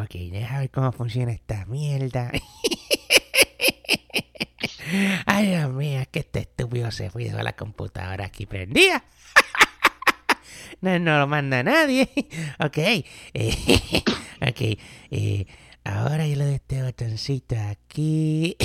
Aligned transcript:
Ok, 0.00 0.14
deja 0.30 0.60
ver 0.60 0.70
cómo 0.70 0.90
funciona 0.92 1.32
esta 1.32 1.66
mierda. 1.66 2.32
Ay, 5.26 5.48
Dios 5.48 5.70
mío, 5.72 6.00
es 6.00 6.08
que 6.08 6.20
este 6.20 6.40
estúpido 6.40 6.90
se 6.90 7.10
fue 7.10 7.24
de 7.24 7.42
la 7.42 7.52
computadora 7.54 8.24
aquí 8.26 8.46
prendida. 8.46 9.04
No, 10.80 10.98
no 10.98 11.16
lo 11.20 11.26
manda 11.28 11.62
nadie. 11.62 12.08
Ok. 12.58 12.78
eh, 12.78 13.04
ok. 14.40 14.60
eh, 15.12 15.46
ahora 15.84 16.26
yo 16.26 16.34
le 16.34 16.44
doy 16.46 16.54
este 16.54 16.82
botoncito 16.82 17.54
aquí. 17.56 18.56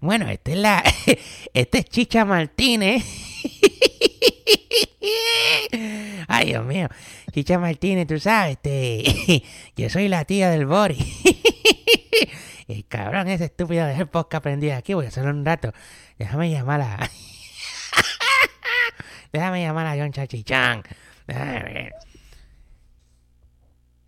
Bueno, 0.00 0.30
esta 0.30 0.52
es 0.52 0.56
la. 0.56 0.82
Este 1.52 1.78
es 1.80 1.84
Chicha 1.84 2.24
Martínez. 2.24 3.04
Ay, 6.28 6.46
Dios 6.46 6.64
mío. 6.64 6.88
Chicha 7.32 7.58
Martínez, 7.58 8.06
tú 8.06 8.18
sabes, 8.18 8.58
este. 8.62 9.42
Yo 9.76 9.88
soy 9.88 10.08
la 10.08 10.24
tía 10.24 10.50
del 10.50 10.66
Bori. 10.66 10.98
El 12.68 12.86
cabrón 12.86 13.26
ese 13.28 13.46
estúpido 13.46 13.84
de 13.86 14.06
podcast 14.06 14.44
prendido 14.44 14.76
aquí. 14.76 14.94
Voy 14.94 15.06
a 15.06 15.08
hacerlo 15.08 15.30
un 15.30 15.44
rato. 15.44 15.72
Déjame 16.18 16.50
llamar 16.50 16.80
a. 16.82 17.10
Déjame 19.32 19.62
llamar 19.62 19.86
a 19.86 19.96
John 19.96 20.12
Chachichán. 20.12 20.82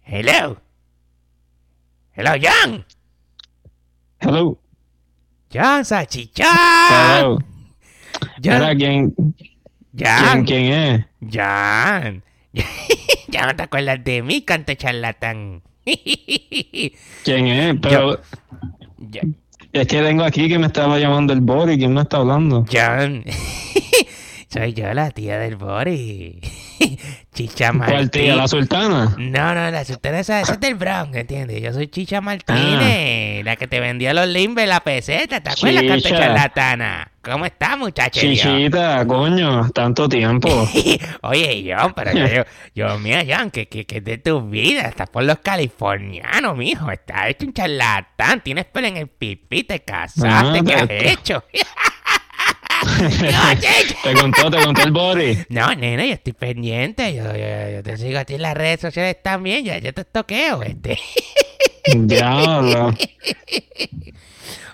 Hello. 0.04 0.60
Hello, 2.14 2.32
John. 2.40 2.84
Hello. 4.20 4.58
John 5.52 5.82
Chachichán. 5.84 7.18
Hello. 7.18 7.38
Mira, 8.42 8.66
John. 8.68 8.76
¿quién, 8.78 9.10
quién, 9.10 9.51
John. 9.98 10.44
quién 10.44 10.72
es? 10.72 11.04
John. 11.20 12.22
ya 13.28 13.46
no 13.46 13.56
te 13.56 13.62
acuerdas 13.62 14.02
de 14.04 14.22
mí, 14.22 14.42
canto 14.42 14.74
charlatán. 14.74 15.62
¿Quién 17.24 17.46
es? 17.46 17.76
Pero 17.80 18.20
es 19.72 19.86
que 19.86 20.02
tengo 20.02 20.24
aquí 20.24 20.48
que 20.48 20.58
me 20.58 20.66
estaba 20.66 20.98
llamando 20.98 21.32
el 21.32 21.40
Bori. 21.40 21.76
¿Quién 21.78 21.94
me 21.94 22.02
está 22.02 22.18
hablando? 22.18 22.64
John. 22.70 23.24
Soy 24.48 24.74
yo 24.74 24.92
la 24.92 25.10
tía 25.10 25.38
del 25.38 25.56
Bori. 25.56 26.40
Chicha 27.32 27.72
¿Cuál 27.72 28.10
tía? 28.10 28.34
¿La 28.34 28.42
Martínez. 28.42 28.50
sultana? 28.50 29.14
No, 29.16 29.54
no, 29.54 29.70
la 29.70 29.84
sultana 29.84 30.20
esa, 30.20 30.40
esa 30.42 30.52
es 30.54 30.60
del 30.60 30.74
Bronx, 30.74 31.16
¿entiendes? 31.16 31.62
Yo 31.62 31.72
soy 31.72 31.88
Chicha 31.88 32.20
Martínez, 32.20 33.44
la 33.44 33.56
que 33.56 33.66
te 33.66 33.80
vendía 33.80 34.12
los 34.12 34.28
limbes, 34.28 34.68
la 34.68 34.80
peseta, 34.80 35.40
¿te 35.40 35.48
acuerdas, 35.50 35.84
canto 35.84 36.08
Chicha. 36.08 36.18
charlatana? 36.18 37.11
¿Cómo 37.22 37.46
estás, 37.46 37.78
muchacho? 37.78 38.20
Chichita, 38.20 39.06
coño, 39.06 39.70
tanto 39.70 40.08
tiempo. 40.08 40.48
Oye, 41.22 41.72
John, 41.72 41.92
pero 41.94 42.12
yo, 42.12 42.26
yo, 42.26 42.42
yo 42.74 42.98
mira, 42.98 43.22
John, 43.24 43.50
que, 43.52 43.68
que, 43.68 43.86
que 43.86 43.98
es 43.98 44.04
de 44.04 44.18
tu 44.18 44.42
vida, 44.48 44.82
estás 44.82 45.08
por 45.08 45.22
los 45.22 45.38
californianos, 45.38 46.56
mijo, 46.56 46.90
estás 46.90 47.28
hecho 47.28 47.46
un 47.46 47.52
charlatán, 47.52 48.40
tienes 48.42 48.64
pelo 48.64 48.88
en 48.88 48.96
el 48.96 49.06
pipí, 49.06 49.62
te 49.62 49.80
casaste, 49.84 50.28
Ah, 50.28 50.60
¿qué 50.66 50.74
has 50.74 50.88
hecho? 51.12 51.44
Te 54.02 54.14
contó, 54.14 54.50
te 54.50 54.64
contó 54.64 54.82
el 54.82 54.90
Bori. 54.90 55.38
No, 55.48 55.72
nena, 55.76 56.04
yo 56.04 56.14
estoy 56.14 56.32
pendiente, 56.32 57.14
yo, 57.14 57.22
yo, 57.24 57.70
yo 57.72 57.82
te 57.84 57.96
sigo 57.98 58.18
a 58.18 58.24
ti 58.24 58.34
en 58.34 58.42
las 58.42 58.56
redes 58.56 58.80
sociales 58.80 59.16
también, 59.22 59.64
ya, 59.64 59.78
yo 59.78 59.94
te 59.94 60.04
toqueo, 60.04 60.64
este. 60.64 60.98
Diablo. 61.94 62.92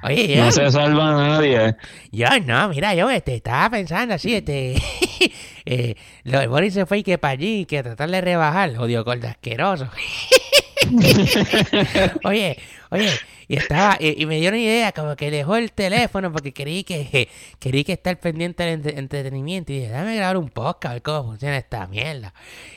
Oye, 0.03 0.37
No 0.37 0.51
se 0.51 0.71
salva 0.71 1.13
nadie. 1.13 1.77
yo 2.13 2.27
no, 2.45 2.69
mira, 2.69 2.95
yo 2.95 3.11
este, 3.11 3.37
estaba 3.37 3.71
pensando 3.71 4.15
así, 4.15 4.35
este, 4.35 4.77
eh, 5.67 5.95
lo 6.25 6.39
de 6.41 6.47
Boris 6.47 6.75
se 6.75 6.87
fue 6.87 6.99
y 6.99 7.03
que 7.03 7.19
para 7.19 7.33
allí, 7.33 7.65
que 7.67 7.83
tratar 7.83 8.11
de 8.11 8.21
rebajar, 8.21 8.79
odio 8.79 9.05
gordo 9.05 9.29
asqueroso. 9.29 9.89
oye, 12.25 12.59
oye, 12.91 13.11
y 13.49 13.57
estaba, 13.57 13.97
y, 13.99 14.23
y 14.23 14.27
me 14.27 14.39
dio 14.41 14.49
una 14.51 14.59
idea, 14.59 14.93
como 14.93 15.17
que 15.17 15.31
dejó 15.31 15.57
el 15.57 15.73
teléfono 15.73 16.31
porque 16.33 16.53
quería 16.53 16.83
que, 16.83 17.29
quería 17.59 17.85
que 17.85 17.93
estar 17.95 18.19
pendiente 18.21 18.63
del 18.63 18.75
entre- 18.75 18.99
entretenimiento 18.99 19.73
y 19.73 19.77
dije, 19.77 19.89
déjame 19.89 20.17
grabar 20.17 20.37
un 20.37 20.51
podcast, 20.51 20.91
a 20.91 20.93
ver 20.95 21.03
cómo 21.03 21.25
funciona 21.25 21.57
esta 21.57 21.87
mierda. 21.87 22.33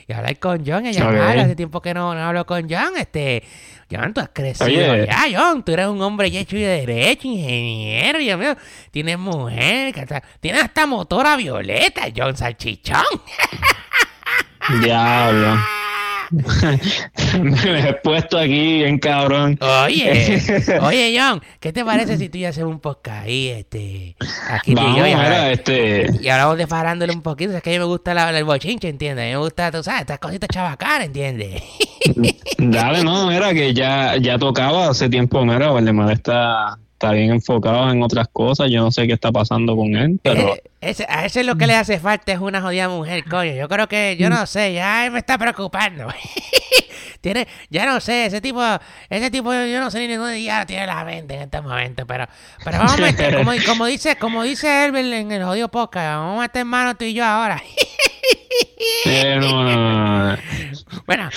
Y 0.08 0.12
hablar 0.12 0.38
con 0.38 0.64
John, 0.66 0.86
ella 0.86 1.06
Ok. 1.08 1.14
habla, 1.14 1.42
hace 1.42 1.56
tiempo 1.56 1.80
que 1.82 1.94
no, 1.94 2.14
no 2.14 2.20
hablo 2.20 2.46
con 2.46 2.68
John, 2.68 2.92
este, 2.98 3.42
John, 3.90 4.14
tú 4.14 4.20
has 4.20 4.30
crecido 4.32 4.92
Oye. 4.92 5.06
ya, 5.06 5.24
John, 5.34 5.62
tú 5.64 5.72
eres 5.72 5.86
un 5.86 6.00
hombre 6.00 6.30
ya 6.30 6.40
hecho 6.40 6.56
y 6.56 6.60
de 6.62 6.86
derecho, 6.86 7.28
ingeniero, 7.28 8.18
Dios 8.18 8.38
mío, 8.38 8.56
tienes 8.90 9.18
mujer, 9.18 9.94
tienes 10.40 10.62
hasta 10.62 10.86
motora 10.86 11.36
violeta, 11.36 12.02
John 12.16 12.36
Salchichón. 12.36 13.02
Diablo. 14.82 15.58
Me 16.32 17.88
he 17.88 17.92
puesto 18.02 18.38
aquí 18.38 18.78
bien 18.78 18.98
cabrón. 18.98 19.58
Oye, 19.60 20.40
oye, 20.80 21.16
John, 21.18 21.40
¿qué 21.60 21.72
te 21.72 21.84
parece 21.84 22.16
si 22.16 22.28
tú 22.28 22.38
y 22.38 22.42
yo 22.42 22.48
hacemos 22.48 22.72
un 22.72 22.80
podcast 22.80 23.24
ahí, 23.26 23.48
este, 23.48 24.16
aquí 24.48 24.74
tú 24.74 24.80
y 24.80 24.84
Vamos, 24.84 24.98
yo, 24.98 25.06
y, 25.06 25.12
habla- 25.12 25.50
este. 25.52 26.06
y 26.20 26.28
hablamos 26.28 26.58
de 26.58 26.66
farándole 26.66 27.12
un 27.12 27.22
poquito, 27.22 27.56
es 27.56 27.62
que 27.62 27.70
a 27.70 27.72
mí 27.74 27.78
me 27.78 27.84
gusta 27.84 28.14
la- 28.14 28.30
el 28.36 28.44
bochinche, 28.44 28.88
¿entiendes? 28.88 29.24
A 29.24 29.26
mí 29.26 29.32
me 29.32 29.38
gusta, 29.38 29.70
tú 29.70 29.82
sabes, 29.82 30.02
estas 30.02 30.18
cositas 30.18 30.48
chabacanas, 30.48 31.06
¿entiendes? 31.06 31.62
Dale, 32.58 33.04
no, 33.04 33.26
mira, 33.28 33.52
que 33.52 33.72
ya, 33.74 34.16
ya 34.16 34.38
tocaba 34.38 34.88
hace 34.88 35.08
tiempo, 35.08 35.44
mira, 35.44 35.70
Valdemar 35.70 36.12
está, 36.12 36.78
está 37.02 37.12
bien 37.14 37.32
enfocado 37.32 37.90
en 37.90 38.00
otras 38.00 38.28
cosas, 38.28 38.70
yo 38.70 38.80
no 38.80 38.92
sé 38.92 39.08
qué 39.08 39.14
está 39.14 39.32
pasando 39.32 39.74
con 39.76 39.96
él, 39.96 40.20
pero 40.22 40.54
Eh, 40.54 40.62
ese- 40.80 41.06
a 41.08 41.24
ese 41.26 41.42
lo 41.42 41.56
que 41.56 41.66
le 41.66 41.74
hace 41.74 41.98
falta 41.98 42.32
es 42.32 42.38
una 42.38 42.60
jodida 42.62 42.88
mujer, 42.88 43.24
coño. 43.24 43.52
Yo 43.54 43.68
creo 43.68 43.88
que, 43.88 44.16
yo 44.16 44.30
no 44.30 44.46
sé, 44.46 44.72
ya 44.72 45.08
me 45.10 45.18
está 45.18 45.36
preocupando. 45.36 46.06
tiene, 47.20 47.48
ya 47.70 47.86
no 47.86 47.98
sé, 48.00 48.26
ese 48.26 48.40
tipo, 48.40 48.62
ese 49.10 49.30
tipo, 49.32 49.52
yo 49.52 49.80
no 49.80 49.90
sé 49.90 50.06
ni 50.06 50.14
dónde 50.14 50.40
ya 50.44 50.64
tiene 50.64 50.86
la 50.86 51.04
mente 51.04 51.34
en 51.34 51.42
este 51.42 51.60
momento, 51.60 52.06
pero, 52.06 52.26
pero 52.64 52.78
vamos 52.78 52.94
a 52.94 52.96
meter, 52.98 53.36
como, 53.36 53.50
como 53.66 53.86
dice, 53.86 54.14
como 54.16 54.44
dice 54.44 54.68
Herbert 54.68 55.06
en 55.12 55.32
el 55.32 55.42
jodido 55.44 55.68
podcast, 55.68 56.18
vamos 56.20 56.38
a 56.38 56.42
meter 56.42 56.64
mano 56.64 56.94
tú 56.94 57.04
y 57.04 57.14
yo 57.14 57.24
ahora. 57.24 57.60
no. 59.40 60.36
Bueno, 61.06 61.30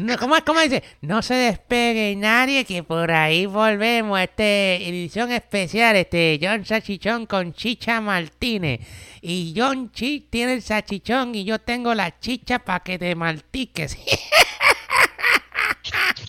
no, 0.00 0.18
¿cómo, 0.18 0.36
cómo 0.44 0.60
dice? 0.60 0.82
No 1.00 1.22
se 1.22 1.34
despegue 1.34 2.14
nadie 2.16 2.64
que 2.64 2.82
por 2.82 3.10
ahí 3.10 3.46
volvemos 3.46 4.20
este 4.20 4.88
edición 4.88 5.32
especial, 5.32 5.96
este 5.96 6.38
John 6.40 6.64
Sachichón 6.64 7.26
con 7.26 7.52
Chicha 7.52 8.00
Martínez. 8.00 8.80
Y 9.20 9.54
John 9.56 9.90
Chi 9.90 10.26
tiene 10.28 10.54
el 10.54 10.62
sachichón 10.62 11.34
y 11.34 11.44
yo 11.44 11.58
tengo 11.58 11.94
la 11.94 12.18
chicha 12.18 12.58
para 12.58 12.80
que 12.80 12.98
te 12.98 13.14
maltiques. 13.14 13.96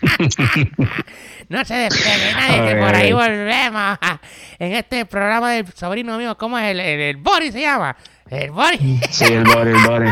no 1.50 1.66
se 1.66 1.74
despegue 1.74 2.34
nadie 2.34 2.74
que 2.74 2.80
por 2.80 2.96
ahí 2.96 3.14
volvemos 3.14 3.98
en 4.60 4.74
este 4.74 5.06
programa 5.06 5.52
del 5.52 5.72
sobrino 5.74 6.18
mío, 6.18 6.38
¿cómo 6.38 6.58
es? 6.58 6.72
El, 6.72 6.80
el, 6.80 7.00
el 7.00 7.18
Boris 7.18 7.54
se 7.54 7.62
llama. 7.62 7.96
El 8.30 8.52
Boris. 8.52 8.80
Sí, 9.12 9.26
el 9.26 9.44
body, 9.44 9.72
el 9.72 9.88
body. 9.88 10.10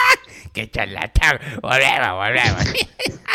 ¡Qué 0.52 0.70
charlatán! 0.70 1.38
Volvemos, 1.60 2.12
volvemos. 2.12 2.64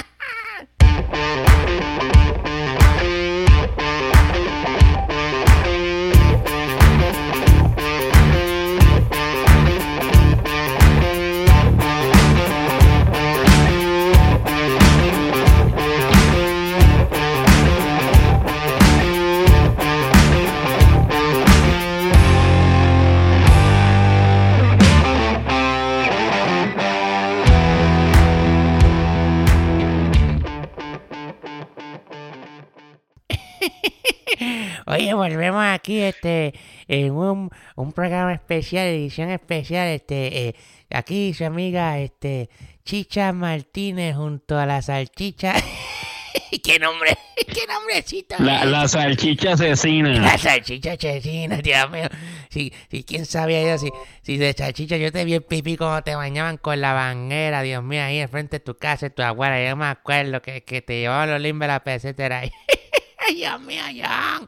volvemos 35.21 35.63
aquí 35.63 35.99
este 35.99 36.53
en 36.87 37.11
un, 37.11 37.49
un 37.75 37.93
programa 37.93 38.33
especial, 38.33 38.87
edición 38.87 39.29
especial, 39.29 39.87
este 39.87 40.47
eh, 40.47 40.55
aquí 40.89 41.33
su 41.33 41.45
amiga 41.45 41.99
este 41.99 42.49
Chicha 42.83 43.31
Martínez 43.31 44.15
junto 44.15 44.57
a 44.57 44.65
la 44.65 44.81
salchicha. 44.81 45.53
qué 46.63 46.79
nombre, 46.79 47.15
qué 47.35 47.67
nombrecito. 47.67 48.35
La, 48.39 48.65
la 48.65 48.87
salchicha 48.87 49.53
asesina. 49.53 50.19
La 50.19 50.37
salchicha 50.37 50.97
chesina, 50.97 51.57
Dios 51.57 51.89
mío. 51.91 52.07
Si, 52.49 52.73
si 52.89 53.03
quién 53.03 53.25
sabía 53.25 53.63
yo, 53.63 53.77
si, 53.77 53.89
si 54.23 54.37
de 54.37 54.53
salchicha 54.53 54.97
yo 54.97 55.11
te 55.11 55.23
vi 55.23 55.35
el 55.35 55.43
pipí 55.43 55.77
cuando 55.77 56.01
te 56.01 56.15
bañaban 56.15 56.57
con 56.57 56.81
la 56.81 56.93
banguera, 56.93 57.61
Dios 57.61 57.83
mío, 57.83 58.03
ahí 58.03 58.17
enfrente 58.17 58.57
de 58.57 58.65
tu 58.65 58.75
casa, 58.75 59.05
de 59.05 59.09
tu 59.11 59.21
abuela. 59.21 59.63
Yo 59.63 59.75
me 59.75 59.85
acuerdo 59.85 60.41
que, 60.41 60.63
que 60.63 60.81
te 60.81 60.99
llevaban 60.99 61.29
los 61.29 61.41
limbes 61.41 61.67
la 61.67 61.83
pesetera 61.83 62.39
ahí. 62.39 62.51
Ay, 63.27 63.35
Dios 63.35 63.61
mío, 63.61 63.83
John. 63.95 64.47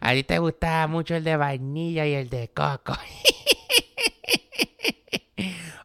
A 0.00 0.12
ti 0.12 0.22
te 0.24 0.38
gustaba 0.38 0.86
mucho 0.86 1.14
el 1.16 1.24
de 1.24 1.36
vainilla 1.36 2.06
y 2.06 2.14
el 2.14 2.28
de 2.28 2.48
coco. 2.48 2.94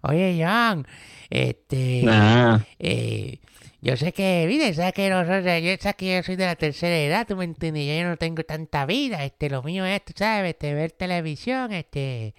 Oye, 0.03 0.37
John, 0.43 0.85
este... 1.29 2.03
Ah, 2.07 2.59
Eh, 2.79 3.39
Yo 3.81 3.95
sé 3.95 4.11
que, 4.11 4.45
mire, 4.47 4.73
sabes 4.73 4.93
que 4.93 5.09
nosotros, 5.09 5.43
yo 5.63 5.71
sé 5.79 5.93
que 5.95 6.15
yo 6.17 6.23
soy 6.23 6.35
de 6.35 6.45
la 6.45 6.55
tercera 6.55 6.97
edad, 6.97 7.27
tú 7.27 7.35
me 7.37 7.45
entiendes, 7.45 7.85
yo 7.87 8.09
no 8.09 8.17
tengo 8.17 8.43
tanta 8.43 8.85
vida, 8.85 9.23
este, 9.23 9.49
lo 9.49 9.61
mío 9.63 9.85
es, 9.85 10.03
tú 10.03 10.13
sabes, 10.15 10.49
este, 10.51 10.73
ver 10.73 10.91
televisión, 10.91 11.71
este, 11.71 12.33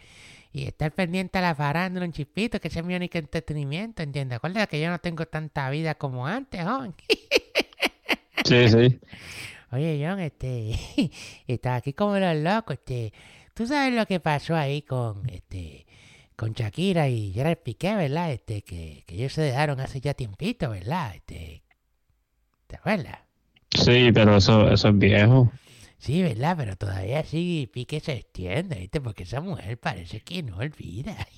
y 0.52 0.64
estar 0.66 0.92
pendiente 0.92 1.38
a 1.38 1.42
la 1.42 1.54
farándula 1.54 2.06
un 2.06 2.12
chispito, 2.12 2.60
que 2.60 2.68
ese 2.68 2.80
es 2.80 2.84
mi 2.84 2.94
único 2.96 3.18
entretenimiento, 3.18 4.02
¿entiendes? 4.02 4.36
Acuérdate 4.36 4.68
que 4.68 4.80
yo 4.82 4.90
no 4.90 4.98
tengo 5.00 5.26
tanta 5.26 5.70
vida 5.70 5.94
como 5.96 6.26
antes, 6.26 6.64
joven. 6.64 6.94
Sí, 8.44 8.68
sí. 8.68 8.98
Oye, 9.70 10.02
John, 10.02 10.20
este, 10.20 10.78
está 11.46 11.76
aquí 11.76 11.92
como 11.92 12.18
los 12.18 12.36
locos, 12.36 12.74
este, 12.74 13.12
tú 13.54 13.66
sabes 13.66 13.94
lo 13.94 14.06
que 14.06 14.18
pasó 14.20 14.56
ahí 14.56 14.82
con, 14.82 15.28
este, 15.28 15.86
con 16.36 16.52
Shakira 16.52 17.08
y 17.08 17.32
Gerard 17.32 17.58
Piqué, 17.58 17.94
¿verdad? 17.94 18.32
Este, 18.32 18.62
que, 18.62 19.04
que 19.06 19.16
ellos 19.16 19.32
se 19.32 19.42
dejaron 19.42 19.80
hace 19.80 20.00
ya 20.00 20.14
tiempito, 20.14 20.70
¿verdad? 20.70 21.14
Este, 21.14 21.62
¿te 22.66 22.76
acuerdas? 22.76 23.18
Sí, 23.70 24.10
pero 24.12 24.36
eso, 24.36 24.70
eso 24.70 24.88
es 24.88 24.98
viejo. 24.98 25.52
Sí, 25.98 26.22
¿verdad? 26.22 26.56
Pero 26.56 26.76
todavía 26.76 27.22
sí 27.24 27.68
Piqué 27.72 28.00
se 28.00 28.12
extiende, 28.12 28.76
¿viste? 28.76 29.00
Porque 29.00 29.24
esa 29.24 29.40
mujer 29.40 29.78
parece 29.78 30.20
que 30.20 30.42
no 30.42 30.58
olvida. 30.58 31.14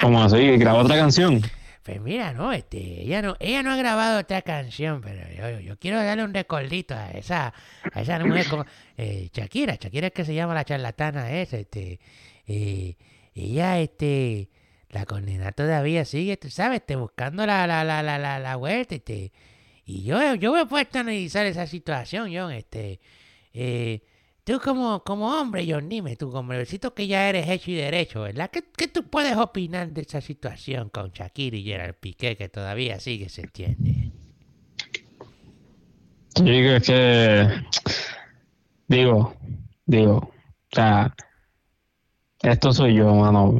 ¿Cómo 0.00 0.22
así? 0.22 0.56
¿Grabó 0.58 0.80
otra 0.80 0.96
canción? 0.96 1.40
Pues 1.88 2.02
mira, 2.02 2.34
no, 2.34 2.52
este, 2.52 2.76
ella 2.76 3.22
no, 3.22 3.38
ella 3.40 3.62
no 3.62 3.72
ha 3.72 3.76
grabado 3.78 4.20
otra 4.20 4.42
canción, 4.42 5.00
pero 5.00 5.58
yo, 5.58 5.78
quiero 5.78 5.96
darle 5.96 6.22
un 6.22 6.34
recordito 6.34 6.94
a 6.94 7.12
esa, 7.12 7.54
a 7.94 8.02
esa 8.02 8.18
mujer 8.18 8.46
como 8.46 8.66
eh, 8.98 9.30
Shakira, 9.32 9.76
Shakira 9.76 10.08
es 10.08 10.12
que 10.12 10.26
se 10.26 10.34
llama 10.34 10.52
la 10.52 10.66
charlatana 10.66 11.32
esa, 11.32 11.56
este, 11.56 11.98
eh, 12.46 12.94
ella, 13.34 13.80
este, 13.80 14.50
la 14.90 15.06
condena 15.06 15.50
todavía 15.52 16.04
sigue, 16.04 16.36
tú 16.36 16.50
sabes, 16.50 16.80
este, 16.80 16.96
buscando 16.96 17.46
la, 17.46 17.66
la, 17.66 17.82
la, 17.84 18.02
la, 18.02 18.18
la, 18.18 18.38
la 18.38 18.56
vuelta, 18.56 18.94
este, 18.94 19.32
y 19.86 20.02
yo, 20.02 20.34
yo 20.34 20.52
me 20.52 20.60
he 20.60 20.66
puesto 20.66 20.98
a 20.98 21.00
analizar 21.00 21.46
esa 21.46 21.66
situación, 21.66 22.30
John, 22.30 22.52
este, 22.52 23.00
eh, 23.54 24.02
tú 24.48 24.60
como, 24.60 25.00
como 25.04 25.26
hombre, 25.38 25.66
John, 25.68 25.90
dime, 25.90 26.16
tú 26.16 26.30
como 26.30 26.48
besito 26.48 26.94
que 26.94 27.06
ya 27.06 27.28
eres 27.28 27.48
hecho 27.48 27.70
y 27.70 27.74
derecho, 27.74 28.22
¿verdad? 28.22 28.50
¿Qué, 28.50 28.64
¿Qué, 28.76 28.88
tú 28.88 29.04
puedes 29.04 29.36
opinar 29.36 29.90
de 29.90 30.00
esa 30.00 30.22
situación 30.22 30.88
con 30.88 31.10
Shakira 31.10 31.56
y 31.56 31.64
Gerard 31.64 31.94
Piqué 31.94 32.34
que 32.34 32.48
todavía 32.48 32.98
sigue, 32.98 33.28
se 33.28 33.42
entiende? 33.42 34.10
Es 36.34 36.86
que, 36.86 37.62
digo, 38.86 39.34
digo, 39.84 40.16
o 40.16 40.32
sea, 40.72 41.14
esto 42.42 42.72
soy 42.72 42.94
yo, 42.94 43.14
mano. 43.14 43.58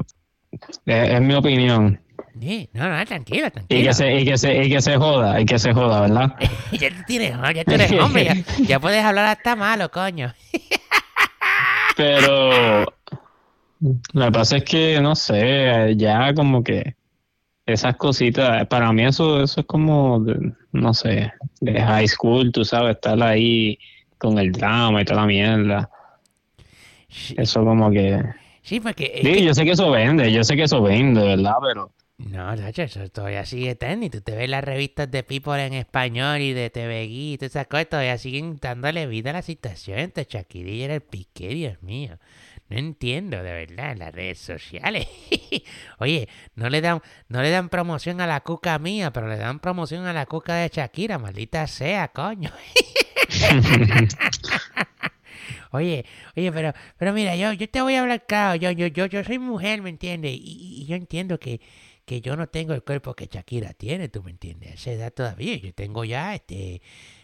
Es, 0.87 1.11
es 1.11 1.21
mi 1.21 1.35
opinión. 1.35 2.01
No, 2.73 2.89
no, 2.89 3.05
tranquilo, 3.05 3.47
Y 3.49 3.51
tranquilo. 3.51 3.83
que, 3.89 3.93
se, 3.95 4.15
y, 4.21 4.25
que 4.25 4.39
se, 4.39 4.65
y 4.65 4.69
que 4.71 4.81
se 4.81 4.97
joda, 4.97 5.41
y 5.41 5.45
que 5.45 5.59
se 5.59 5.73
joda, 5.73 6.03
¿verdad? 6.03 6.35
ya 6.73 6.89
tú 6.91 7.03
tienes, 7.07 7.33
ya 7.55 7.65
tú 7.65 7.73
eres 7.73 7.93
hombre, 7.93 8.25
ya, 8.25 8.35
ya 8.67 8.81
puedes 8.81 9.05
hablar 9.05 9.27
hasta 9.27 9.57
malo, 9.57 9.91
coño. 9.91 10.33
Pero 11.97 12.83
lo 14.13 14.25
que 14.25 14.33
pasa 14.33 14.57
es 14.59 14.65
que, 14.65 15.01
no 15.01 15.17
sé, 15.17 15.95
ya 15.97 16.33
como 16.35 16.63
que 16.63 16.95
esas 17.67 17.97
cositas, 17.97 18.67
para 18.69 18.93
mí 18.93 19.05
eso, 19.05 19.43
eso 19.43 19.61
es 19.61 19.67
como, 19.67 20.25
no 20.73 20.95
sé, 20.95 21.33
de 21.61 21.81
high 21.81 22.09
school, 22.09 22.51
tú 22.53 22.65
sabes, 22.65 22.95
estar 22.97 23.21
ahí 23.23 23.79
con 24.17 24.39
el 24.39 24.53
drama 24.53 25.03
y 25.03 25.05
toda 25.05 25.21
la 25.23 25.27
mierda. 25.27 25.91
Sí, 27.09 27.35
Eso 27.39 27.65
como 27.65 27.91
que... 27.91 28.23
sí, 28.63 28.81
porque... 28.81 29.21
Sí, 29.23 29.33
que- 29.33 29.45
yo 29.45 29.55
sé 29.55 29.65
que 29.65 29.73
eso 29.73 29.91
vende, 29.91 30.31
yo 30.33 30.45
sé 30.45 30.57
que 30.57 30.63
eso 30.65 30.81
vende, 30.83 31.23
¿verdad? 31.23 31.55
Pero... 31.67 31.93
No, 32.19 32.55
Nacho, 32.57 32.83
eso 32.83 33.09
todavía 33.11 33.47
sigue 33.47 33.77
tenis. 33.77 34.11
Tú 34.11 34.21
te 34.21 34.35
ves 34.35 34.49
las 34.51 34.65
revistas 34.65 35.09
de 35.11 35.23
People 35.23 35.65
en 35.65 35.73
español 35.75 36.41
y 36.41 36.53
de 36.53 36.69
TV 36.69 37.05
y 37.05 37.39
todas 37.39 37.53
esas 37.53 37.69
cosas, 37.69 37.89
todavía 37.89 38.19
siguen 38.19 38.59
dándole 38.61 39.07
vida 39.07 39.31
a 39.31 39.35
la 39.35 39.43
situación 39.43 40.01
entre 40.01 40.25
Shakira 40.29 40.69
y 40.71 40.83
el 40.83 41.01
Piqué, 41.01 41.49
Dios 41.51 41.81
mío. 41.83 42.19
No 42.69 42.77
entiendo, 42.77 43.37
de 43.43 43.53
verdad, 43.53 43.93
en 43.93 44.01
las 44.01 44.13
redes 44.15 44.39
sociales. 44.41 45.07
Oye, 45.99 46.29
no 46.57 46.69
le 46.69 46.81
dan, 46.81 47.01
no 47.29 47.41
le 47.41 47.51
dan 47.51 47.69
promoción 47.69 48.21
a 48.21 48.27
la 48.27 48.41
cuca 48.41 48.79
mía, 48.81 49.13
pero 49.13 49.29
le 49.29 49.37
dan 49.37 49.61
promoción 49.61 50.05
a 50.07 50.13
la 50.13 50.27
cuca 50.27 50.57
de 50.57 50.69
Shakira, 50.69 51.19
maldita 51.19 51.67
sea, 51.69 52.09
coño. 52.09 52.51
Oye, 55.71 56.05
oye, 56.37 56.53
pero, 56.53 56.73
pero 56.97 57.13
mira, 57.13 57.37
yo, 57.37 57.53
yo 57.53 57.69
te 57.69 57.81
voy 57.83 57.95
a 57.95 58.01
hablar 58.03 58.25
claro, 58.27 58.57
yo, 58.57 58.71
yo, 58.71 58.87
yo, 58.87 59.07
yo 59.07 59.23
soy 59.25 59.39
mujer, 59.39 59.83
¿me 59.83 59.91
entiendes? 59.91 60.33
Y- 60.35 60.83
y 60.83 60.87
yo 60.87 60.97
entiendo 60.97 61.39
que, 61.39 61.61
que 62.09 62.23
yo 62.23 62.37
no 62.37 62.49
tengo 62.49 62.73
el 62.73 62.83
cuerpo 62.83 63.13
que 63.15 63.27
Shakira 63.27 63.75
tiene, 63.75 64.09
¿tú 64.09 64.23
me 64.23 64.31
entiendes? 64.31 64.71
A 64.71 64.75
esa 64.75 64.93
edad 64.93 65.13
todavía, 65.13 65.57
yo 65.57 65.75
tengo 65.75 66.05
ya, 66.07 66.35
este, 66.35 66.81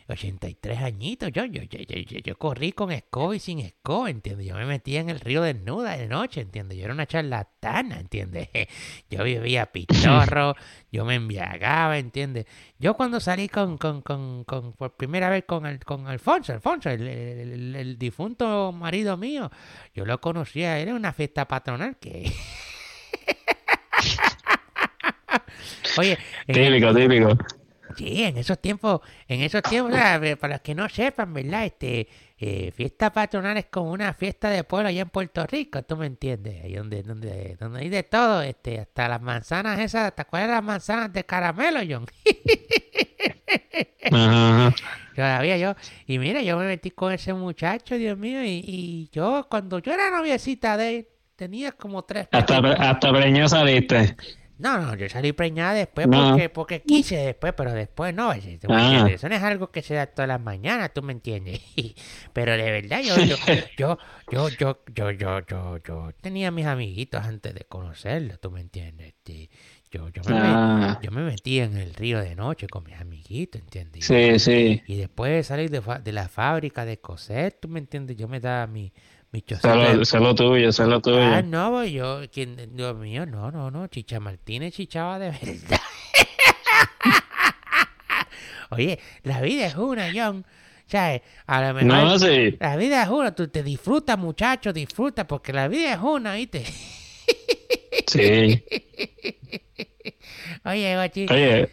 83 0.08 0.78
añitos, 0.82 1.32
yo, 1.32 1.46
yo, 1.46 1.62
yo, 1.62 1.78
yo, 1.80 2.18
yo- 2.18 2.36
corrí 2.38 2.72
con 2.72 2.92
escoba 2.92 3.34
y 3.34 3.38
sin 3.38 3.60
escoba, 3.60 4.10
¿entiendes? 4.10 4.46
Yo 4.46 4.54
me 4.56 4.66
metía 4.66 5.00
en 5.00 5.08
el 5.08 5.20
río 5.20 5.40
desnuda 5.40 5.96
de 5.96 6.06
noche, 6.06 6.42
¿entiendes? 6.42 6.76
Yo 6.76 6.84
era 6.84 6.92
una 6.92 7.06
charlatana, 7.06 7.98
¿entiendes? 7.98 8.50
Yo 9.10 9.24
vivía 9.24 9.72
pichorro, 9.72 10.54
yo 10.92 11.06
me 11.06 11.14
embriagaba, 11.14 11.96
¿entiendes? 11.98 12.44
Yo 12.78 12.92
cuando 12.94 13.20
salí 13.20 13.48
con, 13.48 13.78
con, 13.78 14.02
con, 14.02 14.44
con 14.44 14.74
por 14.74 14.96
primera 14.96 15.30
vez 15.30 15.44
con, 15.46 15.64
el, 15.64 15.78
con 15.82 16.06
Alfonso, 16.06 16.52
Alfonso, 16.52 16.90
el, 16.90 17.06
el- 17.08 17.52
el- 17.52 17.76
el 17.76 17.98
difunto 17.98 18.70
marido 18.72 19.16
mío, 19.16 19.50
yo 19.94 20.04
lo 20.04 20.20
conocía, 20.20 20.78
era 20.78 20.94
una 20.94 21.14
fiesta 21.14 21.48
patronal 21.48 21.96
que... 21.96 22.30
Oye, 25.98 26.18
Típico, 26.46 26.94
típico. 26.94 27.38
Sí, 27.96 28.24
en 28.24 28.38
esos 28.38 28.60
tiempos, 28.60 29.00
en 29.28 29.42
esos 29.42 29.62
tiempos, 29.62 29.92
o 29.92 29.96
sea, 29.96 30.20
para 30.40 30.54
los 30.54 30.62
que 30.62 30.74
no 30.74 30.88
sepan, 30.88 31.32
¿verdad? 31.32 31.64
Este, 31.64 32.08
eh, 32.38 32.72
fiesta 32.72 33.12
patronal 33.12 33.56
es 33.56 33.66
como 33.66 33.92
una 33.92 34.12
fiesta 34.14 34.50
de 34.50 34.64
pueblo 34.64 34.88
allá 34.88 35.02
en 35.02 35.10
Puerto 35.10 35.46
Rico, 35.46 35.82
¿tú 35.82 35.96
me 35.96 36.06
entiendes? 36.06 36.64
Ahí 36.64 36.74
donde, 36.74 37.02
donde, 37.02 37.56
donde 37.58 37.80
hay 37.80 37.88
de 37.88 38.02
todo, 38.02 38.42
este, 38.42 38.80
hasta 38.80 39.08
las 39.08 39.22
manzanas 39.22 39.78
esas, 39.78 40.14
¿te 40.14 40.22
acuerdas 40.22 40.50
las 40.50 40.64
manzanas 40.64 41.12
de 41.12 41.24
caramelo, 41.24 41.80
John? 41.88 42.06
Ajá. 44.10 44.74
Todavía 45.14 45.56
yo, 45.58 45.74
y 46.06 46.18
mira, 46.18 46.42
yo 46.42 46.58
me 46.58 46.66
metí 46.66 46.90
con 46.90 47.12
ese 47.12 47.32
muchacho, 47.32 47.96
Dios 47.96 48.18
mío, 48.18 48.42
y, 48.42 48.64
y 48.66 49.08
yo, 49.12 49.46
cuando 49.48 49.78
yo 49.78 49.92
era 49.92 50.10
noviecita 50.10 50.76
de 50.76 50.96
él, 50.96 51.08
tenía 51.36 51.72
como 51.72 52.02
tres 52.04 52.28
Hasta, 52.32 52.58
hasta 52.58 53.12
preñó 53.12 53.48
saliste. 53.48 54.16
No, 54.58 54.78
no, 54.78 54.94
yo 54.94 55.08
salí 55.08 55.32
preñada 55.32 55.74
después 55.74 56.06
No. 56.06 56.30
porque, 56.30 56.48
porque 56.48 56.82
quise 56.82 57.16
después, 57.16 57.54
pero 57.56 57.72
después 57.72 58.14
no, 58.14 58.32
ese- 58.32 58.58
¿tú 58.58 58.68
me 58.68 58.76
Ah. 58.76 59.08
Eso 59.10 59.28
no 59.28 59.34
es 59.34 59.42
algo 59.42 59.70
que 59.70 59.82
se 59.82 59.94
da 59.94 60.06
todas 60.06 60.28
las 60.28 60.40
mañanas, 60.40 60.92
tú 60.94 61.02
me 61.02 61.12
entiendes. 61.12 61.60
pero 62.32 62.52
de 62.56 62.70
verdad, 62.70 63.00
yo, 63.02 63.16
yo, 63.24 63.36
yo, 63.76 63.98
yo, 64.30 64.48
yo, 64.50 64.78
yo, 64.94 65.10
yo, 65.10 65.40
yo, 65.46 65.76
yo 65.78 66.10
tenía 66.20 66.50
mis 66.50 66.66
amiguitos 66.66 67.24
antes 67.24 67.54
de 67.54 67.64
conocerlo, 67.64 68.38
tú 68.38 68.50
me 68.50 68.60
entiendes. 68.60 69.08
Este, 69.08 69.50
yo, 69.90 70.08
yo, 70.08 70.22
me, 70.24 70.30
Ah, 70.36 70.98
yo 71.02 71.10
me 71.10 71.22
metí 71.22 71.60
en 71.60 71.76
el 71.76 71.94
río 71.94 72.20
de 72.20 72.34
noche 72.34 72.66
con 72.68 72.84
mis 72.84 72.94
amiguitos, 73.00 73.60
¿entiendes? 73.60 74.04
sí, 74.04 74.38
sí. 74.38 74.82
Y 74.86 74.96
después 74.96 75.32
de 75.32 75.42
salir 75.44 75.70
de, 75.70 75.80
de 76.02 76.12
la 76.12 76.28
fábrica 76.28 76.84
de 76.84 76.98
coser, 77.00 77.52
tú 77.60 77.68
me 77.68 77.78
entiendes, 77.80 78.16
yo 78.16 78.26
me 78.28 78.40
daba 78.40 78.66
mi, 78.66 78.92
de- 79.42 80.20
lo, 80.20 80.34
tuyo, 80.34 80.70
lo 80.86 81.00
tuyo. 81.00 81.22
Ah, 81.22 81.42
no, 81.42 81.70
pues 81.72 81.92
yo, 81.92 82.20
quien, 82.32 82.76
Dios 82.76 82.96
mío, 82.96 83.26
no, 83.26 83.50
no, 83.50 83.70
no, 83.70 83.86
Chicha 83.88 84.20
Martínez 84.20 84.74
chichaba 84.74 85.18
de 85.18 85.30
verdad. 85.30 85.80
Oye, 88.70 88.98
la 89.22 89.40
vida 89.40 89.66
es 89.66 89.74
una, 89.76 90.10
John. 90.14 90.44
¿Sabes? 90.86 91.22
A 91.46 91.60
lo 91.62 91.74
mejor 91.74 91.84
No, 91.88 92.18
sí. 92.18 92.56
la 92.60 92.76
vida 92.76 93.02
es 93.02 93.08
una, 93.08 93.34
tú 93.34 93.48
te 93.48 93.62
disfrutas, 93.62 94.18
muchacho, 94.18 94.72
disfruta, 94.72 95.26
porque 95.26 95.52
la 95.52 95.68
vida 95.68 95.94
es 95.94 96.00
una, 96.00 96.34
¿viste? 96.34 96.64
Sí. 98.06 98.62
Oye, 100.64 100.94
guachi, 100.94 101.26
Oye, 101.30 101.70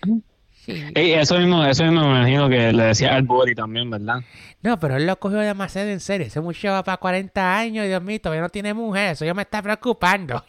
sí. 0.66 0.84
ey, 0.96 1.14
eso 1.14 1.38
mismo, 1.38 1.64
eso 1.66 1.84
mismo 1.84 2.02
me 2.02 2.20
imagino 2.20 2.50
que 2.50 2.72
le 2.72 2.84
decía 2.84 3.16
al 3.16 3.24
Bori 3.24 3.56
también, 3.56 3.90
¿verdad? 3.90 4.22
No, 4.62 4.80
pero 4.80 4.98
él 4.98 5.08
lo 5.08 5.20
cogió 5.20 5.40
demasiado 5.40 5.90
en 5.90 6.00
serio. 6.00 6.28
Ese 6.28 6.40
muchacho 6.42 6.70
va 6.70 6.84
para 6.84 6.98
40 6.98 7.58
años, 7.58 7.88
Dios 7.88 8.02
mío, 8.04 8.20
todavía 8.22 8.42
no 8.42 8.50
tiene 8.50 8.74
mujer. 8.74 9.12
Eso 9.14 9.26
ya 9.26 9.34
me 9.34 9.42
está 9.42 9.62
preocupando. 9.62 10.44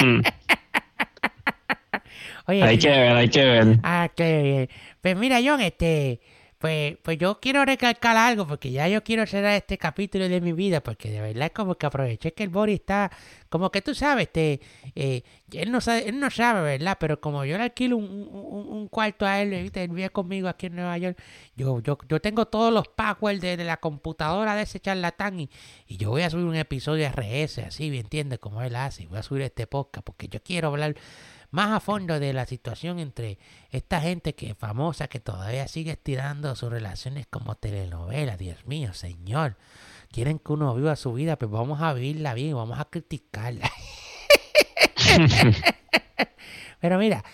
Mm. 0.00 0.20
Oye, 2.48 2.62
Hay 2.62 2.78
que 2.78 2.88
ver, 2.88 3.16
hay 3.16 3.28
que 3.28 3.44
ver. 3.44 3.78
Ah, 3.82 4.08
qué 4.14 4.42
bien. 4.42 4.68
Pues 5.00 5.16
mira, 5.16 5.38
John, 5.44 5.60
este, 5.60 6.20
pues, 6.58 6.96
pues 7.02 7.18
yo 7.18 7.38
quiero 7.40 7.64
recalcar 7.64 8.16
algo, 8.16 8.46
porque 8.46 8.70
ya 8.70 8.88
yo 8.88 9.04
quiero 9.04 9.26
cerrar 9.26 9.54
este 9.54 9.76
capítulo 9.78 10.28
de 10.28 10.40
mi 10.40 10.52
vida, 10.52 10.82
porque 10.82 11.10
de 11.10 11.20
verdad 11.20 11.46
es 11.46 11.52
como 11.52 11.74
que 11.76 11.86
aproveché 11.86 12.32
que 12.32 12.42
el 12.44 12.48
Boris 12.48 12.80
está, 12.80 13.10
como 13.50 13.70
que 13.70 13.82
tú 13.82 13.94
sabes, 13.94 14.26
este, 14.28 14.60
eh, 14.94 15.22
él 15.52 15.70
no 15.70 15.80
sabe, 15.80 16.08
él 16.08 16.18
no 16.18 16.30
sabe, 16.30 16.62
¿verdad? 16.62 16.96
Pero 16.98 17.20
como 17.20 17.44
yo 17.44 17.56
le 17.58 17.64
alquilo 17.64 17.96
un, 17.98 18.04
un- 18.04 18.68
un 18.68 18.88
cuarto 18.88 19.26
a 19.26 19.40
él, 19.42 19.50
¿viste? 19.50 19.84
Él 19.84 19.90
vive 19.90 20.10
conmigo 20.10 20.48
aquí 20.48 20.66
en 20.66 20.76
Nueva 20.76 20.96
York, 20.98 21.18
yo, 21.56 21.80
yo, 21.82 21.98
yo 22.08 22.20
tengo 22.20 22.46
todos 22.46 22.72
los 22.72 22.88
passwords 22.88 23.40
de, 23.40 23.56
la 23.58 23.76
computadora 23.78 24.54
de 24.56 24.62
ese 24.62 24.80
charlatán 24.80 25.40
y, 25.40 25.50
y 25.86 25.96
yo 25.98 26.10
voy 26.10 26.22
a 26.22 26.30
subir 26.30 26.46
un 26.46 26.56
episodio 26.56 27.06
RS, 27.08 27.58
así, 27.66 27.90
¿me 27.90 27.98
entiendes? 28.00 28.38
Como 28.38 28.62
él 28.62 28.76
hace, 28.76 29.06
voy 29.06 29.18
a 29.18 29.22
subir 29.22 29.42
este 29.42 29.66
podcast, 29.66 30.04
porque 30.06 30.28
yo 30.28 30.42
quiero 30.42 30.68
hablar 30.68 30.94
más 31.50 31.72
a 31.72 31.80
fondo 31.80 32.18
de 32.20 32.32
la 32.32 32.46
situación 32.46 32.98
entre 32.98 33.38
esta 33.70 34.00
gente 34.00 34.34
que 34.34 34.50
es 34.50 34.56
famosa, 34.56 35.08
que 35.08 35.20
todavía 35.20 35.68
sigue 35.68 35.92
estirando 35.92 36.54
sus 36.56 36.70
relaciones 36.70 37.26
como 37.26 37.54
telenovela. 37.54 38.36
Dios 38.36 38.66
mío, 38.66 38.92
señor. 38.94 39.56
Quieren 40.10 40.38
que 40.38 40.52
uno 40.52 40.74
viva 40.74 40.96
su 40.96 41.12
vida, 41.12 41.36
pues 41.36 41.50
vamos 41.50 41.80
a 41.80 41.92
vivirla 41.92 42.34
bien, 42.34 42.54
vamos 42.54 42.78
a 42.78 42.84
criticarla. 42.86 43.70
Pero 46.80 46.98
mira, 46.98 47.24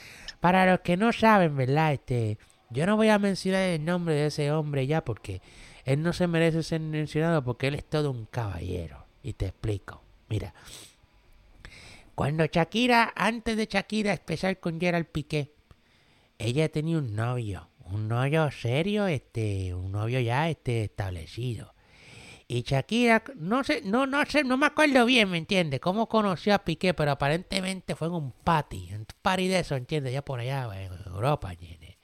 para 0.40 0.66
los 0.66 0.81
que 0.81 0.97
no 0.97 1.12
saben, 1.12 1.57
¿verdad? 1.57 1.92
Este, 1.92 2.38
yo 2.71 2.87
no 2.87 2.97
voy 2.97 3.09
a 3.09 3.19
mencionar 3.19 3.62
el 3.62 3.85
nombre 3.85 4.14
de 4.14 4.26
ese 4.26 4.50
hombre 4.50 4.87
ya 4.87 5.04
porque 5.04 5.42
él 5.85 6.02
no 6.02 6.12
se 6.12 6.26
merece 6.26 6.62
ser 6.62 6.81
mencionado 6.81 7.42
porque 7.42 7.69
él 7.69 7.75
es 7.75 7.85
todo 7.85 8.11
un 8.11 8.26
caballero. 8.26 9.07
Y 9.23 9.35
te 9.35 9.47
explico. 9.47 10.02
Mira, 10.28 10.54
cuando 12.14 12.45
Shakira, 12.47 13.12
antes 13.16 13.57
de 13.57 13.66
Shakira 13.66 14.12
especial 14.12 14.59
con 14.59 14.81
Gerald 14.81 15.07
Piqué, 15.07 15.54
ella 16.38 16.69
tenía 16.69 16.99
un 16.99 17.14
novio, 17.14 17.69
un 17.87 18.09
novio 18.09 18.50
serio, 18.50 19.07
este, 19.07 19.75
un 19.75 19.92
novio 19.92 20.21
ya 20.21 20.49
este, 20.49 20.85
establecido. 20.85 21.73
Y 22.49 22.62
Shakira, 22.62 23.23
no 23.37 23.64
sé, 23.64 23.81
no, 23.85 24.07
no 24.07 24.26
sé, 24.26 24.45
no 24.45 24.59
me 24.59 24.66
acuerdo 24.66 25.07
bien, 25.07 25.31
¿me 25.31 25.38
entiendes? 25.38 25.81
Cómo 25.81 26.07
conoció 26.07 26.54
a 26.54 26.59
Piqué, 26.59 26.92
pero 26.92 27.12
aparentemente 27.12 27.95
fue 27.95 28.09
en 28.09 28.14
un 28.14 28.33
party, 28.33 28.88
en 28.90 29.00
un 29.00 29.07
party 29.23 29.49
de 29.49 29.61
eso, 29.61 29.75
¿entiendes? 29.75 30.12
Ya 30.12 30.23
por 30.23 30.40
allá, 30.40 30.69
en 30.78 30.92
Europa, 31.07 31.52
¿entiendes? 31.52 31.97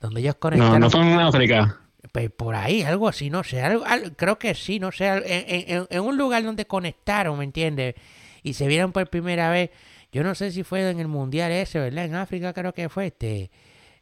Donde 0.00 0.20
ellos 0.20 0.36
conectaron. 0.36 0.74
No, 0.74 0.86
no 0.86 0.90
fue 0.90 1.00
en 1.00 1.18
África. 1.18 1.80
Pues 2.12 2.30
por 2.30 2.54
ahí, 2.54 2.82
algo 2.82 3.08
así, 3.08 3.28
no 3.28 3.42
sé, 3.42 3.60
algo, 3.60 3.84
creo 4.16 4.38
que 4.38 4.54
sí, 4.54 4.78
no 4.78 4.92
sé, 4.92 5.08
en, 5.08 5.86
en, 5.90 6.00
un 6.00 6.16
lugar 6.16 6.44
donde 6.44 6.64
conectaron, 6.64 7.36
¿me 7.36 7.44
entiendes? 7.44 7.96
Y 8.42 8.54
se 8.54 8.66
vieron 8.66 8.92
por 8.92 9.08
primera 9.08 9.50
vez, 9.50 9.70
yo 10.12 10.22
no 10.22 10.34
sé 10.34 10.50
si 10.52 10.62
fue 10.62 10.88
en 10.88 11.00
el 11.00 11.08
mundial 11.08 11.52
ese, 11.52 11.78
¿verdad? 11.78 12.04
En 12.04 12.14
África 12.14 12.52
creo 12.52 12.72
que 12.72 12.88
fue 12.88 13.06
este. 13.06 13.50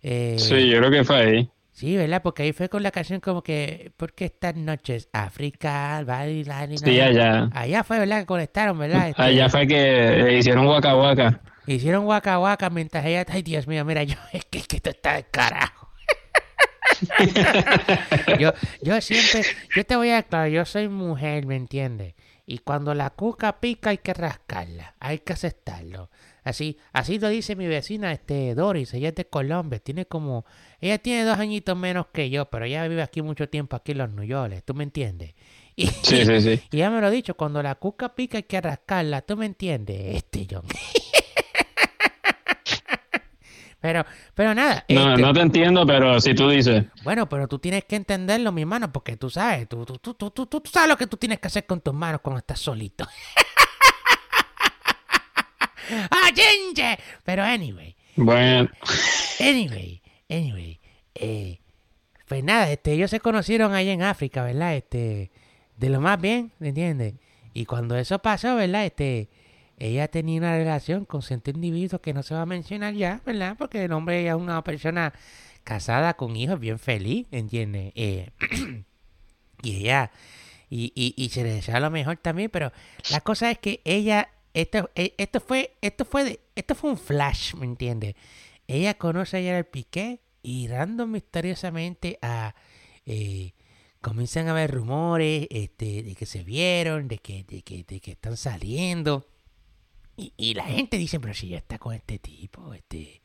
Eh, 0.03 0.37
sí, 0.39 0.69
yo 0.69 0.79
creo 0.79 0.91
que 0.91 1.05
fue 1.05 1.17
ahí. 1.17 1.51
Sí, 1.77 1.95
¿verdad? 1.95 2.23
Porque 2.23 2.43
ahí 2.43 2.53
fue 2.53 2.71
con 2.71 2.83
la 2.83 2.91
canción 2.91 3.21
como 3.21 3.43
que, 3.43 3.93
¿por 3.99 4.15
qué 4.15 4.25
estas 4.25 4.57
noches? 4.57 5.11
África, 5.13 6.03
bailar 6.07 6.73
y 6.73 6.79
Sí, 6.79 6.99
allá. 7.01 7.51
Allá 7.53 7.85
fue, 7.85 7.99
¿verdad? 7.99 8.21
Que 8.21 8.27
conectaron, 8.27 8.79
¿verdad? 8.79 9.11
Este, 9.11 9.21
allá 9.21 9.51
fue 9.51 9.67
que 9.67 10.39
hicieron 10.39 10.67
Waka 10.67 10.97
Waka. 10.97 11.41
Hicieron 11.67 12.07
Waka 12.07 12.39
Waka 12.39 12.71
mientras 12.71 13.05
ella, 13.05 13.27
ay 13.29 13.43
Dios 13.43 13.67
mío, 13.67 13.85
mira, 13.85 14.05
yo, 14.05 14.17
es 14.33 14.47
que, 14.47 14.59
es 14.61 14.67
que 14.67 14.77
esto 14.77 14.89
está 14.89 15.17
de 15.17 15.25
carajo. 15.25 15.91
yo, 18.41 18.55
yo 18.81 19.01
siempre, 19.03 19.43
yo 19.75 19.85
te 19.85 19.97
voy 19.97 20.11
a 20.11 20.19
aclarar, 20.19 20.49
yo 20.49 20.65
soy 20.65 20.89
mujer, 20.89 21.45
¿me 21.45 21.57
entiendes? 21.57 22.15
Y 22.49 22.59
cuando 22.59 22.95
la 22.95 23.11
cuca 23.11 23.59
pica 23.59 23.91
hay 23.91 23.99
que 23.99 24.15
rascarla, 24.15 24.95
hay 25.01 25.19
que 25.19 25.33
aceptarlo. 25.33 26.11
Así, 26.45 26.79
así 26.93 27.19
lo 27.19 27.29
dice 27.29 27.57
mi 27.57 27.67
vecina, 27.67 28.13
este 28.13 28.55
Doris, 28.55 28.95
ella 28.95 29.09
es 29.09 29.17
de 29.17 29.27
Colombia, 29.27 29.81
tiene 29.81 30.07
como, 30.07 30.47
ella 30.81 30.99
tiene 30.99 31.25
dos 31.25 31.39
añitos 31.39 31.77
menos 31.77 32.07
que 32.13 32.31
yo, 32.31 32.49
pero 32.49 32.67
ella 32.67 32.87
vive 32.87 33.03
aquí 33.03 33.21
mucho 33.21 33.49
tiempo 33.49 33.75
aquí 33.75 33.93
en 33.93 33.99
los 33.99 34.13
New 34.13 34.63
¿tú 34.65 34.75
me 34.75 34.85
entiendes? 34.85 35.35
Y, 35.75 35.89
sí, 35.89 36.25
sí, 36.25 36.41
sí. 36.41 36.61
Y 36.71 36.77
ya 36.77 36.89
me 36.89 37.01
lo 37.01 37.09
he 37.09 37.11
dicho, 37.11 37.37
cuando 37.37 37.61
la 37.65 37.75
cuca 37.75 38.15
pica 38.15 38.39
hay 38.39 38.45
que 38.45 38.61
rascarla, 38.61 39.23
¿tú 39.23 39.37
me 39.37 39.47
entiendes? 39.47 40.17
Este 40.17 40.47
John. 40.49 40.63
Pero, 43.81 44.05
pero 44.35 44.55
nada. 44.55 44.85
No, 44.89 45.11
este 45.11 45.23
no 45.23 45.33
te 45.33 45.41
entiendo, 45.41 45.87
pero 45.87 46.21
si 46.21 46.35
tú 46.35 46.49
dices. 46.49 46.85
Bueno, 47.05 47.29
pero 47.29 47.47
tú 47.47 47.59
tienes 47.59 47.85
que 47.85 47.97
entenderlo, 47.97 48.53
mi 48.53 48.63
hermano, 48.63 48.93
porque 48.93 49.17
tú 49.17 49.31
sabes, 49.31 49.69
tú, 49.69 49.85
tú, 49.85 49.99
tú, 49.99 50.15
tú, 50.15 50.47
tú, 50.47 50.63
sabes 50.71 50.89
lo 50.89 50.97
que 50.97 51.07
tú 51.07 51.17
tienes 51.17 51.39
que 51.39 51.49
hacer 51.49 51.67
con 51.67 51.81
tus 51.81 51.95
manos 51.95 52.21
cuando 52.23 52.39
estás 52.39 52.59
solito. 52.59 53.07
¡Ah, 56.11 56.31
gente! 56.35 56.99
Pero 57.23 57.45
anyway. 57.45 57.95
Bueno. 58.17 58.69
Anyway, 59.39 60.03
anyway. 60.29 60.81
Eh, 61.15 61.61
pues 62.27 62.43
nada, 62.43 62.71
este, 62.71 62.93
ellos 62.93 63.11
se 63.11 63.21
conocieron 63.21 63.75
ahí 63.75 63.89
en 63.89 64.03
África, 64.03 64.43
¿verdad? 64.43 64.75
Este, 64.75 65.31
de 65.77 65.91
lo 65.91 66.01
más 66.01 66.21
bien, 66.21 66.53
¿me 66.59 66.69
entiendes? 66.69 67.15
Y 67.53 67.67
cuando 67.67 67.97
eso 67.97 68.19
pasó, 68.19 68.57
¿verdad? 68.57 68.85
Este, 68.85 69.29
ella 69.79 70.09
tenía 70.09 70.39
una 70.39 70.57
relación 70.57 71.05
con 71.05 71.23
cierto 71.23 71.51
individuo 71.51 72.01
que 72.01 72.15
no 72.15 72.23
se 72.23 72.35
va 72.35 72.43
a 72.43 72.47
mencionar 72.47 72.95
ya, 72.95 73.21
¿verdad? 73.27 73.57
Porque 73.59 73.85
el 73.85 73.93
hombre 73.93 74.27
es 74.27 74.35
una 74.35 74.63
persona 74.65 75.13
casada 75.65 76.15
con 76.15 76.37
hijos 76.37 76.59
bien 76.59 76.79
feliz, 76.79 77.27
¿entiendes? 77.31 77.93
Eh, 77.95 78.31
y 79.63 79.77
ella, 79.77 80.11
y, 80.71 80.93
y, 80.95 81.15
y, 81.23 81.29
se 81.29 81.43
le 81.43 81.53
desea 81.55 81.81
lo 81.81 81.91
mejor 81.91 82.17
también, 82.17 82.51
pero 82.51 82.73
la 83.11 83.21
cosa 83.21 83.51
es 83.51 83.59
que 83.59 83.83
ella, 83.85 84.31
esto, 84.55 84.91
eh, 84.95 85.15
esto 85.19 85.41
fue, 85.41 85.77
esto 85.83 86.05
fue, 86.05 86.25
de, 86.25 86.41
esto 86.55 86.75
fue 86.75 86.91
un 86.91 86.99
flash, 86.99 87.55
¿me 87.55 87.67
entiendes? 87.67 88.15
Ella 88.67 88.95
conoce 88.95 89.37
a 89.37 89.59
el 89.59 89.67
Piqué 89.67 90.21
y 90.43 90.69
random 90.69 91.11
misteriosamente 91.11 92.19
a... 92.23 92.55
Eh, 93.05 93.53
comienzan 94.01 94.47
a 94.47 94.53
haber 94.53 94.71
rumores 94.71 95.49
este, 95.51 96.05
de 96.05 96.15
que 96.15 96.27
se 96.27 96.45
vieron, 96.45 97.09
de 97.09 97.19
que, 97.19 97.43
de 97.45 97.63
que, 97.63 97.83
de 97.83 98.01
que 98.01 98.13
están 98.13 98.37
saliendo. 98.37 99.27
Y, 100.17 100.55
la 100.55 100.65
gente 100.65 100.97
dice, 100.97 101.21
pero 101.21 101.35
si 101.35 101.49
ya 101.49 101.59
está 101.59 101.79
con 101.79 101.95
este 101.95 102.19
tipo, 102.19 102.73
este, 102.73 103.21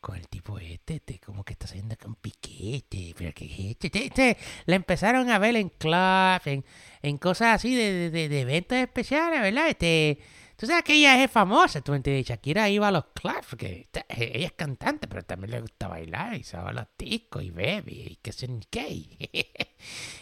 con 0.00 0.16
el 0.16 0.26
tipo 0.28 0.58
este, 0.58 0.96
este, 0.96 1.18
como 1.18 1.44
que 1.44 1.52
está 1.52 1.66
saliendo 1.66 1.96
con 1.96 2.14
piquete, 2.14 3.14
pero 3.18 3.34
que 3.34 3.44
este, 3.70 3.88
este, 3.88 4.04
este, 4.06 4.36
la 4.64 4.76
empezaron 4.76 5.30
a 5.30 5.38
ver 5.38 5.56
en 5.56 5.68
clubs, 5.68 6.46
en, 6.46 6.64
en 7.02 7.18
cosas 7.18 7.56
así 7.56 7.74
de, 7.74 8.10
de, 8.10 8.28
de, 8.28 8.40
eventos 8.40 8.78
especiales, 8.78 9.42
¿verdad? 9.42 9.68
Este, 9.68 10.18
tú 10.56 10.66
sabes 10.66 10.84
que 10.84 10.94
ella 10.94 11.22
es 11.22 11.30
famosa, 11.30 11.82
tú 11.82 11.92
entiendes, 11.92 12.26
Shakira 12.26 12.70
iba 12.70 12.88
a 12.88 12.92
los 12.92 13.04
clubs, 13.06 13.46
porque 13.50 13.88
ella 14.08 14.46
es 14.46 14.52
cantante, 14.52 15.08
pero 15.08 15.22
también 15.22 15.50
le 15.50 15.60
gusta 15.60 15.88
bailar, 15.88 16.34
y 16.34 16.44
se 16.44 16.56
a 16.56 16.72
los 16.72 16.86
discos, 16.96 17.42
y 17.42 17.50
bebe, 17.50 17.92
y 17.92 18.18
que 18.22 18.32
se 18.32 18.48
gay. 18.72 19.18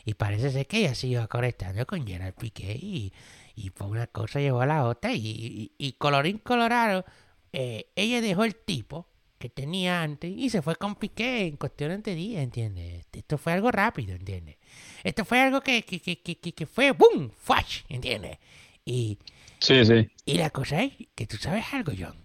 y 0.04 0.14
parece 0.14 0.50
ser 0.50 0.66
que 0.66 0.78
ella 0.78 0.94
iba 1.02 1.28
conectando 1.28 1.86
con 1.86 2.04
Gerard 2.04 2.34
Piqué, 2.34 2.72
y 2.72 3.12
y 3.54 3.70
por 3.70 3.88
una 3.88 4.06
cosa 4.06 4.40
llevó 4.40 4.60
a 4.60 4.66
la 4.66 4.84
otra 4.84 5.12
y, 5.12 5.72
y, 5.78 5.92
colorín 5.92 6.38
colorado, 6.38 7.04
eh, 7.52 7.86
ella 7.94 8.20
dejó 8.20 8.44
el 8.44 8.56
tipo 8.56 9.08
que 9.38 9.48
tenía 9.48 10.02
antes 10.02 10.32
y 10.34 10.50
se 10.50 10.62
fue 10.62 10.76
con 10.76 10.96
Piqué 10.96 11.46
en 11.46 11.56
cuestiones 11.56 12.02
de 12.02 12.14
días, 12.14 12.42
¿entiendes? 12.42 13.04
Esto 13.12 13.38
fue 13.38 13.52
algo 13.52 13.70
rápido, 13.70 14.14
¿entiendes? 14.14 14.56
Esto 15.02 15.24
fue 15.24 15.40
algo 15.40 15.60
que, 15.60 15.82
que, 15.82 16.00
que, 16.00 16.20
que, 16.20 16.52
que 16.52 16.66
fue 16.66 16.92
¡boom! 16.92 17.30
¡Flash! 17.30 17.82
¿Entiendes? 17.88 18.38
Y, 18.84 19.18
sí, 19.60 19.84
sí. 19.84 20.08
Y 20.24 20.34
la 20.34 20.50
cosa 20.50 20.82
es 20.82 20.92
que 21.14 21.26
tú 21.26 21.36
sabes 21.36 21.64
algo, 21.72 21.92
John. 21.96 22.16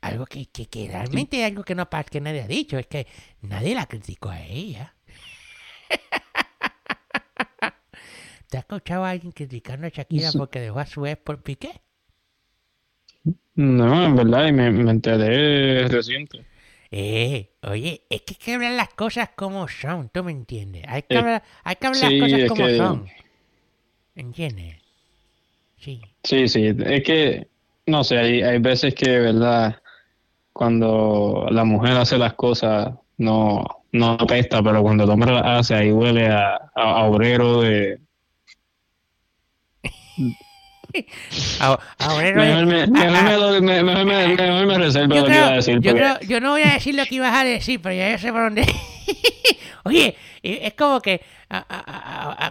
Algo 0.00 0.24
que, 0.24 0.46
que, 0.46 0.66
que 0.66 0.88
realmente 0.88 1.40
es 1.40 1.46
algo 1.46 1.62
que 1.62 1.74
no 1.74 1.88
que 1.90 2.20
nadie 2.20 2.42
ha 2.42 2.46
dicho, 2.46 2.78
es 2.78 2.86
que 2.86 3.06
nadie 3.42 3.74
la 3.74 3.86
criticó 3.86 4.30
a 4.30 4.40
ella. 4.40 4.94
¿Te 8.50 8.58
has 8.58 8.64
escuchado 8.64 9.04
a 9.04 9.10
alguien 9.10 9.32
criticando 9.32 9.86
a 9.86 9.90
Shakira 9.90 10.32
porque 10.32 10.60
dejó 10.60 10.78
a 10.80 10.84
su 10.86 11.06
ex 11.06 11.16
por 11.22 11.42
Piqué? 11.42 11.80
No, 13.54 14.04
en 14.06 14.16
verdad, 14.16 14.46
y 14.48 14.52
me, 14.52 14.70
me 14.70 14.90
enteré 14.90 15.88
reciente. 15.88 16.46
Eh, 16.92 17.52
oye, 17.62 18.04
es 18.10 18.22
que 18.22 18.34
hay 18.34 18.44
que 18.44 18.54
hablar 18.54 18.72
las 18.72 18.88
cosas 18.94 19.30
como 19.36 19.68
son, 19.68 20.08
¿tú 20.08 20.24
me 20.24 20.32
entiendes? 20.32 20.84
Hay 20.88 21.04
que 21.04 21.18
hablar, 21.18 21.42
hay 21.62 21.76
que 21.76 21.86
hablar 21.86 22.12
las 22.12 22.20
cosas 22.20 22.40
como 22.48 22.68
son. 22.68 23.08
¿Entiendes? 24.14 24.76
Sí. 25.76 26.02
Sí, 26.22 26.48
sí, 26.48 26.66
es 26.84 27.02
que, 27.02 27.48
no 27.86 28.04
sé, 28.04 28.18
hay, 28.18 28.42
hay 28.42 28.58
veces 28.58 28.94
que, 28.94 29.18
¿verdad? 29.18 29.80
Cuando 30.52 31.46
la 31.50 31.64
mujer 31.64 31.92
hace 31.96 32.18
las 32.18 32.34
cosas, 32.34 32.94
no, 33.18 33.64
no 33.92 34.12
apesta, 34.12 34.62
pero 34.62 34.82
cuando 34.82 35.04
el 35.04 35.10
hombre 35.10 35.32
las 35.32 35.44
hace, 35.46 35.74
ahí 35.74 35.92
huele 35.92 36.28
a, 36.28 36.56
a 36.74 37.04
obrero 37.06 37.62
de, 37.62 38.00
Ahora 41.58 42.34
mejor 42.34 42.66
me, 42.66 42.86
reservo 44.78 45.14
lo 45.14 45.26
que 45.26 45.34
iba 45.34 45.46
a 45.46 45.52
decir. 45.52 45.80
Yo, 45.80 45.92
creo, 45.92 46.20
yo 46.20 46.40
no 46.40 46.50
voy 46.50 46.62
a 46.62 46.74
decir 46.74 46.94
lo 46.94 47.04
que 47.04 47.16
ibas 47.16 47.34
a 47.34 47.44
decir, 47.44 47.80
pero 47.80 47.94
ya 47.94 48.18
sé 48.18 48.32
por 48.32 48.42
dónde. 48.42 48.62
Oye, 49.84 50.16
es 50.42 50.74
como 50.74 51.00
que 51.00 51.22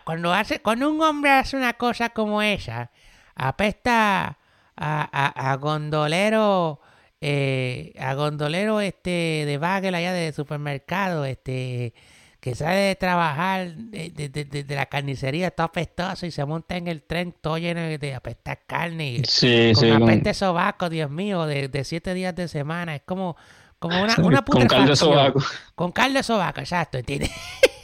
cuando 0.04 0.34
hace, 0.34 0.62
cuando 0.62 0.90
un 0.90 1.02
hombre 1.02 1.32
hace 1.32 1.58
una 1.58 1.74
cosa 1.74 2.10
como 2.10 2.42
esa, 2.42 2.92
apesta 3.36 4.38
a, 4.76 5.52
a, 5.52 5.56
gondolero, 5.58 6.80
eh, 7.22 7.94
a 8.00 8.14
gondolero 8.14 8.82
este 8.82 9.44
de 9.46 9.58
bagel 9.58 9.96
allá 9.96 10.14
de 10.14 10.34
supermercado, 10.34 11.26
este 11.26 11.94
que 12.40 12.56
sale 12.56 12.80
de 12.80 12.96
trabajar 12.96 13.76
de, 13.76 14.30
de, 14.30 14.76
la 14.76 14.86
carnicería 14.86 15.52
todo 15.52 15.66
apestoso 15.66 16.26
y 16.26 16.32
se 16.32 16.46
monta 16.46 16.78
en 16.78 16.88
el 16.88 17.04
tren 17.04 17.34
todo 17.34 17.58
lleno 17.58 17.82
de 17.82 18.16
apestar 18.16 18.62
carne. 18.66 19.12
Y 19.12 19.26
sí, 19.26 19.72
con 19.74 19.84
sí, 19.84 19.90
apeste 19.92 20.34
sobaco, 20.34 20.90
Dios 20.90 21.12
mío, 21.12 21.46
de, 21.46 21.84
siete 21.84 22.14
días 22.14 22.34
de 22.36 22.48
semana. 22.48 22.96
Es 22.96 23.02
como, 23.06 23.36
como 23.78 24.02
una, 24.02 24.16
una 24.20 24.42
Con 24.44 24.68
carne 24.68 24.96
sobaco. 24.96 25.44
Con 25.76 25.92
carne 25.92 26.24
sobaco, 26.24 26.62
exacto, 26.62 26.98
¿entiendes? 26.98 27.32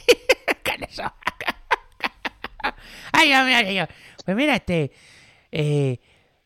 carne 0.62 0.88
sobaco. 0.90 1.16
ay, 3.12 3.32
ay, 3.32 3.52
ay, 3.52 3.78
ay. 3.78 3.86
Pues 4.24 4.36
mira, 4.36 4.56
este... 4.56 4.90
Eh, 5.52 6.00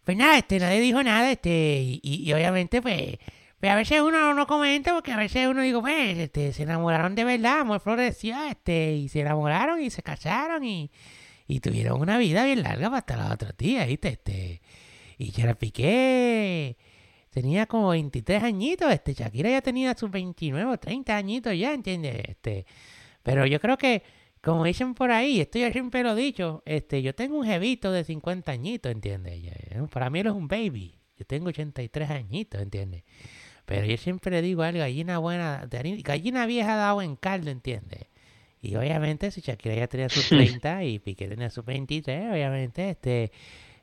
pues 0.05 0.17
nada, 0.17 0.39
este, 0.39 0.59
nadie 0.59 0.81
dijo 0.81 1.03
nada, 1.03 1.31
este, 1.31 1.49
y, 1.49 2.01
y 2.03 2.33
obviamente, 2.33 2.83
pues 2.83 3.19
Pero 3.61 3.75
a 3.75 3.77
veces 3.77 4.01
uno 4.01 4.33
no 4.33 4.47
comenta 4.47 4.95
porque 4.95 5.13
a 5.13 5.19
veces 5.19 5.47
uno 5.47 5.61
digo, 5.61 5.83
pues, 5.83 6.19
este, 6.19 6.53
se 6.55 6.63
enamoraron 6.63 7.15
de 7.15 7.25
verdad, 7.25 7.61
amor 7.61 7.81
floreció, 7.81 8.43
este, 8.45 8.95
y 8.95 9.09
se 9.11 9.21
enamoraron 9.21 9.83
y 9.83 9.91
se 9.91 10.03
casaron 10.03 10.65
y, 10.65 10.91
y 11.47 11.61
tuvieron 11.61 12.01
una 12.01 12.17
vida 12.17 12.45
bien 12.47 12.63
larga 12.63 12.89
hasta 12.97 13.17
los 13.19 13.31
otros 13.31 13.55
días, 13.59 13.87
¿viste? 13.87 14.09
Este, 14.09 14.63
y 15.19 15.31
Gerard 15.33 15.59
Piqué 15.59 16.79
tenía 17.29 17.67
como 17.67 17.91
23 17.91 18.43
añitos, 18.43 18.91
este, 18.91 19.13
Shakira 19.13 19.51
ya 19.51 19.61
tenía 19.61 19.95
sus 19.95 20.11
29 20.11 20.73
o 20.73 20.79
30 20.79 21.15
añitos 21.15 21.59
ya, 21.59 21.75
¿entiendes? 21.75 22.23
Este, 22.29 22.65
pero 23.23 23.45
yo 23.45 23.61
creo 23.61 23.77
que, 23.77 24.03
como 24.41 24.65
dicen 24.65 24.95
por 24.95 25.11
ahí, 25.11 25.39
esto 25.39 25.59
yo 25.59 25.71
siempre 25.71 26.03
lo 26.03 26.15
dicho, 26.15 26.63
este, 26.65 27.03
yo 27.03 27.15
tengo 27.15 27.37
un 27.39 27.45
jevito 27.45 27.93
de 27.93 28.05
50 28.05 28.51
añitos, 28.51 28.91
¿entiendes? 28.91 29.43
Para 29.93 30.09
mí 30.09 30.21
él 30.21 30.29
es 30.29 30.33
un 30.33 30.49
baby, 30.49 30.99
yo 31.19 31.27
tengo 31.27 31.51
83 31.51 32.09
añitos, 32.09 32.63
¿entiendes? 32.63 33.05
Pero 33.71 33.87
yo 33.87 33.97
siempre 33.99 34.33
le 34.33 34.43
digo 34.43 34.65
algo, 34.65 34.81
gallina 34.81 35.19
buena, 35.19 35.65
gallina 35.71 36.45
vieja 36.45 36.75
dado 36.75 37.03
en 37.03 37.15
caldo, 37.15 37.53
¿entiendes? 37.53 38.09
Y 38.61 38.75
obviamente 38.75 39.31
si 39.31 39.43
Shakira 39.43 39.77
ya 39.77 39.87
tenía 39.87 40.09
sus 40.09 40.29
30 40.29 40.83
y 40.83 40.99
Piqué 40.99 41.29
tenía 41.29 41.51
sus 41.51 41.65
23, 41.65 42.33
obviamente 42.33 42.91
este 42.91 43.31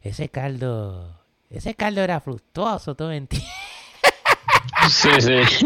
ese 0.01 0.27
caldo, 0.27 1.17
ese 1.49 1.73
caldo 1.73 2.03
era 2.03 2.19
fructuoso, 2.19 2.95
¿tú 2.95 3.05
me 3.05 3.15
entiendes? 3.15 3.49
Sí, 4.89 5.09
sí. 5.21 5.65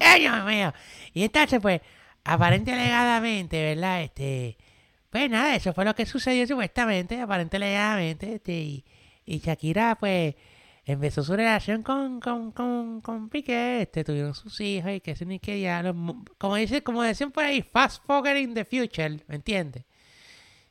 ¡Ay, 0.00 0.22
Dios 0.22 0.44
mío! 0.44 0.74
Y 1.14 1.22
entonces, 1.22 1.60
pues, 1.60 1.82
aparente 2.24 2.72
alegadamente, 2.72 3.62
¿verdad? 3.62 4.02
Este, 4.02 4.58
pues 5.08 5.30
nada, 5.30 5.54
eso 5.54 5.72
fue 5.72 5.84
lo 5.84 5.94
que 5.94 6.04
sucedió 6.04 6.48
supuestamente, 6.48 7.20
aparente 7.20 7.58
alegadamente, 7.58 8.34
este, 8.34 8.54
y, 8.54 8.84
y 9.24 9.38
Shakira, 9.38 9.94
pues, 10.00 10.34
empezó 10.84 11.22
su 11.22 11.36
relación 11.36 11.82
con, 11.82 12.20
con, 12.20 12.52
con, 12.52 13.00
con 13.00 13.28
Piqué, 13.28 13.82
este, 13.82 14.04
tuvieron 14.04 14.34
sus 14.34 14.60
hijos 14.60 14.92
y 14.92 15.00
que 15.00 15.14
se 15.14 15.26
ni 15.26 15.38
que 15.38 15.60
ya, 15.60 15.82
como 16.38 16.56
dice, 16.56 16.82
como 16.82 17.02
decían 17.02 17.30
por 17.30 17.44
ahí, 17.44 17.62
fast 17.62 18.04
forward 18.04 18.36
in 18.36 18.54
the 18.54 18.64
future, 18.64 19.20
¿me 19.26 19.36
entiendes? 19.36 19.84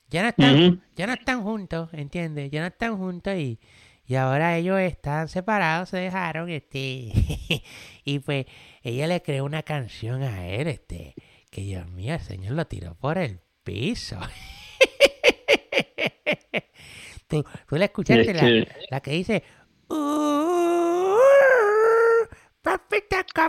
Ya 0.09 0.23
no 0.23 0.29
están, 0.29 0.83
ya 0.95 1.05
no 1.05 1.13
están 1.13 1.43
juntos, 1.43 1.89
¿entiendes? 1.93 2.49
Ya 2.49 2.61
no 2.61 2.67
están 2.67 2.97
juntos 2.97 3.35
y, 3.35 3.59
y 4.07 4.15
ahora 4.15 4.57
ellos 4.57 4.79
están 4.79 5.27
separados, 5.27 5.89
se 5.89 5.97
dejaron, 5.97 6.49
este, 6.49 7.11
y 8.03 8.19
pues 8.19 8.47
ella 8.81 9.05
le 9.05 9.21
creó 9.21 9.45
una 9.45 9.61
canción 9.61 10.23
a 10.23 10.47
él, 10.47 10.67
este, 10.67 11.13
que 11.51 11.61
Dios 11.61 11.87
mío, 11.89 12.15
el 12.15 12.21
Señor 12.21 12.53
lo 12.53 12.65
tiró 12.65 12.95
por 12.95 13.19
el 13.19 13.39
piso. 13.63 14.19
tú, 17.27 17.45
tú 17.67 17.75
la 17.75 17.85
escuchaste, 17.85 18.33
la, 18.33 18.67
la 18.89 19.01
que 19.01 19.11
dice, 19.11 19.43
Uh, 19.58 19.58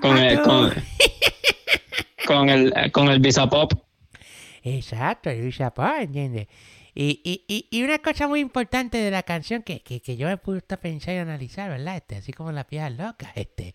con 0.00 0.18
el, 0.18 0.42
con, 0.42 0.72
con 2.26 2.48
el, 2.48 2.92
con 2.92 3.08
el 3.08 3.20
Visa 3.20 3.48
Pop. 3.48 3.72
Exacto, 4.62 5.30
el 5.30 5.42
Visa 5.42 5.72
Pop, 5.72 5.86
¿entiendes? 6.00 6.48
Y, 6.94 7.20
y, 7.48 7.66
y, 7.70 7.82
una 7.84 7.98
cosa 7.98 8.26
muy 8.26 8.40
importante 8.40 8.98
de 8.98 9.10
la 9.10 9.22
canción 9.22 9.62
que, 9.62 9.80
que, 9.80 10.00
que 10.00 10.16
yo 10.16 10.26
me 10.26 10.36
puse 10.36 10.62
a 10.70 10.76
pensar 10.76 11.14
y 11.14 11.18
analizar, 11.18 11.70
¿verdad? 11.70 11.96
Este, 11.96 12.16
así 12.16 12.32
como 12.32 12.50
la 12.52 12.64
pieza 12.66 12.90
loca, 12.90 13.32
este. 13.36 13.74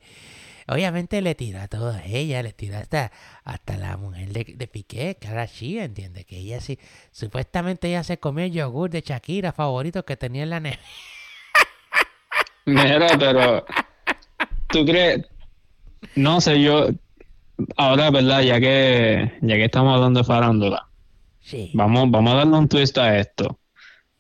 Obviamente 0.68 1.22
le 1.22 1.36
tiró 1.36 1.62
a 1.62 1.68
todas 1.68 2.02
ella, 2.06 2.42
le 2.42 2.52
tiró 2.52 2.78
hasta, 2.78 3.12
hasta 3.44 3.78
la 3.78 3.98
mujer 3.98 4.30
de, 4.34 4.56
de 4.56 4.68
Piqué, 4.68 5.16
Clara 5.20 5.46
Shia, 5.46 5.86
¿entiendes? 5.86 6.26
Que 6.26 6.38
ella 6.38 6.60
sí, 6.60 6.80
supuestamente 7.12 7.88
ella 7.88 8.04
se 8.04 8.18
comió 8.18 8.46
el 8.46 8.52
yogur 8.52 8.90
de 8.90 9.02
Shakira 9.02 9.54
favorito 9.54 10.04
que 10.06 10.18
tenía 10.18 10.44
en 10.44 10.50
la 10.50 10.60
nevera. 10.60 10.82
Mira, 12.66 13.08
pero 13.20 13.66
tú 14.70 14.86
crees, 14.86 15.26
no 16.16 16.42
sé, 16.42 16.62
yo 16.62 16.90
ahora, 17.78 18.10
verdad, 18.10 18.42
ya 18.42 18.60
que 18.60 19.32
ya 19.42 19.56
que 19.56 19.66
estamos 19.66 19.96
hablando 19.96 20.20
de 20.20 20.26
farándula, 20.26 20.88
sí. 21.42 21.72
vamos, 21.74 22.10
vamos 22.10 22.34
a 22.34 22.38
darle 22.38 22.58
un 22.58 22.68
twist 22.68 22.98
a 22.98 23.20
esto. 23.20 23.60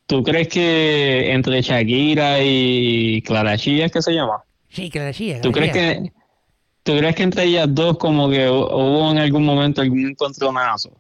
¿Tú 0.06 0.24
crees 0.24 0.48
que 0.48 1.32
entre 1.32 1.62
Shakira 1.63 2.38
y 2.43 3.24
Clara 3.24 3.58
Chía 3.58 3.89
que 3.89 4.04
se 4.04 4.13
llama? 4.13 4.43
Sí, 4.69 4.91
Clara 4.91 5.12
Chía. 5.12 5.41
¿Tú 5.41 5.52
crees 5.52 5.74
que 5.74 6.12
tú 6.84 6.96
crees 6.98 7.15
que 7.15 7.24
entre 7.24 7.46
ellas 7.46 7.67
dos 7.69 7.98
como 7.98 8.30
que 8.30 8.48
hubo 8.48 9.12
en 9.12 9.17
algún 9.17 9.43
momento 9.43 9.82
algún 9.82 10.08
encontronazo? 10.10 10.91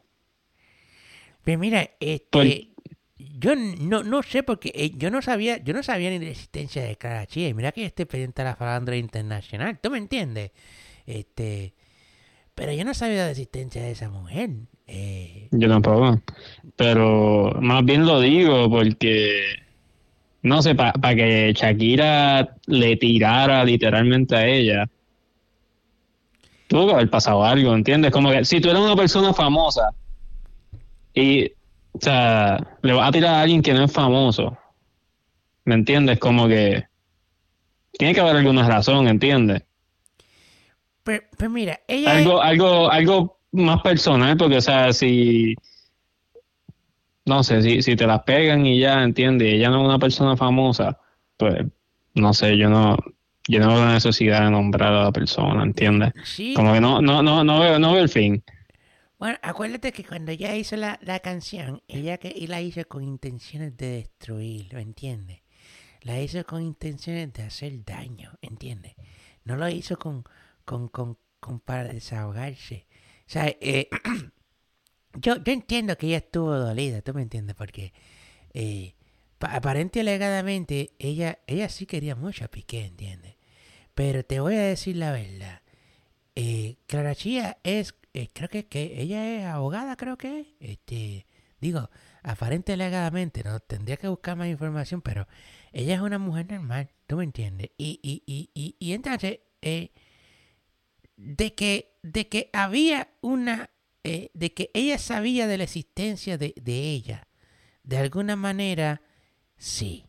Pues 1.43 1.59
mira, 1.59 1.91
este 1.99 2.71
yo 3.37 3.55
no, 3.55 4.03
no 4.03 4.23
sé 4.23 4.43
porque 4.43 4.71
eh, 4.75 4.91
yo 4.95 5.11
no 5.11 5.21
sabía, 5.21 5.63
yo 5.63 5.73
no 5.73 5.83
sabía 5.83 6.09
ni 6.09 6.19
la 6.19 6.29
existencia 6.29 6.83
de 6.83 6.95
Clara 6.95 7.27
mira 7.53 7.71
que 7.71 7.81
yo 7.81 7.87
estoy 7.87 8.05
pendiente 8.05 8.41
a 8.41 8.45
la 8.45 8.55
farándula 8.55 8.97
internacional, 8.97 9.79
¿tú 9.79 9.89
me 9.91 9.97
entiendes? 9.97 10.51
Este, 11.05 11.73
pero 12.53 12.71
yo 12.71 12.85
no 12.85 12.93
sabía 12.93 13.25
la 13.25 13.31
existencia 13.31 13.81
de 13.83 13.91
esa 13.91 14.09
mujer. 14.09 14.49
Eh. 14.87 15.49
Yo 15.51 15.67
tampoco. 15.67 16.21
Pero 16.75 17.57
más 17.61 17.83
bien 17.83 18.05
lo 18.05 18.19
digo 18.21 18.69
porque 18.69 19.65
no 20.45 20.61
sé, 20.61 20.75
para 20.75 21.15
que 21.15 21.53
Shakira 21.55 22.55
le 22.67 22.95
tirara 22.97 23.65
literalmente 23.65 24.35
a 24.35 24.45
ella. 24.45 24.87
Tuvo 26.67 26.85
que 26.85 26.93
haber 26.93 27.09
pasado 27.09 27.43
algo, 27.43 27.73
¿entiendes? 27.73 28.11
Como 28.11 28.29
que 28.29 28.45
si 28.45 28.61
tú 28.61 28.69
eres 28.69 28.79
una 28.79 28.95
persona 28.95 29.33
famosa 29.33 29.89
y 31.15 31.51
o 31.95 31.99
sea, 32.01 32.77
le 32.81 32.93
va 32.93 33.07
a 33.07 33.11
tirar 33.11 33.35
a 33.35 33.41
alguien 33.41 33.61
que 33.61 33.73
no 33.73 33.85
es 33.85 33.91
famoso. 33.91 34.57
¿Me 35.63 35.75
entiendes? 35.75 36.19
Como 36.19 36.47
que 36.47 36.85
tiene 37.97 38.13
que 38.13 38.19
haber 38.19 38.35
alguna 38.35 38.67
razón, 38.67 39.07
¿entiendes? 39.07 39.63
Pero, 41.03 41.23
pues 41.37 41.49
mira, 41.49 41.79
ella 41.87 42.17
algo, 42.17 42.41
algo, 42.41 42.91
algo 42.91 43.39
más 43.51 43.81
personal, 43.81 44.35
porque 44.37 44.57
o 44.57 44.61
sea, 44.61 44.91
si 44.91 45.55
no 47.25 47.43
sé, 47.43 47.61
si, 47.61 47.81
si 47.81 47.95
te 47.95 48.05
las 48.05 48.23
pegan 48.23 48.65
y 48.65 48.79
ya, 48.79 49.01
¿entiendes? 49.03 49.53
Ella 49.53 49.69
no 49.69 49.81
es 49.81 49.87
una 49.87 49.99
persona 49.99 50.35
famosa, 50.35 50.99
pues 51.37 51.65
no 52.13 52.33
sé, 52.33 52.57
yo 52.57 52.69
no, 52.69 52.97
yo 53.47 53.59
no 53.59 53.67
veo 53.69 53.85
la 53.85 53.93
necesidad 53.93 54.43
de 54.43 54.51
nombrar 54.51 54.93
a 54.93 55.03
la 55.05 55.11
persona, 55.11 55.63
¿entiendes? 55.63 56.13
Como 56.55 56.73
que 56.73 56.81
no, 56.81 57.01
no, 57.01 57.23
no, 57.23 57.43
no 57.43 57.59
veo, 57.59 57.79
no 57.79 57.93
veo 57.93 58.03
el 58.03 58.09
fin. 58.09 58.43
Bueno, 59.17 59.37
acuérdate 59.41 59.93
que 59.93 60.03
cuando 60.03 60.31
ella 60.31 60.55
hizo 60.55 60.75
la, 60.75 60.99
la 61.01 61.19
canción, 61.19 61.81
ella 61.87 62.17
que 62.17 62.33
y 62.35 62.47
la 62.47 62.61
hizo 62.61 62.85
con 62.87 63.03
intenciones 63.03 63.75
de 63.77 63.87
destruir, 63.87 64.73
¿lo 64.73 64.79
entiendes? 64.79 65.41
La 66.01 66.19
hizo 66.21 66.45
con 66.45 66.61
intenciones 66.61 67.31
de 67.33 67.43
hacer 67.43 67.83
daño, 67.85 68.37
¿entiendes? 68.41 68.93
No 69.45 69.55
lo 69.55 69.69
hizo 69.69 69.97
con, 69.97 70.23
con, 70.65 70.89
con, 70.89 71.17
con 71.39 71.59
para 71.61 71.85
desahogarse. 71.85 72.87
O 73.21 73.29
sea, 73.29 73.47
eh, 73.47 73.89
yo, 75.13 75.41
yo 75.43 75.53
entiendo 75.53 75.97
que 75.97 76.07
ella 76.07 76.17
estuvo 76.17 76.53
dolida, 76.53 77.01
¿tú 77.01 77.13
me 77.13 77.21
entiendes? 77.21 77.55
Porque 77.55 77.93
eh, 78.53 78.95
aparente 79.39 80.01
alegadamente 80.01 80.91
ella, 80.99 81.39
ella 81.47 81.69
sí 81.69 81.85
quería 81.85 82.15
mucho 82.15 82.45
a 82.45 82.49
Piqué, 82.49 82.85
¿entiendes? 82.85 83.35
Pero 83.93 84.25
te 84.25 84.41
voy 84.41 84.55
a 84.55 84.61
decir 84.61 84.97
la 84.97 85.11
verdad. 85.11 85.61
Eh, 86.35 86.77
Clara 86.87 87.15
Chía 87.15 87.59
es 87.63 87.95
eh, 88.15 88.29
creo 88.33 88.49
que, 88.49 88.67
que 88.67 89.01
ella 89.01 89.37
es 89.37 89.45
abogada, 89.45 89.95
creo 89.97 90.17
que 90.17 90.55
Este, 90.59 91.27
digo, 91.59 91.89
aparente 92.23 92.73
alegadamente, 92.73 93.43
no 93.43 93.59
tendría 93.59 93.97
que 93.97 94.07
buscar 94.07 94.37
más 94.37 94.47
información, 94.47 95.01
pero 95.01 95.27
ella 95.73 95.95
es 95.95 96.01
una 96.01 96.17
mujer 96.19 96.49
normal, 96.51 96.91
¿tú 97.07 97.17
me 97.17 97.25
entiendes? 97.25 97.71
Y, 97.77 97.99
y, 98.01 98.23
y, 98.25 98.51
y, 98.53 98.75
y 98.79 98.93
entonces, 98.93 99.39
eh, 99.61 99.91
de 101.17 101.53
que, 101.55 101.97
de 102.03 102.27
que 102.29 102.49
había 102.53 103.09
una, 103.21 103.69
eh, 104.03 104.29
de 104.33 104.53
que 104.53 104.71
ella 104.73 104.97
sabía 104.97 105.47
de 105.47 105.57
la 105.57 105.65
existencia 105.65 106.37
de, 106.37 106.53
de 106.55 106.91
ella, 106.91 107.27
de 107.83 107.97
alguna 107.97 108.35
manera, 108.37 109.01
sí, 109.57 110.05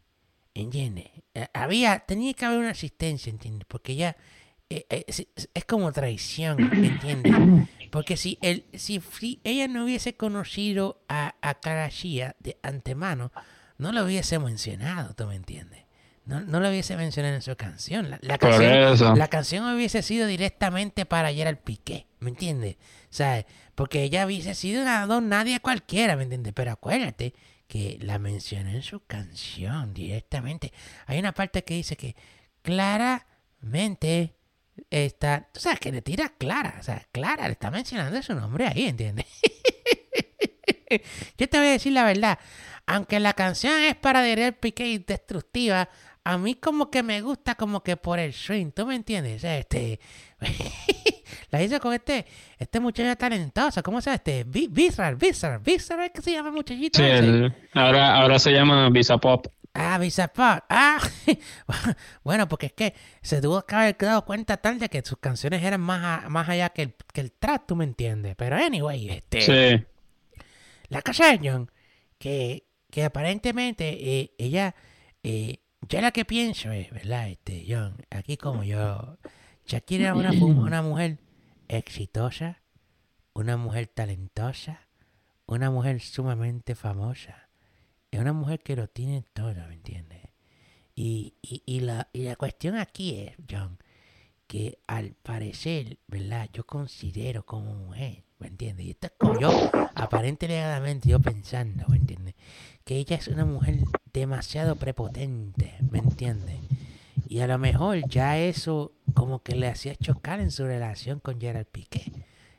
¿entiendes? 0.55 1.09
Había, 1.53 2.01
tenía 2.01 2.33
que 2.35 2.45
haber 2.47 2.59
una 2.61 2.71
asistencia, 2.71 3.31
¿entiendes? 3.31 3.67
Porque 3.69 3.93
ella 3.93 4.17
es, 4.69 5.27
es, 5.55 5.65
como 5.65 5.93
traición, 5.93 6.61
¿entiendes? 6.73 7.33
Porque 7.91 8.17
si, 8.17 8.39
él, 8.43 8.65
si, 8.75 9.01
ella 9.45 9.69
no 9.69 9.85
hubiese 9.85 10.17
conocido 10.17 11.03
a, 11.09 11.37
a 11.41 11.55
Karashia 11.55 12.37
de 12.41 12.59
antemano, 12.63 13.33
no 13.79 13.93
lo 13.93 14.05
hubiese 14.05 14.39
mencionado, 14.39 15.15
¿tú 15.15 15.27
me 15.27 15.37
entiendes? 15.37 15.87
No, 16.27 16.41
no 16.41 16.59
lo 16.59 16.69
hubiese 16.69 16.97
mencionado 16.97 17.37
en 17.37 17.43
su 17.43 17.55
canción. 17.55 18.11
La, 18.11 18.39
canción, 18.39 19.17
la 19.17 19.29
canción 19.29 19.75
hubiese 19.75 20.03
sido 20.03 20.27
directamente 20.27 21.07
para 21.07 21.29
al 21.29 21.59
Piqué, 21.59 22.09
¿me 22.19 22.31
entiendes? 22.31 22.77
¿Sabes? 23.11 23.47
Porque 23.77 24.03
ella 24.03 24.27
hubiese 24.27 24.57
sido 24.57 24.83
una 24.83 25.07
don 25.07 25.29
nadie 25.29 25.61
cualquiera, 25.61 26.17
¿me 26.17 26.25
entiendes? 26.25 26.53
Pero 26.53 26.73
acuérdate 26.73 27.33
que 27.69 27.99
la 28.01 28.19
mencionó 28.19 28.71
en 28.71 28.83
su 28.83 29.05
canción 29.07 29.95
directamente. 29.95 30.73
Hay 31.07 31.21
una 31.21 31.33
parte 31.33 31.63
que 31.63 31.75
dice 31.75 31.97
que 31.97 32.17
claramente 32.63 34.35
está, 34.91 35.49
tú 35.53 35.61
sabes 35.61 35.81
que 35.81 35.93
le 35.93 36.03
tira 36.03 36.33
Clara, 36.39 36.77
o 36.81 36.83
sea, 36.83 37.07
Clara 37.13 37.47
le 37.47 37.53
está 37.53 37.71
mencionando 37.71 38.21
su 38.23 38.35
nombre 38.35 38.67
ahí, 38.67 38.87
¿entiendes? 38.87 39.27
Yo 41.39 41.49
te 41.49 41.59
voy 41.59 41.69
a 41.69 41.73
decir 41.73 41.93
la 41.93 42.05
verdad, 42.05 42.39
aunque 42.87 43.21
la 43.21 43.33
canción 43.33 43.79
es 43.81 43.97
para 43.97 44.23
Derel 44.23 44.55
Piqué 44.55 44.89
y 44.89 44.99
destructiva, 44.99 45.89
a 46.25 46.39
mí 46.39 46.57
como 46.57 46.91
que 46.91 47.03
me 47.03 47.21
gusta 47.21 47.55
como 47.55 47.83
que 47.83 47.97
por 47.97 48.19
el 48.19 48.33
swing, 48.33 48.73
¿tú 48.73 48.85
me 48.85 48.97
entiendes? 48.97 49.45
Este, 49.45 50.01
la 51.51 51.63
hice 51.63 51.79
con 51.79 51.93
este, 51.93 52.27
este 52.59 52.81
muchacho 52.81 53.17
talentoso, 53.17 53.83
¿cómo 53.83 54.01
se 54.01 54.11
llama 54.11 54.17
este? 54.17 54.45
Bizarre, 54.45 55.17
Bizarre, 55.17 55.59
Bizarre, 55.59 56.13
¿qué 56.13 56.23
se 56.23 56.33
llama 56.33 56.49
el 56.49 56.55
muchachito? 56.55 56.99
Sí, 56.99 57.53
ahora, 57.75 58.17
ahora 58.17 58.39
se 58.39 58.51
llama 58.51 58.91
Visa 58.91 59.19
Pop. 59.19 59.47
Ah, 59.79 59.99
Visa 59.99 60.29
Pop. 60.29 60.65
Ah, 60.71 60.99
bueno, 62.25 62.49
porque 62.49 62.67
es 62.67 62.73
que 62.73 62.95
se 63.21 63.41
tuvo 63.43 63.63
que 63.63 63.75
haber 63.75 63.97
dado 63.99 64.25
cuenta 64.25 64.57
tarde 64.57 64.89
que 64.89 65.03
sus 65.05 65.19
canciones 65.19 65.63
eran 65.63 65.83
más, 65.83 66.29
más 66.31 66.49
allá 66.49 66.71
que 66.71 66.83
el, 66.83 66.95
que 67.13 67.21
el 67.21 67.33
trap, 67.33 67.67
tú 67.67 67.77
me 67.77 67.85
entiendes. 67.85 68.37
Pero 68.37 68.57
anyway, 68.57 69.11
este... 69.11 69.41
Sí. 69.43 69.85
La 70.89 71.03
casa 71.03 71.31
de 71.31 71.51
John, 71.51 71.71
que, 72.19 72.67
que 72.91 73.05
aparentemente 73.05 74.21
eh, 74.21 74.35
ella... 74.39 74.75
Eh, 75.23 75.59
yo 75.89 76.01
la 76.01 76.11
que 76.11 76.25
pienso 76.25 76.71
es, 76.71 76.91
¿verdad? 76.91 77.29
Este, 77.29 77.65
John, 77.69 77.97
aquí 78.11 78.37
como 78.37 78.65
yo, 78.65 79.19
Shakira 79.67 80.11
es 80.11 80.17
una, 80.17 80.33
una 80.33 80.83
mujer 80.83 81.19
exitosa, 81.69 82.63
una 83.35 83.57
mujer 83.57 83.89
talentosa, 83.89 84.89
una 85.47 85.71
mujer 85.71 86.01
sumamente 86.01 86.75
famosa. 86.75 87.46
Es 88.17 88.23
una 88.23 88.33
mujer 88.33 88.61
que 88.61 88.77
lo 88.77 88.89
tiene 88.89 89.27
todo, 89.35 89.53
¿me 89.69 89.75
entiendes? 89.75 90.23
Y, 90.95 91.35
y, 91.43 91.63
y, 91.67 91.81
la, 91.81 92.09
y 92.15 92.23
la 92.23 92.35
cuestión 92.35 92.75
aquí 92.75 93.15
es, 93.15 93.35
John, 93.47 93.77
que 94.47 94.79
al 94.87 95.11
parecer, 95.11 95.99
¿verdad? 96.07 96.49
Yo 96.51 96.65
considero 96.65 97.45
como 97.45 97.75
mujer, 97.75 98.25
¿me 98.39 98.47
entiendes? 98.47 98.87
Y 98.87 98.91
esto 98.93 99.09
es 99.09 99.13
como 99.19 99.39
yo, 99.39 99.51
aparentemente 99.95 101.11
yo 101.11 101.21
pensando, 101.21 101.85
¿me 101.89 101.99
entiendes? 101.99 102.37
Que 102.87 102.97
ella 102.97 103.17
es 103.17 103.29
una 103.29 103.45
mujer 103.45 103.81
demasiado 104.15 104.77
prepotente, 104.77 105.75
¿me 105.91 105.99
entiendes? 105.99 106.57
Y 107.29 107.41
a 107.41 107.47
lo 107.47 107.59
mejor 107.59 108.09
ya 108.09 108.39
eso 108.39 108.93
como 109.13 109.43
que 109.43 109.57
le 109.57 109.69
hacía 109.69 109.95
chocar 109.95 110.41
en 110.41 110.53
su 110.53 110.65
relación 110.65 111.21
con 111.21 111.39
Gerard 111.39 111.67
Piqué, 111.67 112.11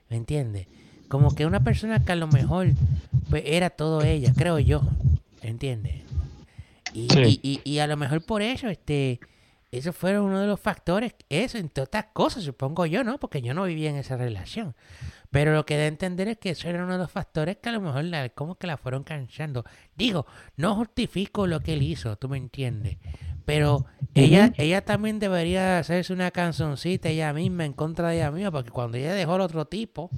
¿me 0.08 0.18
entiendes? 0.18 0.68
Como 1.08 1.34
que 1.34 1.48
una 1.48 1.64
persona 1.64 2.06
que 2.06 2.12
a 2.12 2.16
lo 2.16 2.28
mejor 2.28 2.74
pues, 3.32 3.42
era 3.48 3.72
todo 3.72 4.04
ella, 4.04 4.34
creo 4.38 4.60
yo, 4.60 4.84
¿me 4.84 5.17
entiendes? 5.42 6.04
Y, 6.94 7.08
y, 7.44 7.62
y, 7.64 7.80
a 7.80 7.88
lo 7.88 7.98
mejor 7.98 8.26
por 8.26 8.42
eso, 8.42 8.70
este, 8.70 9.20
eso 9.72 9.92
fue 9.92 10.20
uno 10.20 10.40
de 10.40 10.48
los 10.48 10.60
factores, 10.60 11.14
eso, 11.30 11.58
entre 11.58 11.84
otras 11.84 12.06
cosas, 12.14 12.44
supongo 12.44 12.86
yo, 12.86 13.04
¿no? 13.04 13.20
Porque 13.20 13.42
yo 13.42 13.54
no 13.54 13.66
vivía 13.66 13.90
en 13.90 13.98
esa 13.98 14.16
relación. 14.16 14.76
Pero 15.30 15.54
lo 15.54 15.66
que 15.66 15.76
da 15.76 15.84
a 15.84 15.88
entender 15.88 16.30
es 16.30 16.38
que 16.38 16.52
eso 16.52 16.70
era 16.70 16.84
uno 16.84 16.94
de 16.94 17.00
los 17.00 17.12
factores 17.12 17.58
que 17.58 17.70
a 17.70 17.74
lo 17.74 17.82
mejor 17.82 18.06
la, 18.06 18.30
como 18.30 18.56
que 18.56 18.66
la 18.66 18.78
fueron 18.78 19.04
cansando. 19.04 19.66
Digo, 19.96 20.26
no 20.56 20.76
justifico 20.76 21.48
lo 21.48 21.60
que 21.60 21.74
él 21.74 21.84
hizo, 21.84 22.16
tú 22.16 22.30
me 22.30 22.38
entiendes. 22.38 22.98
Pero 23.44 23.86
ella, 24.14 24.54
ella 24.58 24.84
también 24.84 25.20
debería 25.20 25.80
hacerse 25.80 26.14
una 26.14 26.32
canzoncita 26.32 27.10
ella 27.10 27.34
misma 27.34 27.66
en 27.66 27.74
contra 27.74 28.10
de 28.10 28.18
ella 28.18 28.32
misma, 28.32 28.52
porque 28.52 28.72
cuando 28.72 28.98
ella 28.98 29.14
dejó 29.14 29.36
al 29.36 29.42
otro 29.42 29.66
tipo 29.66 30.10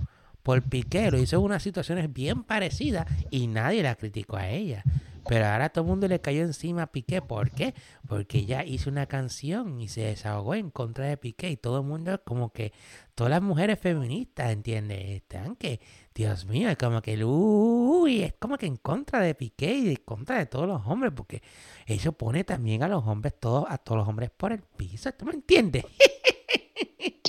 por 0.49 0.63
Piquero, 0.63 1.19
hizo 1.19 1.39
unas 1.41 1.61
situaciones 1.61 2.11
bien 2.11 2.41
parecidas 2.41 3.05
y 3.29 3.45
nadie 3.45 3.83
la 3.83 3.93
criticó 3.93 4.35
a 4.35 4.49
ella. 4.49 4.83
Pero 5.27 5.45
ahora 5.45 5.69
todo 5.69 5.83
el 5.83 5.89
mundo 5.91 6.07
le 6.07 6.21
cayó 6.21 6.41
encima 6.41 6.81
a 6.81 6.91
Piqué. 6.91 7.21
¿Por 7.21 7.51
qué? 7.51 7.75
Porque 8.07 8.39
ella 8.39 8.63
hizo 8.65 8.89
una 8.89 9.05
canción 9.05 9.79
y 9.79 9.89
se 9.89 10.01
desahogó 10.01 10.55
en 10.55 10.71
contra 10.71 11.05
de 11.05 11.17
Piqué. 11.17 11.51
Y 11.51 11.57
todo 11.57 11.81
el 11.81 11.85
mundo, 11.85 12.19
como 12.25 12.51
que, 12.51 12.73
todas 13.13 13.29
las 13.29 13.43
mujeres 13.43 13.77
feministas, 13.77 14.51
¿entiendes? 14.51 15.21
Están 15.21 15.55
que, 15.55 15.81
Dios 16.15 16.45
mío, 16.45 16.67
es 16.67 16.77
como 16.77 17.03
que, 17.03 17.23
uy, 17.23 18.23
es 18.23 18.33
como 18.39 18.57
que 18.57 18.65
en 18.65 18.77
contra 18.77 19.19
de 19.19 19.35
Piqué 19.35 19.71
y 19.71 19.89
en 19.89 19.97
contra 19.97 20.39
de 20.39 20.47
todos 20.47 20.67
los 20.67 20.81
hombres. 20.87 21.13
Porque 21.15 21.43
eso 21.85 22.11
pone 22.13 22.43
también 22.43 22.81
a 22.81 22.87
los 22.87 23.05
hombres, 23.05 23.35
todos, 23.39 23.65
a 23.69 23.77
todos 23.77 23.99
los 23.99 24.07
hombres 24.07 24.31
por 24.35 24.51
el 24.51 24.63
piso. 24.63 25.11
¿Tú 25.11 25.25
me 25.25 25.33
entiendes? 25.33 25.85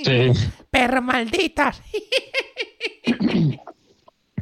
Sí. 0.02 0.32
Perros 0.70 1.04
malditos. 1.04 1.82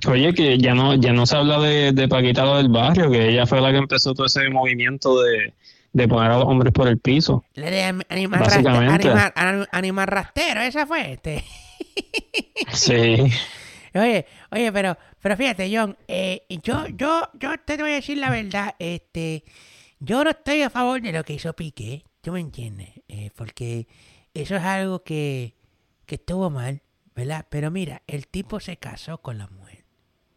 Oye, 0.07 0.33
que 0.33 0.59
ya 0.59 0.75
no, 0.75 0.95
ya 0.95 1.13
no 1.13 1.27
se 1.27 1.37
habla 1.37 1.59
de, 1.59 1.93
de 1.93 2.09
Paquita 2.09 2.57
del 2.57 2.69
barrio, 2.69 3.11
que 3.11 3.31
ella 3.31 3.47
fue 3.47 3.61
la 3.61 3.73
que 3.73 3.79
empezó 3.79 4.15
todo 4.15 4.27
ese 4.27 4.49
movimiento 4.49 5.21
de, 5.23 5.55
poner 6.09 6.31
a 6.31 6.39
los 6.39 6.45
hombres 6.47 6.73
por 6.73 6.89
el 6.89 6.99
piso. 6.99 7.45
La 7.55 7.71
de 7.71 7.83
animal, 7.83 8.41
rastero, 8.41 9.67
animal, 9.73 10.07
rastero, 10.07 10.61
esa 10.61 10.87
fue 10.87 11.13
este. 11.13 11.45
sí. 12.73 13.33
Oye, 13.95 14.27
oye, 14.53 14.73
pero, 14.73 14.97
pero 15.21 15.37
fíjate, 15.37 15.71
John, 15.75 15.97
eh, 16.07 16.43
yo, 16.63 16.87
yo, 16.89 17.29
yo 17.35 17.59
te 17.65 17.77
voy 17.79 17.93
a 17.93 17.95
decir 17.95 18.19
la 18.19 18.31
verdad, 18.31 18.75
este, 18.79 19.45
yo 19.99 20.23
no 20.23 20.31
estoy 20.31 20.63
a 20.63 20.71
favor 20.71 21.01
de 21.01 21.13
lo 21.13 21.25
que 21.25 21.33
hizo 21.33 21.53
Piqué, 21.55 22.05
tú 22.21 22.33
me 22.33 22.41
entiendes, 22.41 22.91
eh, 23.09 23.31
porque 23.35 23.89
eso 24.35 24.55
es 24.57 24.63
algo 24.63 25.03
que, 25.03 25.55
que 26.07 26.17
estuvo 26.17 26.51
mal, 26.51 26.83
¿verdad? 27.19 27.47
Pero 27.49 27.73
mira, 27.73 28.03
el 28.07 28.29
tipo 28.29 28.61
se 28.61 28.77
casó 28.77 29.19
con 29.19 29.39
la 29.39 29.49
mujer. 29.49 29.85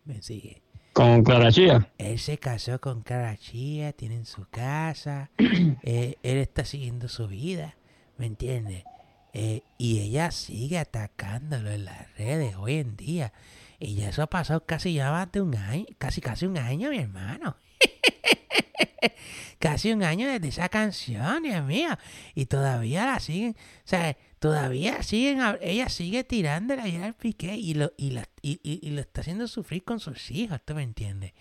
Me 0.03 0.23
sigue. 0.23 0.63
¿Con 0.93 1.23
Clara 1.23 1.51
Chía? 1.51 1.87
Él 1.99 2.17
se 2.17 2.39
casó 2.39 2.81
con 2.81 3.03
Clara 3.03 3.37
Chía, 3.37 3.93
tienen 3.93 4.25
su 4.25 4.47
casa, 4.49 5.29
eh, 5.37 6.15
él 6.23 6.37
está 6.39 6.65
siguiendo 6.65 7.07
su 7.07 7.27
vida, 7.27 7.75
¿me 8.17 8.25
entiendes? 8.25 8.83
Eh, 9.31 9.61
y 9.77 9.99
ella 9.99 10.31
sigue 10.31 10.79
atacándolo 10.79 11.69
en 11.69 11.85
las 11.85 12.17
redes 12.17 12.55
hoy 12.55 12.77
en 12.79 12.97
día. 12.97 13.31
Y 13.77 13.93
ya 13.93 14.09
eso 14.09 14.23
ha 14.23 14.27
pasado 14.27 14.65
casi 14.65 14.95
ya 14.95 15.11
más 15.11 15.31
de 15.31 15.41
un 15.41 15.55
año, 15.55 15.85
casi 15.99 16.19
casi 16.19 16.47
un 16.47 16.57
año, 16.57 16.89
mi 16.89 16.97
hermano. 16.97 17.57
casi 19.59 19.91
un 19.91 20.03
año 20.03 20.27
desde 20.27 20.47
esa 20.47 20.69
canción, 20.69 21.43
Dios 21.43 21.63
mío. 21.63 21.89
Y 22.35 22.45
todavía 22.45 23.05
la 23.05 23.19
siguen, 23.19 23.55
o 23.57 23.87
sea, 23.87 24.17
todavía 24.39 25.03
siguen, 25.03 25.39
ella 25.61 25.87
sigue 25.89 26.23
tirándole 26.23 26.81
a 26.81 27.05
al 27.05 27.13
Piqué 27.13 27.55
y 27.55 27.75
lo, 27.75 27.93
y, 27.97 28.11
la, 28.11 28.27
y, 28.41 28.59
y, 28.63 28.89
lo 28.89 29.01
está 29.01 29.21
haciendo 29.21 29.47
sufrir 29.47 29.83
con 29.83 29.99
sus 29.99 30.31
hijos, 30.31 30.59
¿tú 30.65 30.73
me 30.73 30.83
entiendes? 30.83 31.33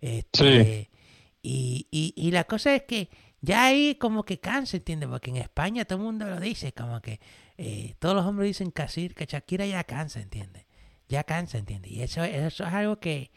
Este, 0.00 0.90
y, 1.42 1.88
y, 1.90 2.14
y 2.16 2.30
la 2.30 2.44
cosa 2.44 2.74
es 2.74 2.82
que 2.82 3.08
ya 3.40 3.66
ahí 3.66 3.96
como 3.96 4.24
que 4.24 4.40
cansa, 4.40 4.78
¿entiendes? 4.78 5.08
Porque 5.08 5.30
en 5.30 5.36
España 5.36 5.84
todo 5.84 5.98
el 5.98 6.04
mundo 6.04 6.26
lo 6.26 6.40
dice, 6.40 6.72
como 6.72 7.02
que 7.02 7.20
eh, 7.58 7.94
todos 7.98 8.14
los 8.14 8.24
hombres 8.24 8.48
dicen 8.48 8.70
casi 8.70 9.10
que 9.10 9.26
Shakira 9.26 9.66
ya 9.66 9.84
cansa, 9.84 10.20
¿entiendes? 10.20 10.64
Ya 11.08 11.24
cansa, 11.24 11.58
¿entiendes? 11.58 11.92
Y 11.92 12.02
eso, 12.02 12.24
eso 12.24 12.64
es 12.64 12.72
algo 12.72 13.00
que, 13.00 13.30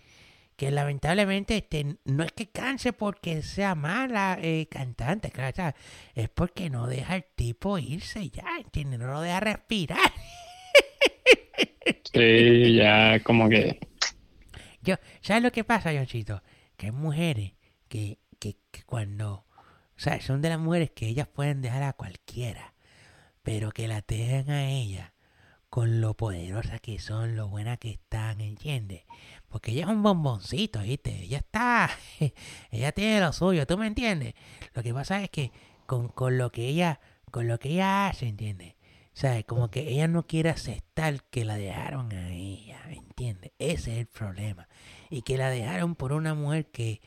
que 0.58 0.72
lamentablemente 0.72 1.56
este, 1.58 1.98
no 2.04 2.24
es 2.24 2.32
que 2.32 2.50
canse 2.50 2.92
porque 2.92 3.44
sea 3.44 3.76
mala 3.76 4.40
eh, 4.42 4.68
cantante, 4.70 5.30
claro, 5.30 5.76
es 6.16 6.30
porque 6.30 6.72
no 6.72 6.88
deja 6.88 7.14
al 7.14 7.26
tipo 7.36 7.78
irse 7.78 8.30
ya, 8.32 8.58
¿entiendes? 8.58 9.00
No 9.00 9.08
lo 9.08 9.22
deja 9.22 9.40
respirar. 9.40 10.12
Sí, 12.14 12.76
ya 12.76 13.20
como 13.20 13.48
que... 13.50 13.80
Yo, 14.82 14.96
¿Sabes 15.22 15.44
lo 15.44 15.52
que 15.52 15.64
pasa, 15.64 15.94
Yoncito? 15.94 16.42
Que 16.76 16.88
hay 16.88 16.92
mujeres 16.92 17.54
que, 17.88 18.20
que, 18.40 18.58
que 18.72 18.84
cuando... 18.84 19.46
O 19.96 20.00
sea, 20.00 20.20
son 20.22 20.42
de 20.42 20.50
las 20.50 20.60
mujeres 20.60 20.92
que 20.92 21.08
ellas 21.08 21.28
pueden 21.28 21.62
dejar 21.62 21.84
a 21.84 21.94
cualquiera, 21.94 22.74
pero 23.44 23.72
que 23.72 23.88
la 23.88 24.04
dejan 24.08 24.50
a 24.50 24.70
ella 24.70 25.14
con 25.70 26.02
lo 26.02 26.16
poderosa 26.16 26.80
que 26.80 27.00
son, 27.00 27.36
lo 27.36 27.50
buena 27.50 27.78
que 27.78 27.92
están, 27.92 28.42
¿entiendes? 28.42 29.04
Porque 29.50 29.72
ella 29.72 29.84
es 29.84 29.90
un 29.90 30.04
bomboncito, 30.04 30.80
¿viste? 30.82 31.24
Ella 31.24 31.38
está. 31.38 31.90
ella 32.72 32.92
tiene 32.92 33.22
lo 33.22 33.32
suyo, 33.32 33.66
¿tú 33.66 33.78
me 33.78 33.88
entiendes? 33.88 34.34
Lo 34.74 34.84
que 34.84 34.94
pasa 34.94 35.24
es 35.24 35.30
que 35.30 35.52
con, 35.86 36.10
con 36.10 36.38
lo 36.38 36.52
que 36.52 36.68
ella. 36.68 37.00
Con 37.32 37.48
lo 37.48 37.60
que 37.60 37.70
ella 37.70 38.08
hace, 38.08 38.28
¿entiendes? 38.28 38.76
¿Sabes? 39.14 39.44
Como 39.46 39.70
que 39.70 39.90
ella 39.90 40.08
no 40.08 40.28
quiere 40.28 40.50
aceptar 40.50 41.24
que 41.26 41.44
la 41.44 41.58
dejaron 41.58 42.12
a 42.14 42.30
ella, 42.30 42.80
¿entiendes? 42.90 43.52
Ese 43.60 43.94
es 43.94 43.98
el 44.00 44.08
problema. 44.08 44.70
Y 45.10 45.24
que 45.24 45.38
la 45.38 45.50
dejaron 45.50 45.96
por 45.96 46.14
una 46.14 46.34
mujer 46.34 46.68
que. 46.72 47.02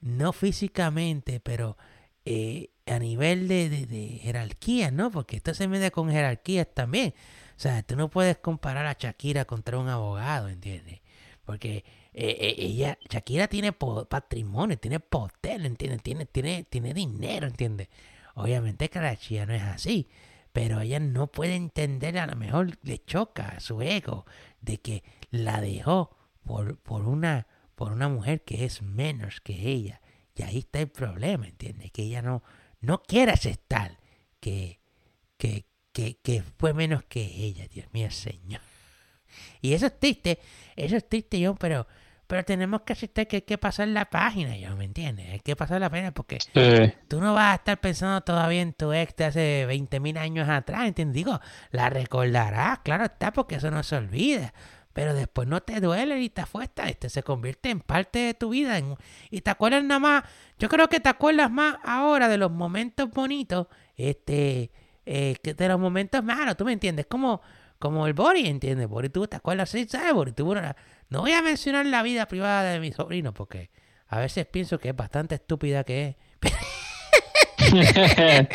No 0.00 0.32
físicamente, 0.32 1.40
pero. 1.40 1.76
Eh, 2.24 2.70
a 2.86 2.98
nivel 2.98 3.48
de, 3.48 3.68
de, 3.68 3.86
de, 3.86 4.18
jerarquía, 4.22 4.90
¿no? 4.90 5.10
Porque 5.10 5.36
esto 5.36 5.54
se 5.54 5.68
mete 5.68 5.90
con 5.90 6.10
jerarquías 6.10 6.68
también. 6.74 7.14
O 7.56 7.60
sea, 7.60 7.82
tú 7.82 7.96
no 7.96 8.08
puedes 8.08 8.38
comparar 8.38 8.86
a 8.86 8.96
Shakira 8.98 9.44
contra 9.44 9.78
un 9.78 9.88
abogado, 9.88 10.48
¿entiendes? 10.48 11.00
Porque 11.48 11.82
eh, 12.12 12.36
eh, 12.40 12.54
ella, 12.58 12.98
Shakira 13.08 13.48
tiene 13.48 13.72
patrimonio, 13.72 14.78
tiene 14.78 15.00
poder, 15.00 15.64
¿entiendes? 15.64 16.02
Tiene, 16.02 16.26
tiene, 16.26 16.64
tiene 16.64 16.92
dinero, 16.92 17.46
¿entiendes? 17.46 17.88
Obviamente 18.34 18.90
que 18.90 19.00
la 19.00 19.16
chica 19.16 19.46
no 19.46 19.54
es 19.54 19.62
así, 19.62 20.10
pero 20.52 20.82
ella 20.82 21.00
no 21.00 21.28
puede 21.28 21.56
entender, 21.56 22.18
a 22.18 22.26
lo 22.26 22.36
mejor 22.36 22.76
le 22.82 23.02
choca 23.02 23.58
su 23.60 23.80
ego 23.80 24.26
de 24.60 24.76
que 24.82 25.02
la 25.30 25.62
dejó 25.62 26.18
por, 26.44 26.76
por, 26.80 27.08
una, 27.08 27.46
por 27.74 27.92
una 27.92 28.10
mujer 28.10 28.44
que 28.44 28.66
es 28.66 28.82
menos 28.82 29.40
que 29.40 29.54
ella. 29.54 30.02
Y 30.34 30.42
ahí 30.42 30.58
está 30.58 30.80
el 30.80 30.88
problema, 30.88 31.46
¿entiendes? 31.46 31.90
Que 31.92 32.02
ella 32.02 32.20
no, 32.20 32.42
no 32.82 33.02
quiere 33.04 33.32
aceptar 33.32 34.00
que, 34.38 34.80
que, 35.38 35.64
que, 35.92 36.18
que 36.18 36.42
fue 36.42 36.74
menos 36.74 37.04
que 37.04 37.22
ella, 37.22 37.66
Dios 37.68 37.86
mío, 37.94 38.10
Señor. 38.10 38.60
Y 39.60 39.72
eso 39.74 39.86
es 39.86 39.98
triste, 39.98 40.38
eso 40.76 40.96
es 40.96 41.08
triste, 41.08 41.38
yo, 41.40 41.54
pero, 41.54 41.86
pero 42.26 42.44
tenemos 42.44 42.82
que 42.82 42.92
aceptar 42.92 43.26
que 43.26 43.36
hay 43.36 43.42
que 43.42 43.56
pasar 43.58 43.88
la 43.88 44.04
página, 44.10 44.56
yo 44.56 44.76
me 44.76 44.84
entiendes, 44.84 45.30
hay 45.30 45.40
que 45.40 45.56
pasar 45.56 45.80
la 45.80 45.88
página 45.90 46.12
porque 46.12 46.38
Sí. 46.40 46.92
tú 47.08 47.20
no 47.20 47.34
vas 47.34 47.52
a 47.52 47.54
estar 47.56 47.80
pensando 47.80 48.20
todavía 48.20 48.60
en 48.62 48.72
tu 48.74 48.92
ex 48.92 49.16
de 49.16 49.24
hace 49.24 49.66
20 49.66 49.98
mil 50.00 50.16
años 50.18 50.48
atrás, 50.48 50.86
¿entiendes? 50.86 51.14
Digo, 51.14 51.40
la 51.70 51.88
recordarás, 51.90 52.80
claro 52.80 53.04
está, 53.04 53.32
porque 53.32 53.56
eso 53.56 53.70
no 53.70 53.82
se 53.82 53.96
olvida. 53.96 54.52
Pero 54.94 55.14
después 55.14 55.46
no 55.46 55.60
te 55.62 55.80
duele 55.80 56.20
y 56.20 56.28
te 56.28 56.40
afuesta, 56.40 56.88
este 56.88 57.08
se 57.08 57.22
convierte 57.22 57.70
en 57.70 57.78
parte 57.80 58.18
de 58.18 58.34
tu 58.34 58.48
vida. 58.50 58.78
en- 58.78 58.96
y 59.30 59.42
te 59.42 59.50
acuerdas 59.50 59.84
nada 59.84 60.00
más, 60.00 60.24
yo 60.58 60.68
creo 60.68 60.88
que 60.88 60.98
te 60.98 61.08
acuerdas 61.08 61.50
más 61.52 61.76
ahora 61.84 62.26
de 62.28 62.36
los 62.36 62.50
momentos 62.50 63.08
bonitos, 63.10 63.68
este, 63.96 64.72
eh, 65.06 65.36
que 65.42 65.54
de 65.54 65.68
los 65.68 65.78
momentos 65.78 66.24
malos, 66.24 66.56
¿tú 66.56 66.64
me 66.64 66.72
entiendes? 66.72 67.06
Como, 67.06 67.40
como 67.78 68.06
el 68.06 68.12
Bori, 68.12 68.46
¿entiendes? 68.46 68.88
Bori 68.88 69.08
tuvo, 69.08 69.28
¿te 69.28 69.36
acuerdas? 69.36 69.70
Sí, 69.70 69.86
¿sabes? 69.88 70.12
Bori 70.12 70.32
tuvo 70.32 70.52
una... 70.52 70.76
No 71.08 71.20
voy 71.20 71.32
a 71.32 71.42
mencionar 71.42 71.86
la 71.86 72.02
vida 72.02 72.26
privada 72.26 72.70
de 72.70 72.80
mi 72.80 72.92
sobrino 72.92 73.32
porque 73.32 73.70
a 74.08 74.18
veces 74.18 74.46
pienso 74.46 74.78
que 74.78 74.90
es 74.90 74.96
bastante 74.96 75.36
estúpida 75.36 75.84
que 75.84 76.16
es. 76.42 76.52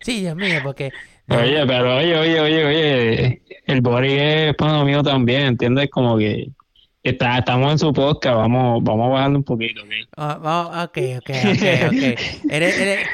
sí, 0.00 0.20
Dios 0.20 0.36
mío, 0.36 0.60
porque... 0.62 0.92
Oye, 1.28 1.66
pero 1.66 1.96
oye, 1.96 2.18
oye, 2.18 2.40
oye, 2.40 2.64
oye, 2.64 3.42
el 3.66 3.80
Bori 3.80 4.12
es 4.12 4.54
pana 4.56 4.84
mío 4.84 5.02
también, 5.02 5.42
¿entiendes? 5.42 5.88
Como 5.90 6.18
que 6.18 6.48
está, 7.04 7.38
estamos 7.38 7.70
en 7.72 7.78
su 7.78 7.92
podcast, 7.92 8.36
vamos, 8.36 8.82
vamos 8.82 9.06
a 9.06 9.10
bajarle 9.10 9.36
un 9.36 9.44
poquito, 9.44 9.82
¿ok? 9.82 9.90
Oh, 10.16 10.38
oh, 10.42 10.82
ok, 10.84 10.98
ok, 11.18 11.30
ok, 11.30 11.64
ok. 11.88 12.02
Él- 12.50 13.04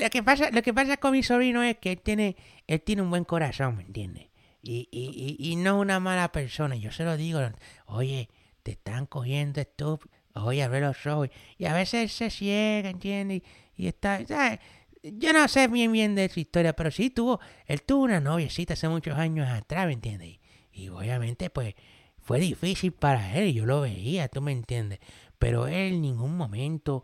lo, 0.00 0.10
que 0.10 0.22
pasa, 0.22 0.50
lo 0.50 0.62
que 0.62 0.74
pasa 0.74 0.96
con 0.96 1.12
mi 1.12 1.22
sobrino 1.22 1.62
es 1.62 1.76
que 1.78 1.92
él 1.92 2.00
tiene, 2.00 2.36
él 2.66 2.80
tiene 2.82 3.02
un 3.02 3.10
buen 3.10 3.24
corazón, 3.24 3.76
¿me 3.76 3.82
entiendes? 3.84 4.26
Y, 4.62 4.88
y, 4.90 5.36
y, 5.38 5.52
y 5.52 5.56
no 5.56 5.76
es 5.76 5.82
una 5.82 6.00
mala 6.00 6.32
persona. 6.32 6.76
Yo 6.76 6.92
se 6.92 7.04
lo 7.04 7.16
digo, 7.16 7.40
oye, 7.86 8.28
te 8.62 8.72
están 8.72 9.06
cogiendo 9.06 9.60
estúpido. 9.60 10.10
Oye, 10.34 10.62
abre 10.62 10.80
los 10.80 11.06
ojos. 11.06 11.28
Y 11.58 11.64
a 11.64 11.72
veces 11.72 12.02
él 12.02 12.08
se 12.10 12.30
ciega, 12.30 12.90
¿entiendes? 12.90 13.42
Y, 13.76 13.86
está, 13.86 14.24
¿sabes? 14.26 14.58
Yo 15.02 15.32
no 15.32 15.48
sé 15.48 15.66
bien 15.68 15.92
bien 15.92 16.14
de 16.14 16.28
su 16.28 16.40
historia, 16.40 16.74
pero 16.74 16.90
sí 16.90 17.08
tuvo, 17.10 17.40
él 17.66 17.82
tuvo 17.82 18.04
una 18.04 18.20
noviecita 18.20 18.74
hace 18.74 18.88
muchos 18.88 19.16
años 19.16 19.48
atrás, 19.48 19.86
¿me 19.86 19.94
entiendes? 19.94 20.28
Y, 20.28 20.40
y 20.72 20.88
obviamente, 20.90 21.48
pues, 21.48 21.74
fue 22.30 22.38
difícil 22.38 22.92
para 22.92 23.34
él, 23.34 23.52
yo 23.52 23.66
lo 23.66 23.80
veía, 23.80 24.28
tú 24.28 24.40
me 24.40 24.52
entiendes. 24.52 25.00
Pero 25.40 25.66
él 25.66 25.94
en 25.94 26.02
ningún 26.02 26.36
momento 26.36 27.02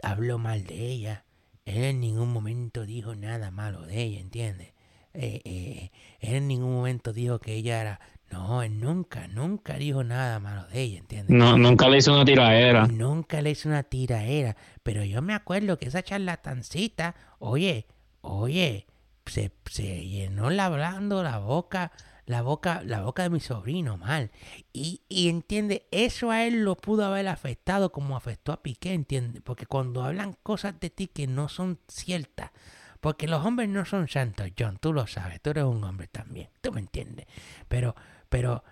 habló 0.00 0.38
mal 0.38 0.64
de 0.64 0.76
ella. 0.86 1.24
Él 1.64 1.82
en 1.82 1.98
ningún 1.98 2.32
momento 2.32 2.86
dijo 2.86 3.16
nada 3.16 3.50
malo 3.50 3.84
de 3.84 4.00
ella, 4.00 4.20
¿entiendes? 4.20 4.68
Eh, 5.12 5.40
eh, 5.44 5.90
él 6.20 6.34
en 6.36 6.46
ningún 6.46 6.72
momento 6.72 7.12
dijo 7.12 7.40
que 7.40 7.54
ella 7.54 7.80
era... 7.80 8.00
No, 8.30 8.62
él 8.62 8.78
nunca, 8.78 9.26
nunca 9.26 9.74
dijo 9.74 10.04
nada 10.04 10.38
malo 10.38 10.68
de 10.68 10.82
ella, 10.82 10.98
¿entiendes? 11.00 11.36
No, 11.36 11.58
nunca 11.58 11.88
le 11.88 11.98
hizo 11.98 12.14
una 12.14 12.24
tiradera. 12.24 12.86
Nunca 12.86 13.42
le 13.42 13.50
hizo 13.50 13.68
una 13.68 13.82
tiraera. 13.82 14.56
Pero 14.84 15.02
yo 15.02 15.20
me 15.20 15.34
acuerdo 15.34 15.78
que 15.78 15.88
esa 15.88 16.04
charlatancita, 16.04 17.16
oye, 17.40 17.88
oye, 18.20 18.86
se, 19.26 19.50
se 19.68 20.06
llenó 20.06 20.48
la 20.48 20.66
hablando 20.66 21.24
la 21.24 21.38
boca, 21.38 21.90
la 22.30 22.42
boca, 22.42 22.82
la 22.84 23.02
boca 23.02 23.24
de 23.24 23.30
mi 23.30 23.40
sobrino 23.40 23.96
mal. 23.96 24.30
Y, 24.72 25.02
y 25.08 25.28
entiende, 25.28 25.88
eso 25.90 26.30
a 26.30 26.44
él 26.44 26.64
lo 26.64 26.76
pudo 26.76 27.04
haber 27.04 27.26
afectado 27.26 27.90
como 27.90 28.16
afectó 28.16 28.52
a 28.52 28.62
Piqué, 28.62 28.94
entiende. 28.94 29.40
Porque 29.40 29.66
cuando 29.66 30.04
hablan 30.04 30.36
cosas 30.44 30.78
de 30.78 30.90
ti 30.90 31.08
que 31.08 31.26
no 31.26 31.48
son 31.48 31.80
ciertas, 31.88 32.52
porque 33.00 33.26
los 33.26 33.44
hombres 33.44 33.68
no 33.68 33.84
son 33.84 34.06
santos, 34.06 34.48
John, 34.56 34.78
tú 34.78 34.92
lo 34.92 35.08
sabes, 35.08 35.40
tú 35.40 35.50
eres 35.50 35.64
un 35.64 35.82
hombre 35.82 36.06
también, 36.06 36.50
tú 36.60 36.70
me 36.70 36.78
entiendes. 36.78 37.26
Pero, 37.66 37.96
pero 38.28 38.62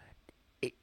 eh, 0.62 0.74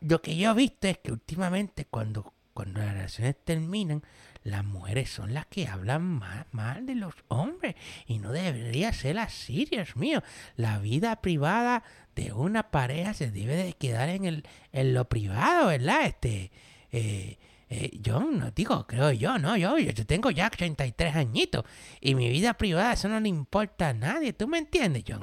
lo 0.00 0.20
que 0.20 0.36
yo 0.36 0.50
he 0.50 0.54
visto 0.54 0.88
es 0.88 0.98
que 0.98 1.12
últimamente 1.12 1.84
cuando, 1.84 2.34
cuando 2.52 2.80
las 2.80 2.92
relaciones 2.92 3.36
terminan, 3.44 4.02
las 4.44 4.64
mujeres 4.64 5.10
son 5.10 5.34
las 5.34 5.46
que 5.46 5.68
hablan 5.68 6.02
más 6.02 6.46
mal 6.52 6.86
de 6.86 6.94
los 6.94 7.14
hombres. 7.28 7.74
Y 8.06 8.18
no 8.18 8.32
debería 8.32 8.92
ser 8.92 9.18
así, 9.18 9.66
Dios 9.70 9.96
mío. 9.96 10.22
La 10.56 10.78
vida 10.78 11.16
privada 11.16 11.84
de 12.14 12.32
una 12.32 12.70
pareja 12.70 13.14
se 13.14 13.30
debe 13.30 13.54
de 13.54 13.72
quedar 13.74 14.08
en, 14.08 14.24
el, 14.24 14.44
en 14.72 14.94
lo 14.94 15.08
privado, 15.08 15.68
¿verdad? 15.68 16.06
Este, 16.06 16.50
eh, 16.90 17.38
eh, 17.70 17.90
yo 18.02 18.20
no 18.20 18.50
digo, 18.50 18.86
creo 18.86 19.12
yo, 19.12 19.38
no, 19.38 19.56
yo, 19.56 19.78
yo 19.78 20.04
tengo 20.04 20.30
ya 20.30 20.48
83 20.48 21.16
añitos 21.16 21.64
y 22.02 22.14
mi 22.14 22.28
vida 22.28 22.52
privada 22.52 22.92
eso 22.92 23.08
no 23.08 23.18
le 23.18 23.30
importa 23.30 23.88
a 23.88 23.94
nadie, 23.94 24.34
¿tú 24.34 24.46
me 24.46 24.58
entiendes, 24.58 25.04
John? 25.08 25.22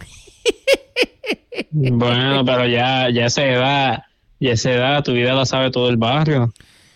Bueno, 1.69 2.43
pero 2.45 2.65
ya, 2.65 3.07
ya 3.11 3.25
a 3.25 3.27
esa 3.27 3.45
edad, 3.45 4.03
ya 4.39 4.49
a 4.49 4.53
esa 4.53 4.71
edad, 4.71 5.03
tu 5.03 5.13
vida 5.13 5.35
la 5.35 5.45
sabe 5.45 5.69
todo 5.69 5.89
el 5.89 5.97
barrio. 5.97 6.51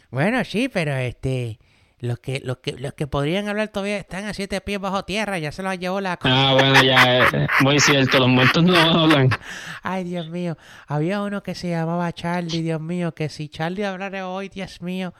Bueno, 0.10 0.44
sí, 0.44 0.70
pero 0.70 0.96
este, 0.96 1.60
los 2.04 2.20
que, 2.20 2.42
los 2.44 2.58
que, 2.58 2.74
los 2.74 2.94
que 2.94 3.08
podrían 3.08 3.48
hablar 3.48 3.70
todavía 3.70 3.98
están 3.98 4.26
a 4.26 4.34
siete 4.34 4.60
pies 4.60 4.78
bajo 4.78 5.06
tierra, 5.06 5.39
ya 5.39 5.54
se 5.54 5.63
los 5.63 5.80
llevó 5.80 6.02
la 6.02 6.20
Ah, 6.22 6.54
bueno, 6.54 6.84
ya, 6.84 7.20
eh, 7.20 7.48
muy 7.62 7.80
cierto, 7.80 8.20
los 8.20 8.28
muertos 8.28 8.62
no 8.62 8.76
hablan. 8.76 9.30
Ay, 9.84 10.04
Dios 10.04 10.28
mío, 10.28 10.58
había 10.86 11.22
uno 11.22 11.44
que 11.44 11.56
se 11.56 11.70
llamaba 11.70 12.12
Charlie, 12.12 12.62
Dios 12.62 12.82
mío, 12.82 13.13
que 13.13 13.30
si 13.30 13.48
Charlie 13.48 13.86
hablara 13.86 14.28
hoy, 14.28 14.50
Dios 14.50 14.82
mío, 14.82 15.13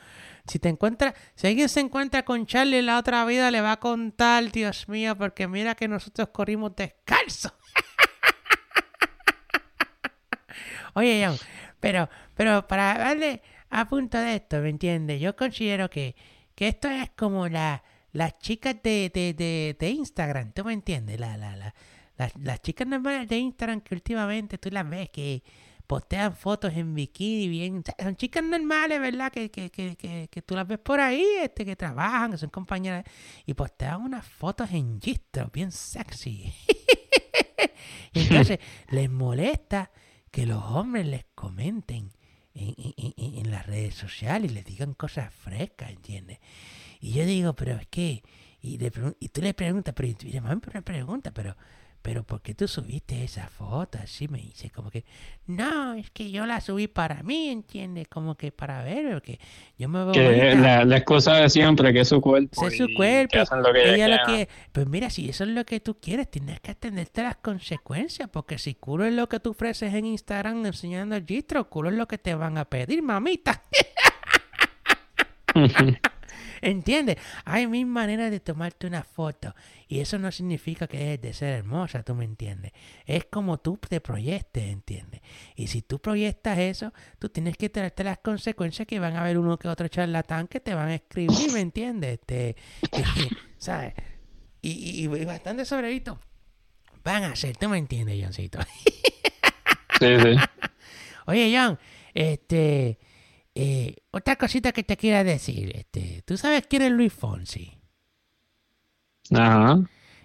si 0.46 0.60
te 0.60 0.67
encuentra, 0.67 1.13
si 1.36 1.48
alguien 1.48 1.69
se 1.69 1.80
encuentra 1.80 2.26
con 2.26 2.46
Charlie 2.46 2.80
en 2.80 2.88
la 2.88 2.98
otra 2.98 3.24
vida, 3.24 3.50
le 3.50 3.62
va 3.62 3.72
a 3.72 3.80
contar, 3.80 4.52
Dios 4.52 4.89
mío, 4.89 5.17
porque 5.17 5.48
mira 5.48 5.76
que 5.76 5.88
nosotros 5.88 6.28
corrimos 6.34 6.76
descalzos. 6.76 7.54
Oye, 10.96 11.24
John, 11.26 11.38
pero, 11.80 12.10
pero 12.36 12.67
para 12.67 12.98
darle 12.98 13.41
a 13.69 13.88
punto 13.88 14.17
de 14.17 14.36
esto, 14.36 14.60
¿me 14.60 14.67
entiendes? 14.67 15.22
Yo 15.22 15.38
considero 15.38 15.89
que, 15.89 16.13
que 16.56 16.68
esto 16.68 16.89
es 16.89 17.10
como 17.12 17.48
la, 17.48 17.84
las 18.12 18.38
chicas 18.39 18.76
de, 18.84 19.12
de, 19.13 19.34
de, 19.34 19.76
de 19.80 19.89
Instagram, 19.89 20.52
¿tú 20.54 20.63
me 20.63 20.74
entiendes? 20.74 21.20
La, 21.20 21.38
la, 21.38 21.56
la, 21.56 21.74
las, 22.18 22.36
las 22.36 22.62
chicas 22.62 22.88
normales 22.88 23.28
de 23.28 23.38
Instagram 23.38 23.82
que 23.82 23.96
últimamente 23.96 24.58
tú 24.58 24.70
las 24.72 24.88
ves 24.89 25.10
que 25.10 25.44
postean 25.88 26.36
fotos 26.36 26.74
en 26.74 26.94
bikini 26.94 27.48
bien... 27.48 27.84
Son 28.00 28.16
chicas 28.16 28.44
normales, 28.44 29.00
¿verdad? 29.00 29.32
Que, 29.32 29.52
que, 29.52 29.70
que, 29.70 29.96
que, 29.96 30.28
que 30.32 30.42
tú 30.42 30.56
las 30.56 30.68
ves 30.68 30.80
por 30.80 31.00
ahí, 31.00 31.26
este, 31.42 31.66
que 31.66 31.76
trabajan, 31.76 32.32
que 32.32 32.38
son 32.38 32.50
compañeras, 32.50 33.04
y 33.46 33.54
postean 33.54 34.02
unas 34.02 34.26
fotos 34.26 34.72
en 34.72 35.02
gistro, 35.02 35.50
bien 35.54 35.72
sexy. 35.72 36.54
y 38.13 38.22
entonces 38.22 38.60
les 38.89 39.10
molesta 39.10 39.92
que 40.32 40.46
los 40.46 40.63
hombres 40.63 41.06
les 41.06 41.26
comenten 41.36 42.12
en, 42.56 42.76
en- 42.98 43.13
en- 43.18 43.52
las 43.52 43.66
redes 43.66 43.96
sociales 43.96 44.52
y 44.52 44.54
les 44.54 44.66
digan 44.66 44.94
cosas 44.94 45.34
frescas, 45.34 45.92
¿entiendes? 45.92 46.39
Y 47.02 47.13
yo 47.13 47.26
digo, 47.26 47.54
pero 47.56 47.76
es 47.76 47.88
que... 47.88 48.24
Y, 48.62 48.78
le 48.78 48.92
y 49.20 49.30
tú 49.30 49.42
le 49.42 49.54
preguntas, 49.54 49.94
pero 49.96 50.10
además 50.30 50.58
me 50.74 50.82
pregunta, 50.82 51.32
pero... 51.32 51.56
Pero 52.04 52.24
¿por 52.24 52.42
qué 52.42 52.54
tú 52.54 52.68
subiste 52.68 53.24
esa 53.24 53.48
foto? 53.48 53.98
Así 53.98 54.28
me 54.28 54.39
dice, 54.39 54.70
como 54.70 54.92
que, 54.92 55.06
no, 55.48 55.94
es 55.94 56.12
que 56.12 56.32
yo 56.32 56.46
la 56.46 56.60
subí 56.60 56.88
para 56.89 57.24
mí, 57.24 57.48
¿entiendes? 57.48 58.10
Como 58.10 58.36
que 58.36 58.52
para 58.52 58.84
ver, 58.84 59.13
porque 59.13 59.39
yo 59.78 59.88
me 59.88 60.04
veo 60.04 60.12
Que 60.12 60.54
la, 60.54 60.84
la 60.84 60.98
excusa 60.98 61.38
de 61.38 61.50
siempre, 61.50 61.94
que 61.94 62.02
es 62.02 62.10
su 62.10 62.20
cuerpo. 62.20 62.68
Es 62.68 62.78
su 62.78 62.94
cuerpo. 62.94 63.38
lo 63.56 63.72
que 63.72 63.96
Ella 63.96 64.10
lo 64.10 64.18
que. 64.26 64.50
Pues 64.74 64.86
mira, 64.86 65.10
si 65.10 65.30
eso 65.30 65.46
es 65.46 65.52
lo 65.52 65.66
que 65.66 65.80
tú 65.80 65.98
quieres, 65.98 66.30
tienes 66.30 66.60
que 66.60 66.72
atenderte 66.72 67.22
a 67.22 67.24
las 67.24 67.38
consecuencias. 67.38 68.28
Porque 68.30 68.58
si 68.58 68.76
culo 68.76 69.06
es 69.06 69.13
lo 69.13 69.30
que 69.30 69.39
tú 69.39 69.52
ofreces 69.52 69.94
en 69.94 70.06
Instagram 70.06 70.66
enseñando 70.66 71.16
el 71.16 71.26
gistro, 71.26 71.70
culo 71.70 71.89
es 71.89 71.96
lo 71.96 72.06
que 72.06 72.18
te 72.18 72.36
van 72.36 72.58
a 72.58 72.66
pedir, 72.66 73.02
mamita. 73.02 73.63
¿Entiendes? 76.63 77.17
Hay 77.43 77.67
mil 77.67 77.86
maneras 77.86 78.32
de 78.32 78.39
tomarte 78.39 78.88
una 78.88 79.04
foto. 79.04 79.54
Y 79.88 79.99
eso 79.99 80.17
no 80.17 80.32
significa 80.32 80.88
que 80.88 80.97
dejes 80.97 81.21
de 81.21 81.34
ser 81.34 81.49
hermosa, 81.60 82.04
¿tú 82.04 82.15
me 82.15 82.26
entiendes? 82.26 82.71
Es 83.06 83.26
como 83.26 83.60
tú 83.60 83.78
te 83.78 83.99
proyectes, 83.99 84.63
¿entiendes? 84.63 85.21
Y 85.56 85.67
si 85.67 85.82
tú 85.82 85.99
proyectas 85.99 86.58
eso, 86.58 86.93
tú 87.19 87.30
tienes 87.30 87.58
que 87.58 87.69
traerte 87.69 88.04
las 88.04 88.19
consecuencias 88.19 88.88
que 88.88 88.99
van 88.99 89.17
a 89.17 89.21
haber 89.21 89.38
uno 89.38 89.60
que 89.60 89.67
otro 89.67 89.88
charlatán 89.89 90.47
que 90.47 90.62
te 90.62 90.73
van 90.73 90.89
a 90.89 90.95
escribir, 90.95 91.52
¿me 91.52 91.60
entiendes? 91.60 92.19
Este, 92.19 92.56
¿Sabes? 93.58 93.93
Y, 94.62 94.71
y, 94.71 95.04
y 95.04 95.26
bastante 95.26 95.65
sobrevisto 95.65 96.19
van 97.04 97.23
a 97.23 97.36
ser, 97.36 97.58
¿tú 97.58 97.67
me 97.67 97.78
entiendes, 97.78 98.23
Johncito? 98.23 98.60
Sí, 99.99 100.19
sí. 100.21 100.36
Oye, 101.26 101.54
John, 101.56 101.78
este, 102.13 102.99
eh, 103.56 103.96
otra 104.12 104.36
cosita 104.38 104.72
que 104.72 104.84
te 104.84 104.98
quiero 104.98 105.24
decir, 105.24 105.72
este, 105.76 106.22
¿tú 106.26 106.38
sabes 106.38 106.66
quién 106.68 106.82
es 106.84 106.92
Luis 106.92 107.13
Fonsi? 107.13 107.80
Ajá. 109.32 109.80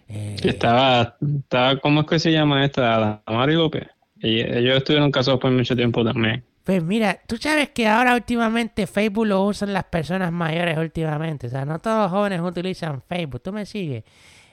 Eh, 0.08 0.36
Estaba, 0.42 1.16
estaba, 1.20 1.80
¿cómo 1.80 2.00
es 2.02 2.06
que 2.06 2.18
se 2.18 2.32
llama 2.32 2.64
esta? 2.64 3.22
Mari 3.26 3.54
López. 3.54 3.88
Ell- 4.20 4.56
Ellos 4.56 4.78
estuvieron 4.78 5.10
casados 5.12 5.40
por 5.40 5.50
mucho 5.50 5.76
tiempo 5.76 6.04
también. 6.04 6.44
Pues 6.64 6.82
mira, 6.82 7.18
tú 7.26 7.36
sabes 7.38 7.70
que 7.70 7.86
ahora 7.88 8.14
últimamente 8.14 8.86
Facebook 8.86 9.26
lo 9.26 9.42
usan 9.44 9.72
las 9.72 9.84
personas 9.84 10.30
mayores 10.32 10.76
últimamente. 10.76 11.46
O 11.46 11.50
sea, 11.50 11.64
no 11.64 11.78
todos 11.78 12.02
los 12.02 12.10
jóvenes 12.10 12.40
utilizan 12.42 13.02
Facebook. 13.02 13.42
¿Tú 13.42 13.52
me 13.52 13.64
sigues? 13.64 14.04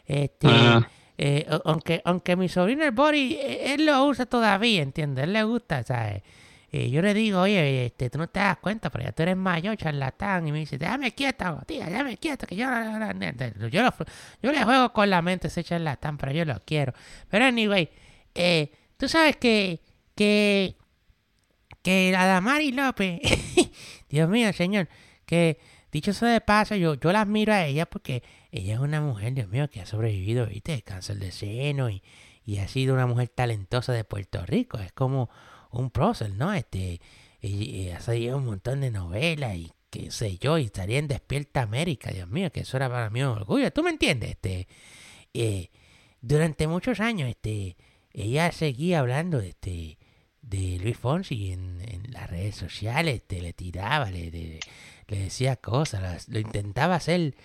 Este, 0.05 0.47
Ajá. 0.47 0.89
eh, 1.17 1.45
aunque, 1.65 2.01
aunque 2.05 2.35
mi 2.37 2.47
sobrino 2.49 2.85
el 2.85 2.91
Bori, 2.91 3.35
eh, 3.35 3.73
él 3.73 3.85
lo 3.85 4.05
usa 4.05 4.25
todavía, 4.25 4.81
¿entiendes? 4.81 5.25
Él 5.25 5.33
le 5.33 5.43
gusta, 5.43 5.83
¿sabes? 5.83 6.23
Yo 6.89 7.01
le 7.01 7.13
digo, 7.13 7.41
oye, 7.41 7.85
este, 7.85 8.09
tú 8.09 8.17
no 8.17 8.27
te 8.27 8.39
das 8.39 8.57
cuenta, 8.57 8.89
pero 8.89 9.03
ya 9.03 9.11
tú 9.11 9.23
eres 9.23 9.37
mayor, 9.37 9.77
charlatán. 9.77 10.47
Y 10.47 10.51
me 10.51 10.59
dice, 10.59 10.77
déjame 10.77 11.13
quieto, 11.13 11.61
tía, 11.65 11.85
déjame 11.85 12.17
quieto, 12.17 12.45
que 12.47 12.55
yo, 12.55 12.67
yo, 13.69 13.89
yo 14.41 14.51
le 14.51 14.63
juego 14.63 14.91
con 14.91 15.09
la 15.09 15.21
mente 15.21 15.47
ese 15.47 15.63
charlatán, 15.63 16.17
pero 16.17 16.31
yo 16.31 16.45
lo 16.45 16.59
quiero. 16.65 16.93
Pero 17.29 17.45
anyway, 17.45 17.89
eh, 18.33 18.71
tú 18.97 19.07
sabes 19.07 19.37
que, 19.37 19.81
que, 20.15 20.75
que 21.81 22.11
la 22.11 22.25
Damari 22.25 22.71
López, 22.71 23.21
Dios 24.09 24.27
mío, 24.29 24.51
señor, 24.53 24.89
que 25.25 25.59
dicho 25.91 26.11
eso 26.11 26.25
de 26.25 26.41
paso, 26.41 26.75
yo, 26.75 26.95
yo 26.95 27.11
la 27.11 27.21
admiro 27.21 27.53
a 27.53 27.65
ella 27.65 27.85
porque 27.85 28.23
ella 28.51 28.73
es 28.73 28.79
una 28.79 29.01
mujer, 29.01 29.33
Dios 29.33 29.49
mío, 29.49 29.69
que 29.69 29.81
ha 29.81 29.85
sobrevivido, 29.85 30.47
viste, 30.47 30.73
de 30.73 30.81
cáncer 30.81 31.17
de 31.17 31.31
seno 31.31 31.89
y, 31.89 32.03
y 32.45 32.57
ha 32.59 32.67
sido 32.67 32.93
una 32.93 33.07
mujer 33.07 33.29
talentosa 33.29 33.93
de 33.93 34.03
Puerto 34.03 34.45
Rico. 34.45 34.77
Es 34.77 34.91
como 34.91 35.29
un 35.79 35.89
prócer, 35.91 36.31
¿no? 36.31 36.53
Este, 36.53 37.01
y, 37.41 37.89
ha 37.89 37.99
salido 37.99 38.37
un 38.37 38.45
montón 38.45 38.81
de 38.81 38.91
novelas 38.91 39.55
y 39.55 39.71
qué 39.89 40.11
sé 40.11 40.37
yo, 40.37 40.57
y 40.57 40.65
estaría 40.65 40.99
en 40.99 41.07
Despierta 41.07 41.61
América, 41.61 42.11
Dios 42.11 42.27
mío, 42.27 42.51
que 42.51 42.61
eso 42.61 42.77
era 42.77 42.89
para 42.89 43.09
mí 43.09 43.21
un 43.21 43.29
orgullo. 43.29 43.71
¿Tú 43.71 43.83
me 43.83 43.91
entiendes? 43.91 44.31
Este, 44.31 44.67
eh, 45.33 45.69
durante 46.21 46.67
muchos 46.67 46.99
años, 46.99 47.29
este, 47.29 47.77
ella 48.11 48.51
seguía 48.51 48.99
hablando 48.99 49.39
de 49.39 49.49
este 49.49 49.97
de 50.41 50.77
Luis 50.79 50.97
Fonsi 50.97 51.51
en, 51.51 51.75
las 52.09 52.29
redes 52.29 52.55
sociales, 52.55 53.15
este, 53.15 53.41
le 53.41 53.53
tiraba, 53.53 54.09
le, 54.11 54.59
decía 55.07 55.55
cosas, 55.55 56.29
lo 56.29 56.39
intentaba 56.39 56.95
hacer 56.95 57.35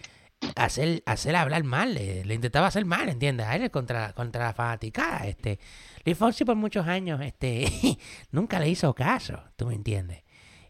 hacer, 0.57 1.03
hacer 1.07 1.37
hablar 1.37 1.65
mal, 1.65 1.95
le, 1.95 2.35
intentaba 2.35 2.67
hacer 2.67 2.85
mal, 2.85 3.09
¿entiendes? 3.09 3.47
A 3.47 3.57
él 3.57 3.71
contra, 3.71 4.13
contra 4.13 4.45
la 4.45 4.53
fanaticada, 4.55 5.27
este. 5.27 5.59
Luis 6.05 6.19
por 6.19 6.57
muchos 6.57 6.87
años, 6.87 7.21
este, 7.23 7.99
nunca 8.33 8.59
le 8.59 8.69
hizo 8.69 8.95
caso, 8.95 9.43
¿tú 9.57 9.67
me 9.67 9.75
entiendes? 9.75 10.25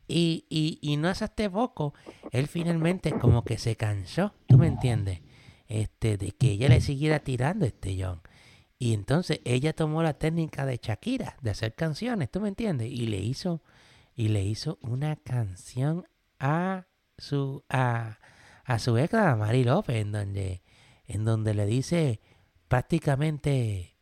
Y, 0.09 0.47
y, 0.51 0.79
y 0.83 0.97
no 0.97 1.09
hace 1.09 1.27
este 1.27 1.49
poco, 1.49 1.95
él 2.33 2.49
finalmente 2.49 3.13
como 3.13 3.45
que 3.45 3.59
se 3.59 3.77
cansó, 3.77 4.35
¿tú 4.49 4.59
me 4.59 4.67
entiendes? 4.67 5.21
Este, 5.69 6.17
de 6.17 6.33
que 6.33 6.51
ella 6.51 6.69
le 6.69 6.81
siguiera 6.81 7.21
tirando 7.21 7.65
este 7.65 7.97
John. 8.03 8.21
Y 8.77 8.95
entonces 8.95 9.41
ella 9.45 9.73
tomó 9.73 10.03
la 10.03 10.15
técnica 10.15 10.67
de 10.67 10.81
Shakira, 10.83 11.37
de 11.43 11.51
hacer 11.51 11.75
canciones, 11.75 12.31
¿tú 12.31 12.41
me 12.41 12.49
entiendes? 12.49 12.91
Y 12.91 13.07
le 13.07 13.19
hizo, 13.19 13.63
y 14.17 14.29
le 14.29 14.43
hizo 14.43 14.79
una 14.81 15.15
canción 15.17 16.09
a 16.41 16.87
su, 17.19 17.63
a, 17.69 18.19
a 18.65 18.79
su 18.79 18.97
ex, 18.99 19.15
a 19.15 19.37
Mari 19.37 19.65
López, 19.65 19.97
en 19.97 20.13
donde, 20.13 20.63
en 21.07 21.25
donde 21.25 21.55
le 21.55 21.67
dice 21.67 22.21
prácticamente, 22.69 23.97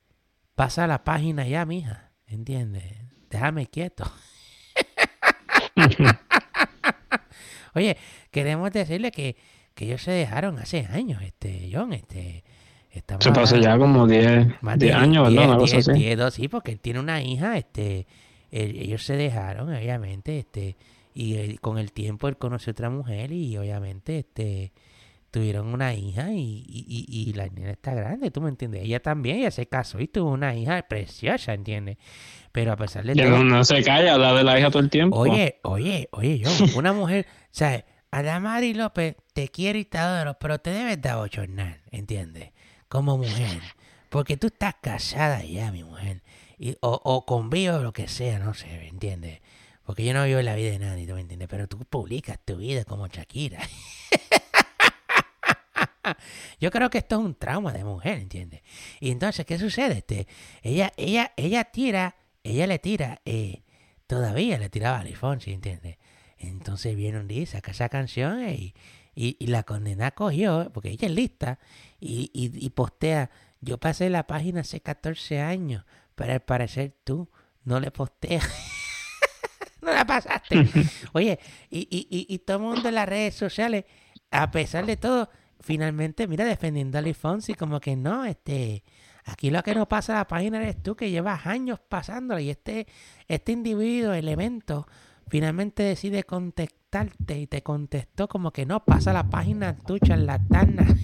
pasa 0.54 0.86
la 0.86 1.04
página 1.04 1.46
ya, 1.46 1.64
mija, 1.64 2.10
¿entiendes? 2.26 2.84
Déjame 3.30 3.66
quieto. 3.66 4.04
Oye, 7.74 7.96
queremos 8.30 8.72
decirle 8.72 9.10
que, 9.10 9.36
que 9.74 9.86
ellos 9.86 10.02
se 10.02 10.10
dejaron 10.10 10.58
hace 10.58 10.86
años, 10.90 11.22
este, 11.22 11.70
John, 11.72 11.92
este... 11.92 12.44
Se 13.20 13.30
pasó 13.30 13.56
ya 13.56 13.78
como 13.78 14.06
10 14.08 14.58
años, 14.94 15.32
¿verdad? 15.32 15.58
10, 15.94 16.34
sí, 16.34 16.48
porque 16.48 16.72
él 16.72 16.80
tiene 16.80 16.98
una 16.98 17.22
hija, 17.22 17.56
este, 17.56 18.06
ellos 18.50 19.04
se 19.04 19.16
dejaron, 19.16 19.72
obviamente, 19.72 20.38
este, 20.40 20.76
y 21.14 21.34
eh, 21.36 21.58
con 21.60 21.78
el 21.78 21.92
tiempo 21.92 22.28
él 22.28 22.36
conoció 22.36 22.72
otra 22.72 22.90
mujer 22.90 23.32
y 23.32 23.56
obviamente 23.56 24.18
este 24.18 24.72
tuvieron 25.30 25.72
una 25.74 25.94
hija 25.94 26.30
y, 26.32 26.64
y, 26.66 27.06
y, 27.08 27.32
la 27.34 27.48
niña 27.48 27.70
está 27.70 27.94
grande, 27.94 28.30
¿tú 28.30 28.40
me 28.40 28.48
entiendes? 28.48 28.84
Ella 28.84 29.00
también, 29.00 29.38
ella 29.38 29.50
se 29.50 29.66
casó 29.66 30.00
y 30.00 30.08
tuvo 30.08 30.30
una 30.30 30.54
hija 30.54 30.80
preciosa, 30.88 31.52
¿entiendes? 31.52 31.98
Pero 32.50 32.72
a 32.72 32.76
pesar 32.76 33.04
de 33.04 33.14
todo... 33.14 33.44
No, 33.44 33.62
se 33.64 33.82
calla, 33.82 34.14
habla 34.14 34.32
de 34.32 34.44
la 34.44 34.58
hija 34.58 34.70
todo 34.70 34.82
el 34.82 34.88
tiempo. 34.88 35.18
Oye, 35.18 35.60
oye, 35.64 36.08
oye, 36.12 36.38
yo, 36.38 36.50
una 36.76 36.94
mujer, 36.94 37.26
o 37.28 37.48
sea, 37.50 37.84
Adamari 38.10 38.72
López 38.72 39.16
te 39.34 39.48
quiere 39.48 39.80
y 39.80 39.84
te 39.84 39.98
adoro, 39.98 40.38
pero 40.40 40.58
te 40.60 40.70
debes 40.70 41.00
de 41.00 41.08
abochornar, 41.10 41.82
¿entiendes? 41.90 42.52
Como 42.88 43.18
mujer. 43.18 43.60
Porque 44.08 44.38
tú 44.38 44.46
estás 44.46 44.76
casada 44.80 45.44
ya, 45.44 45.70
mi 45.70 45.84
mujer. 45.84 46.22
Y, 46.58 46.76
o, 46.80 47.00
o 47.04 47.26
con 47.26 47.50
o 47.52 47.82
lo 47.82 47.92
que 47.92 48.08
sea, 48.08 48.38
no 48.38 48.54
sé, 48.54 48.88
¿entiendes? 48.88 49.40
Porque 49.88 50.04
yo 50.04 50.12
no 50.12 50.26
vivo 50.26 50.42
la 50.42 50.54
vida 50.54 50.72
de 50.72 50.78
nadie, 50.78 51.06
¿tú 51.06 51.14
me 51.14 51.22
entiendes? 51.22 51.48
Pero 51.48 51.66
tú 51.66 51.78
publicas 51.78 52.38
tu 52.44 52.58
vida 52.58 52.84
como 52.84 53.06
Shakira. 53.06 53.58
yo 56.60 56.70
creo 56.70 56.90
que 56.90 56.98
esto 56.98 57.18
es 57.18 57.24
un 57.24 57.34
trauma 57.34 57.72
de 57.72 57.84
mujer, 57.84 58.18
¿entiendes? 58.18 58.60
Y 59.00 59.10
entonces, 59.10 59.46
¿qué 59.46 59.58
sucede? 59.58 59.96
Este, 59.96 60.26
ella, 60.60 60.92
ella, 60.98 61.32
ella 61.38 61.64
tira, 61.64 62.16
ella 62.44 62.66
le 62.66 62.78
tira, 62.78 63.22
eh, 63.24 63.62
todavía 64.06 64.58
le 64.58 64.68
tiraba 64.68 64.98
a 64.98 65.00
Alifonsi, 65.00 65.54
¿entiendes? 65.54 65.96
Entonces 66.36 66.94
viene 66.94 67.20
un 67.20 67.26
día, 67.26 67.46
saca 67.46 67.70
esa 67.70 67.88
canción 67.88 68.46
y, 68.46 68.74
y, 69.14 69.46
la 69.46 69.62
condena 69.62 70.10
cogió, 70.10 70.70
porque 70.74 70.90
ella 70.90 71.08
es 71.08 71.14
lista, 71.14 71.60
y, 71.98 72.30
y, 72.34 72.50
y 72.62 72.68
postea, 72.68 73.30
yo 73.62 73.78
pasé 73.78 74.10
la 74.10 74.26
página 74.26 74.60
hace 74.60 74.82
14 74.82 75.40
años, 75.40 75.86
pero 76.14 76.34
al 76.34 76.40
parecer 76.40 76.94
tú 77.04 77.30
no 77.64 77.80
le 77.80 77.90
posteas. 77.90 78.46
no 79.88 79.94
la 79.94 80.06
pasaste. 80.06 80.66
Oye, 81.12 81.38
y, 81.70 81.80
y, 81.90 82.26
y, 82.32 82.38
todo 82.40 82.58
el 82.58 82.62
mundo 82.62 82.88
en 82.88 82.94
las 82.94 83.08
redes 83.08 83.34
sociales, 83.34 83.84
a 84.30 84.50
pesar 84.50 84.86
de 84.86 84.96
todo, 84.96 85.30
finalmente, 85.60 86.26
mira, 86.28 86.44
defendiendo 86.44 86.98
a 86.98 87.02
Luis 87.02 87.16
Fonsi, 87.16 87.54
como 87.54 87.80
que 87.80 87.96
no, 87.96 88.24
este, 88.24 88.84
aquí 89.24 89.50
lo 89.50 89.62
que 89.62 89.74
no 89.74 89.88
pasa 89.88 90.14
la 90.14 90.26
página 90.26 90.58
eres 90.58 90.82
tú, 90.82 90.94
que 90.96 91.10
llevas 91.10 91.46
años 91.46 91.80
pasándola, 91.80 92.40
y 92.40 92.50
este, 92.50 92.86
este 93.26 93.52
individuo, 93.52 94.12
elemento, 94.12 94.86
finalmente 95.28 95.82
decide 95.82 96.24
contestarte 96.24 97.38
y 97.38 97.46
te 97.46 97.62
contestó 97.62 98.28
como 98.28 98.50
que 98.50 98.66
no 98.66 98.84
pasa 98.84 99.12
la 99.12 99.28
página 99.28 99.76
tu 99.76 99.98
charlatana. 99.98 100.86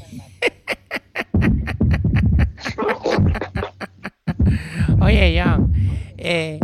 Oye, 5.01 5.43
John, 5.43 5.73
eh, 6.17 6.59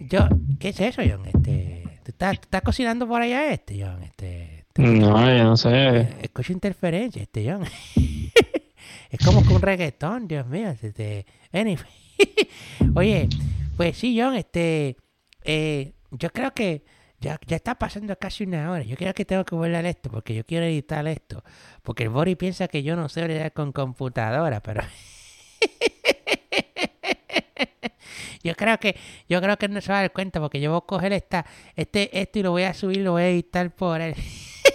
yo, 0.00 0.28
¿qué 0.62 0.68
es 0.68 0.80
eso, 0.80 1.02
John? 1.04 1.26
Este, 1.26 1.82
¿tú 2.04 2.12
estás, 2.12 2.34
estás 2.34 2.62
cocinando 2.62 3.08
por 3.08 3.20
allá 3.20 3.52
este, 3.52 3.84
John? 3.84 4.00
Este, 4.04 4.60
este 4.60 4.82
no, 4.82 5.36
yo 5.36 5.44
no 5.44 5.56
sé. 5.56 5.70
Eh, 5.72 6.16
escucho 6.22 6.52
interferencia, 6.52 7.20
este, 7.20 7.50
John. 7.50 7.64
es 9.10 9.24
como 9.24 9.42
que 9.42 9.52
un 9.52 9.60
reggaetón, 9.60 10.28
Dios 10.28 10.46
mío. 10.46 10.72
Este, 10.80 11.26
anyway. 11.52 11.84
Oye, 12.94 13.28
pues 13.76 13.96
sí, 13.98 14.16
John, 14.18 14.36
este, 14.36 14.96
eh, 15.42 15.94
yo 16.12 16.30
creo 16.30 16.54
que 16.54 16.84
ya, 17.18 17.40
ya 17.44 17.56
está 17.56 17.74
pasando 17.74 18.16
casi 18.16 18.44
una 18.44 18.70
hora. 18.70 18.84
Yo 18.84 18.96
creo 18.96 19.14
que 19.14 19.24
tengo 19.24 19.44
que 19.44 19.56
volver 19.56 19.84
a 19.84 19.88
esto 19.88 20.10
porque 20.12 20.32
yo 20.32 20.46
quiero 20.46 20.64
editar 20.64 21.04
esto. 21.08 21.42
Porque 21.82 22.04
el 22.04 22.10
Bori 22.10 22.36
piensa 22.36 22.68
que 22.68 22.84
yo 22.84 22.94
no 22.94 23.08
sé 23.08 23.24
bregar 23.24 23.52
con 23.52 23.72
computadora, 23.72 24.60
pero... 24.60 24.82
Yo 28.42 28.54
creo 28.54 28.78
que, 28.78 28.96
yo 29.28 29.40
creo 29.40 29.56
que 29.56 29.68
no 29.68 29.80
se 29.80 29.92
va 29.92 29.98
a 29.98 30.00
dar 30.02 30.12
cuenta 30.12 30.40
porque 30.40 30.60
yo 30.60 30.70
voy 30.70 30.78
a 30.78 30.86
coger 30.86 31.12
esta, 31.12 31.46
este, 31.76 32.20
esto 32.20 32.38
y 32.38 32.42
lo 32.42 32.50
voy 32.50 32.64
a 32.64 32.74
subir, 32.74 32.98
lo 32.98 33.12
voy 33.12 33.22
a 33.22 33.28
editar 33.28 33.74
por 33.74 34.00
él. 34.00 34.14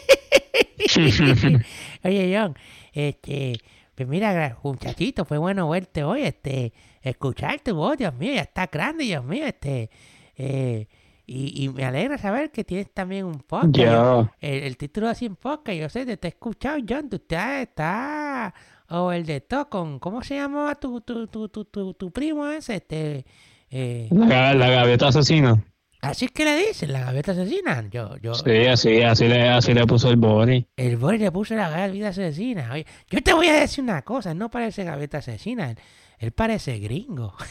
Oye, 2.04 2.38
John, 2.38 2.56
este, 2.94 3.60
pues 3.96 4.08
mira, 4.08 4.58
muchachito, 4.64 5.26
fue 5.26 5.38
bueno 5.38 5.70
verte 5.70 6.04
hoy, 6.04 6.22
este, 6.22 6.74
escuchar 7.02 7.60
tu 7.62 7.76
voz, 7.76 7.98
Dios 7.98 8.14
mío, 8.14 8.34
ya 8.34 8.42
está 8.42 8.68
grande, 8.68 9.06
Dios 9.06 9.24
mío, 9.24 9.46
este, 9.46 9.90
eh, 10.36 10.88
y, 11.26 11.66
y, 11.66 11.70
me 11.70 11.84
alegra 11.84 12.18
saber 12.18 12.52
que 12.52 12.64
tienes 12.64 12.94
también 12.94 13.26
un 13.26 13.40
podcast. 13.40 14.30
El, 14.40 14.78
título 14.78 15.10
así 15.10 15.26
en 15.26 15.36
podcast, 15.36 15.78
yo 15.78 15.90
sé, 15.90 16.06
te, 16.16 16.28
he 16.28 16.30
escuchado, 16.30 16.78
John, 16.88 17.10
tú 17.10 17.18
estás, 17.18 17.64
está, 17.64 18.54
o 18.90 19.12
el 19.12 19.26
de 19.26 19.42
Tocon, 19.42 20.00
¿cómo 20.00 20.24
se 20.24 20.36
llamaba 20.36 20.76
tu, 20.76 21.02
tu, 21.02 21.28
tu, 21.28 21.50
tu, 21.50 21.66
tu, 21.66 21.94
tu 21.94 22.12
primo 22.12 22.48
ese? 22.48 22.76
Este, 22.76 23.26
eh, 23.70 24.08
la, 24.12 24.54
la, 24.54 24.70
gaveta 24.70 25.08
asesina. 25.08 25.64
Así 26.02 26.26
es 26.26 26.32
que 26.32 26.46
le 26.46 26.56
dicen, 26.58 26.94
la 26.94 27.02
gaveta 27.02 27.32
asesina. 27.34 27.88
Yo, 27.90 28.18
yo, 28.18 28.36
sí, 28.36 28.66
así, 28.66 29.02
así, 29.02 29.28
le, 29.28 29.50
así 29.50 29.74
le 29.74 29.86
puso 29.86 30.10
el 30.10 30.18
Bori. 30.18 30.68
El 30.78 30.98
Bori 30.98 31.18
le 31.18 31.32
puso 31.32 31.56
la 31.56 31.70
gaveta 31.70 32.10
asesina. 32.10 32.72
Oye, 32.72 32.86
yo 33.10 33.22
te 33.22 33.34
voy 33.34 33.48
a 33.48 33.54
decir 33.60 33.84
una 33.84 34.04
cosa, 34.04 34.34
no 34.34 34.50
parece 34.50 34.84
gaveta 34.84 35.18
asesina, 35.18 35.76
él, 36.20 36.32
parece 36.32 36.80
gringo. 36.80 37.36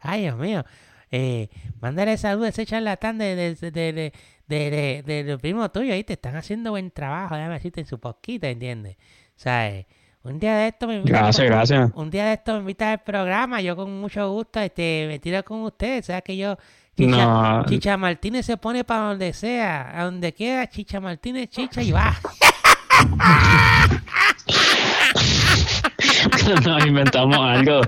Ay, 0.00 0.22
Dios 0.22 0.36
mío. 0.36 0.64
Eh, 1.12 1.48
mándale 1.80 2.16
saludos 2.18 2.46
a 2.46 2.50
ese 2.50 2.66
charlatán 2.66 3.18
de, 3.18 3.34
de, 3.34 3.54
de, 3.70 4.12
de, 4.46 5.02
de, 5.24 5.38
primo 5.38 5.68
tuyo 5.70 5.92
ahí 5.92 6.04
te 6.04 6.12
están 6.12 6.36
haciendo 6.36 6.70
buen 6.70 6.90
trabajo, 6.92 7.34
déjame 7.34 7.54
decirte 7.54 7.80
en 7.80 7.86
su 7.86 7.98
poquita, 7.98 8.48
¿entiendes? 8.48 8.96
O 8.96 9.42
sea, 9.42 9.68
eh, 9.70 9.86
un 10.22 10.38
día 10.38 10.54
de 10.56 10.68
esto 10.68 10.86
me 10.86 10.96
invita 10.96 11.18
Gracias, 11.18 11.46
gracias. 11.46 11.90
Un 11.94 12.10
día 12.10 12.26
de 12.26 12.32
esto 12.34 12.52
me 12.54 12.60
invita 12.60 12.92
al 12.92 13.00
programa, 13.02 13.60
yo 13.60 13.74
con 13.76 14.00
mucho 14.00 14.30
gusto 14.30 14.60
este, 14.60 15.06
me 15.08 15.18
tiro 15.18 15.42
con 15.44 15.62
ustedes, 15.62 16.06
sabes 16.06 16.22
que 16.22 16.36
yo 16.36 16.56
Chicha, 16.96 17.24
no. 17.24 17.64
Chicha 17.66 17.96
Martínez 17.96 18.44
se 18.46 18.56
pone 18.58 18.84
para 18.84 19.08
donde 19.08 19.32
sea, 19.32 19.98
a 19.98 20.04
donde 20.04 20.32
quiera, 20.34 20.66
Chicha 20.68 21.00
Martínez 21.00 21.48
chicha 21.48 21.82
y 21.82 21.92
va. 21.92 22.14
nos 26.64 26.86
inventamos 26.86 27.38
algo. 27.38 27.80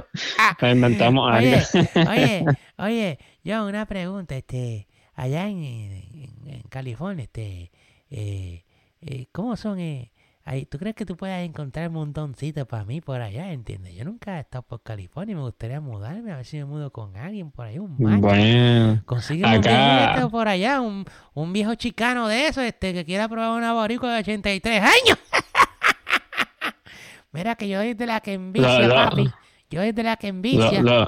Nos 0.61 0.73
inventamos 0.73 1.33
Oye, 1.35 1.57
algo. 1.57 2.11
oye, 2.11 2.45
oye, 2.79 3.19
yo 3.45 3.67
una 3.67 3.87
pregunta, 3.87 4.37
este, 4.37 4.87
allá 5.15 5.47
en, 5.49 5.63
en- 5.65 6.31
en 6.47 6.63
California, 6.69 7.25
este, 7.25 7.71
eh, 8.11 8.65
eh, 9.01 9.27
¿cómo 9.33 9.57
son? 9.57 9.79
Eh, 9.81 10.12
ahí, 10.45 10.67
¿Tú 10.67 10.79
crees 10.79 10.95
que 10.97 11.07
tú 11.07 11.17
puedas 11.17 11.41
encontrar 11.43 11.89
un 11.89 11.95
montoncito 11.95 12.67
para 12.67 12.85
mí 12.85 13.01
por 13.01 13.21
allá, 13.21 13.53
entiendes? 13.53 13.95
Yo 13.95 14.05
nunca 14.05 14.39
he 14.39 14.41
estado 14.41 14.63
por 14.63 14.83
California 14.83 15.33
y 15.33 15.37
me 15.37 15.43
gustaría 15.43 15.81
mudarme, 15.81 16.33
a 16.33 16.37
ver 16.37 16.45
si 16.45 16.59
me 16.59 16.65
mudo 16.65 16.91
con 16.91 17.17
alguien 17.17 17.51
por 17.51 17.67
ahí, 17.67 17.79
un 17.79 17.97
macho. 17.99 18.21
Bueno, 18.21 19.03
Consigue 19.07 19.45
un 19.45 19.53
acá- 19.55 20.07
viejito 20.07 20.31
por 20.31 20.49
allá, 20.49 20.81
un, 20.81 21.05
un 21.35 21.53
viejo 21.53 21.75
chicano 21.77 22.29
de 22.29 22.49
eso, 22.49 22.61
este, 22.61 22.93
que 22.93 23.05
quiera 23.05 23.29
probar 23.29 23.57
una 23.57 23.73
boricua 23.73 24.13
de 24.15 24.21
83 24.21 24.83
años. 24.83 25.19
Mira 27.33 27.55
que 27.55 27.69
yo 27.69 27.79
soy 27.79 27.95
de 27.95 28.07
la 28.07 28.21
que 28.21 28.35
envicia, 28.35 28.89
papi. 28.89 29.31
Yo 29.71 29.81
soy 29.81 29.93
de 29.93 30.03
la 30.03 30.17
que 30.17 30.29
envicia. 30.29 30.83
lo, 30.83 31.07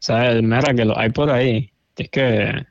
¿sabes? 0.00 0.42
Mira 0.42 0.74
que 0.74 0.84
lo 0.84 0.98
hay 0.98 1.10
por 1.10 1.30
ahí. 1.30 1.70
Tienes 1.94 2.10
que, 2.10 2.66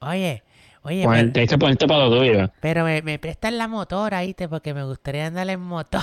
Oye, 0.00 0.42
oye, 0.86 1.04
poner- 1.04 1.20
pero, 1.22 1.32
tienes 1.32 1.50
que 1.50 1.58
ponerte 1.58 1.86
para 1.86 2.06
lo 2.06 2.18
tuyo. 2.18 2.50
pero 2.60 2.84
me, 2.84 3.02
me 3.02 3.18
prestan 3.18 3.58
la 3.58 3.68
motora, 3.68 4.22
¿viste? 4.22 4.48
Porque 4.48 4.72
me 4.74 4.84
gustaría 4.84 5.26
andar 5.26 5.48
en 5.50 5.60
motor. 5.60 6.02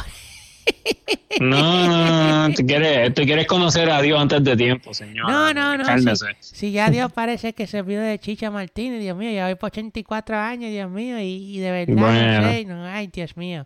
No, 1.41 1.87
no, 1.87 2.47
no, 2.47 2.53
tú 2.55 2.65
quieres, 2.65 3.13
tú 3.13 3.23
quieres 3.23 3.47
conocer 3.47 3.89
a 3.89 4.01
Dios 4.01 4.21
antes 4.21 4.43
de 4.43 4.55
tiempo, 4.55 4.93
señor. 4.93 5.29
No, 5.29 5.53
no, 5.53 5.77
no. 5.77 5.83
Cálmese. 5.83 6.25
Si, 6.39 6.55
si 6.55 6.71
ya 6.71 6.89
Dios 6.89 7.11
parece 7.11 7.53
que 7.53 7.65
se 7.67 7.79
olvidó 7.79 8.01
de 8.01 8.19
Chicha 8.19 8.51
Martínez, 8.51 9.01
Dios 9.01 9.17
mío, 9.17 9.31
ya 9.31 9.45
voy 9.47 9.55
por 9.55 9.67
84 9.67 10.37
años, 10.37 10.69
Dios 10.71 10.89
mío, 10.91 11.19
y, 11.19 11.57
y 11.57 11.59
de 11.59 11.71
verdad 11.71 11.95
Bueno. 11.95 12.41
no 12.41 12.49
sé, 12.49 12.65
no, 12.65 12.85
ay, 12.85 13.07
Dios 13.07 13.35
mío. 13.35 13.65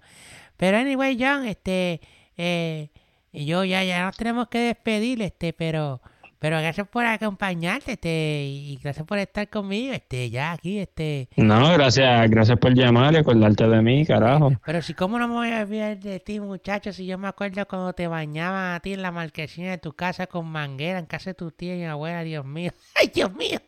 Pero 0.55 0.77
anyway, 0.77 1.17
John, 1.19 1.45
este, 1.45 1.99
eh, 2.37 2.87
yo 3.33 3.63
ya, 3.65 3.83
ya 3.83 4.05
nos 4.05 4.15
tenemos 4.17 4.47
que 4.47 4.59
despedir, 4.59 5.21
este, 5.21 5.51
pero, 5.53 6.01
pero 6.39 6.57
gracias 6.57 6.87
por 6.87 7.05
acompañarte, 7.05 7.93
este, 7.93 8.43
y 8.45 8.79
gracias 8.81 9.05
por 9.05 9.17
estar 9.17 9.49
conmigo, 9.49 9.93
este, 9.93 10.29
ya 10.29 10.51
aquí, 10.51 10.79
este, 10.79 11.29
No, 11.35 11.71
gracias, 11.73 12.29
gracias 12.29 12.57
por 12.59 12.73
llamar 12.73 13.13
y 13.13 13.17
acordarte 13.17 13.67
de 13.67 13.81
mí, 13.81 14.05
carajo. 14.05 14.51
pero 14.65 14.81
si 14.81 14.93
cómo 14.93 15.17
no 15.19 15.27
me 15.27 15.33
voy 15.33 15.51
a 15.51 15.61
olvidar 15.61 15.97
de 15.99 16.19
ti, 16.19 16.39
muchacho, 16.39 16.93
si 16.93 17.05
yo 17.05 17.17
me 17.17 17.27
acuerdo 17.27 17.65
cuando 17.67 17.93
te 17.93 18.07
bañaban 18.07 18.75
a 18.75 18.79
ti 18.79 18.93
en 18.93 19.01
la 19.01 19.11
marquesina 19.11 19.71
de 19.71 19.77
tu 19.77 19.93
casa 19.93 20.27
con 20.27 20.47
manguera, 20.47 20.99
en 20.99 21.05
casa 21.05 21.31
de 21.31 21.33
tu 21.35 21.51
tía 21.51 21.75
y 21.75 21.79
mi 21.79 21.85
abuela, 21.85 22.23
Dios 22.23 22.45
mío. 22.45 22.71
Ay, 22.95 23.11
Dios 23.13 23.33
mío, 23.33 23.59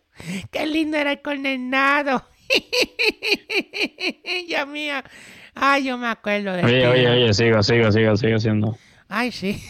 qué 0.51 0.65
lindo 0.67 0.97
era 0.97 1.11
el 1.13 1.21
condenado. 1.21 2.23
Dios 4.47 4.67
mío. 4.67 4.95
Ay, 5.55 5.85
yo 5.85 5.97
me 5.97 6.07
acuerdo 6.07 6.53
de 6.53 6.63
Oye, 6.63 6.87
oye, 6.87 7.07
oye, 7.09 7.33
sigo, 7.33 7.61
sigo, 7.63 7.91
sigo, 7.91 8.15
sigo 8.15 8.39
siendo. 8.39 8.77
Ay, 9.07 9.31
sí. 9.31 9.61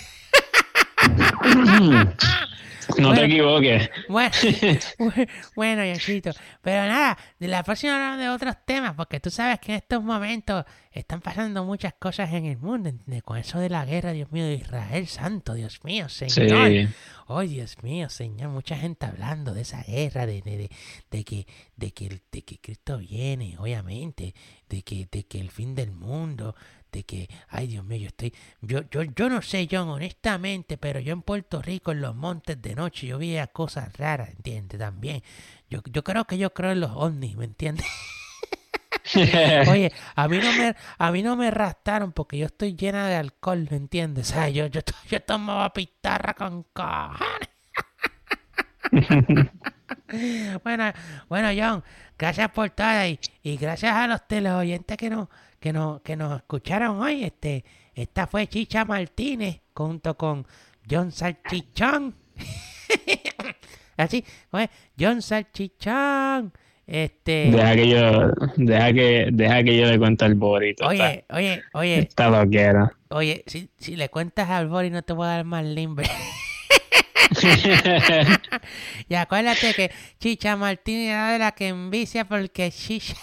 No 2.97 3.13
te 3.13 3.25
equivoques. 3.25 3.89
Bueno, 4.07 4.31
bueno, 5.55 5.85
Yoshito. 5.85 6.31
Pero 6.61 6.87
nada, 6.87 7.17
de 7.39 7.47
la 7.47 7.63
próxima 7.63 7.95
hablamos 7.95 8.19
de 8.19 8.29
otros 8.29 8.55
temas, 8.65 8.93
porque 8.95 9.19
tú 9.19 9.29
sabes 9.29 9.59
que 9.59 9.73
en 9.73 9.77
estos 9.77 10.03
momentos 10.03 10.65
están 10.91 11.21
pasando 11.21 11.63
muchas 11.63 11.93
cosas 11.93 12.33
en 12.33 12.45
el 12.45 12.57
mundo, 12.57 12.89
¿entiendes? 12.89 13.23
Con 13.23 13.37
eso 13.37 13.59
de 13.59 13.69
la 13.69 13.85
guerra, 13.85 14.11
Dios 14.11 14.31
mío, 14.31 14.45
de 14.45 14.55
Israel 14.55 15.07
Santo, 15.07 15.53
Dios 15.53 15.83
mío, 15.83 16.09
Señor. 16.09 16.67
Sí. 16.67 16.87
Oh, 17.27 17.41
Dios 17.41 17.81
mío, 17.83 18.09
Señor, 18.09 18.49
mucha 18.49 18.75
gente 18.75 19.05
hablando 19.05 19.53
de 19.53 19.61
esa 19.61 19.83
guerra, 19.83 20.25
de, 20.25 20.41
de, 20.41 20.57
de, 20.57 20.71
de 21.11 21.23
que, 21.23 21.45
de, 21.75 21.91
que, 21.91 22.21
de 22.31 22.41
que 22.41 22.57
Cristo 22.59 22.97
viene, 22.97 23.55
obviamente, 23.59 24.33
de 24.67 24.81
que, 24.81 25.07
de 25.11 25.25
que 25.25 25.39
el 25.39 25.51
fin 25.51 25.75
del 25.75 25.91
mundo, 25.91 26.55
de 26.91 27.03
que, 27.03 27.29
ay 27.49 27.67
Dios 27.67 27.85
mío, 27.85 27.99
yo 27.99 28.07
estoy, 28.07 28.33
yo, 28.61 28.81
yo, 28.89 29.03
yo 29.03 29.29
no 29.29 29.41
sé, 29.41 29.67
John, 29.69 29.89
honestamente, 29.89 30.77
pero 30.77 30.99
yo 30.99 31.13
en 31.13 31.21
Puerto 31.21 31.61
Rico, 31.61 31.91
en 31.91 32.01
los 32.01 32.15
montes 32.15 32.61
de 32.61 32.75
noche, 32.75 33.07
yo 33.07 33.17
veía 33.17 33.47
cosas 33.47 33.95
raras, 33.97 34.29
¿entiendes? 34.29 34.79
También. 34.79 35.23
Yo, 35.69 35.81
yo 35.91 36.03
creo 36.03 36.25
que 36.25 36.37
yo 36.37 36.53
creo 36.53 36.71
en 36.71 36.79
los 36.81 36.91
ovnis, 36.93 37.35
¿me 37.35 37.45
entiendes? 37.45 37.85
Oye, 39.69 39.91
a 40.15 40.27
mí 40.27 40.37
no 40.37 40.53
me, 40.53 40.75
a 40.97 41.11
mí 41.11 41.23
no 41.23 41.35
me 41.35 41.51
rastaron 41.51 42.11
porque 42.11 42.37
yo 42.37 42.45
estoy 42.47 42.75
llena 42.75 43.07
de 43.07 43.15
alcohol, 43.15 43.67
¿me 43.69 43.77
entiendes? 43.77 44.29
O 44.31 44.33
sea, 44.33 44.49
yo, 44.49 44.67
yo, 44.67 44.81
yo 45.09 45.21
tomaba 45.21 45.71
pitarra 45.73 46.33
con 46.33 46.63
cojones. 46.73 47.49
bueno, 50.63 50.91
bueno, 51.27 51.49
John, 51.55 51.83
gracias 52.17 52.49
por 52.51 52.69
todo 52.71 53.05
y, 53.05 53.19
y 53.43 53.57
gracias 53.57 53.93
a 53.93 54.07
los 54.07 54.27
teleoyentes 54.27 54.97
que 54.97 55.09
nos, 55.09 55.27
que 55.59 55.73
nos, 55.73 56.01
que 56.01 56.15
nos 56.15 56.37
escucharon 56.37 56.99
hoy. 57.01 57.23
Este, 57.23 57.63
esta 57.93 58.27
fue 58.27 58.47
Chicha 58.47 58.85
Martínez 58.85 59.61
junto 59.73 60.15
con 60.17 60.45
John 60.89 61.11
Salchichón. 61.11 62.15
Así, 63.97 64.23
oye, 64.51 64.69
John 64.97 65.21
Salchichón. 65.21 66.53
Este. 66.87 67.51
Deja 67.51 67.75
que 67.75 67.87
yo, 67.89 68.31
deja 68.55 68.93
que, 68.93 69.29
deja 69.31 69.63
que 69.63 69.77
yo 69.77 69.85
le 69.85 69.99
cuente 69.99 70.25
al 70.25 70.33
Borito. 70.35 70.87
Oye, 70.87 71.23
oye, 71.29 71.61
oye, 71.73 71.99
Está 71.99 72.29
loquera. 72.29 72.91
oye, 73.09 73.43
si, 73.45 73.69
si 73.77 73.95
le 73.95 74.09
cuentas 74.09 74.49
al 74.49 74.67
Bori 74.69 74.89
no 74.89 75.03
te 75.03 75.13
voy 75.13 75.27
a 75.27 75.31
dar 75.31 75.45
más 75.45 75.63
limbre. 75.63 76.09
y 79.07 79.13
acuérdate 79.13 79.73
que 79.75 79.91
Chicha 80.19 80.55
Martínez 80.55 81.09
era 81.09 81.31
de 81.33 81.39
la 81.39 81.51
que 81.51 81.67
envicia 81.67 82.25
porque 82.25 82.71
Chicha... 82.71 83.13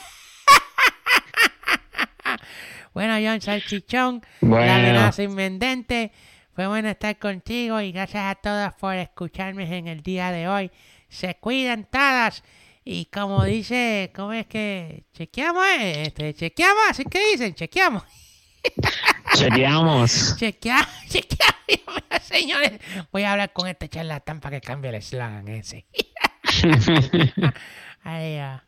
bueno, 2.97 3.15
John 3.23 3.43
Salchichón, 3.43 4.23
la 4.41 4.49
Bueno. 4.49 4.73
amenaza 4.73 5.23
inmendente. 5.23 6.13
Fue 6.55 6.67
bueno 6.67 6.89
estar 6.89 7.19
contigo 7.19 7.79
y 7.83 7.93
gracias 7.93 8.25
a 8.25 8.35
todas 8.37 8.73
por 8.73 8.95
escucharme 8.95 9.65
en 9.77 9.87
el 9.87 10.03
día 10.03 10.33
de 10.33 10.49
hoy. 10.49 10.71
Se 11.11 11.35
cuidan 11.35 11.85
todas. 11.85 12.43
Y 12.87 13.05
como 13.13 13.45
dice, 13.45 14.11
¿cómo 14.17 14.33
es 14.33 14.47
que 14.47 15.05
chequeamos? 15.13 15.63
Este, 15.79 16.33
chequeamos, 16.33 16.85
así 16.89 17.05
que 17.05 17.33
dicen, 17.33 17.55
chequeamos. 17.55 18.03
Chequeamos. 19.35 20.37
Chequeamos, 20.39 20.89
chequeamos. 21.11 22.03
Señores, 22.23 22.81
voy 23.13 23.25
a 23.25 23.33
hablar 23.33 23.53
con 23.53 23.69
este 23.69 23.91
charlatán 23.91 24.41
para 24.41 24.59
que 24.59 24.67
cambie 24.67 24.89
el 24.89 24.95
eslogan 24.95 25.47
ese. 25.49 25.85
Ay, 28.03 28.39
ah. 28.39 28.65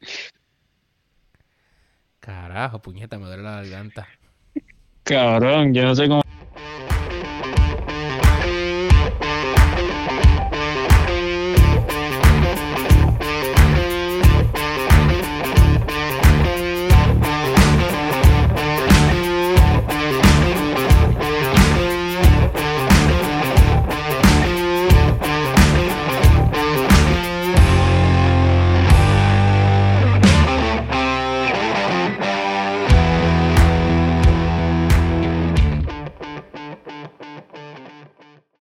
Carajo, 2.20 2.82
puñeta, 2.82 3.18
me 3.18 3.24
duele 3.24 3.42
la 3.42 3.62
garganta. 3.62 4.06
Cabrón, 5.08 5.72
yo 5.72 5.84
no 5.84 5.94
sé 5.94 6.06
cómo 6.06 6.20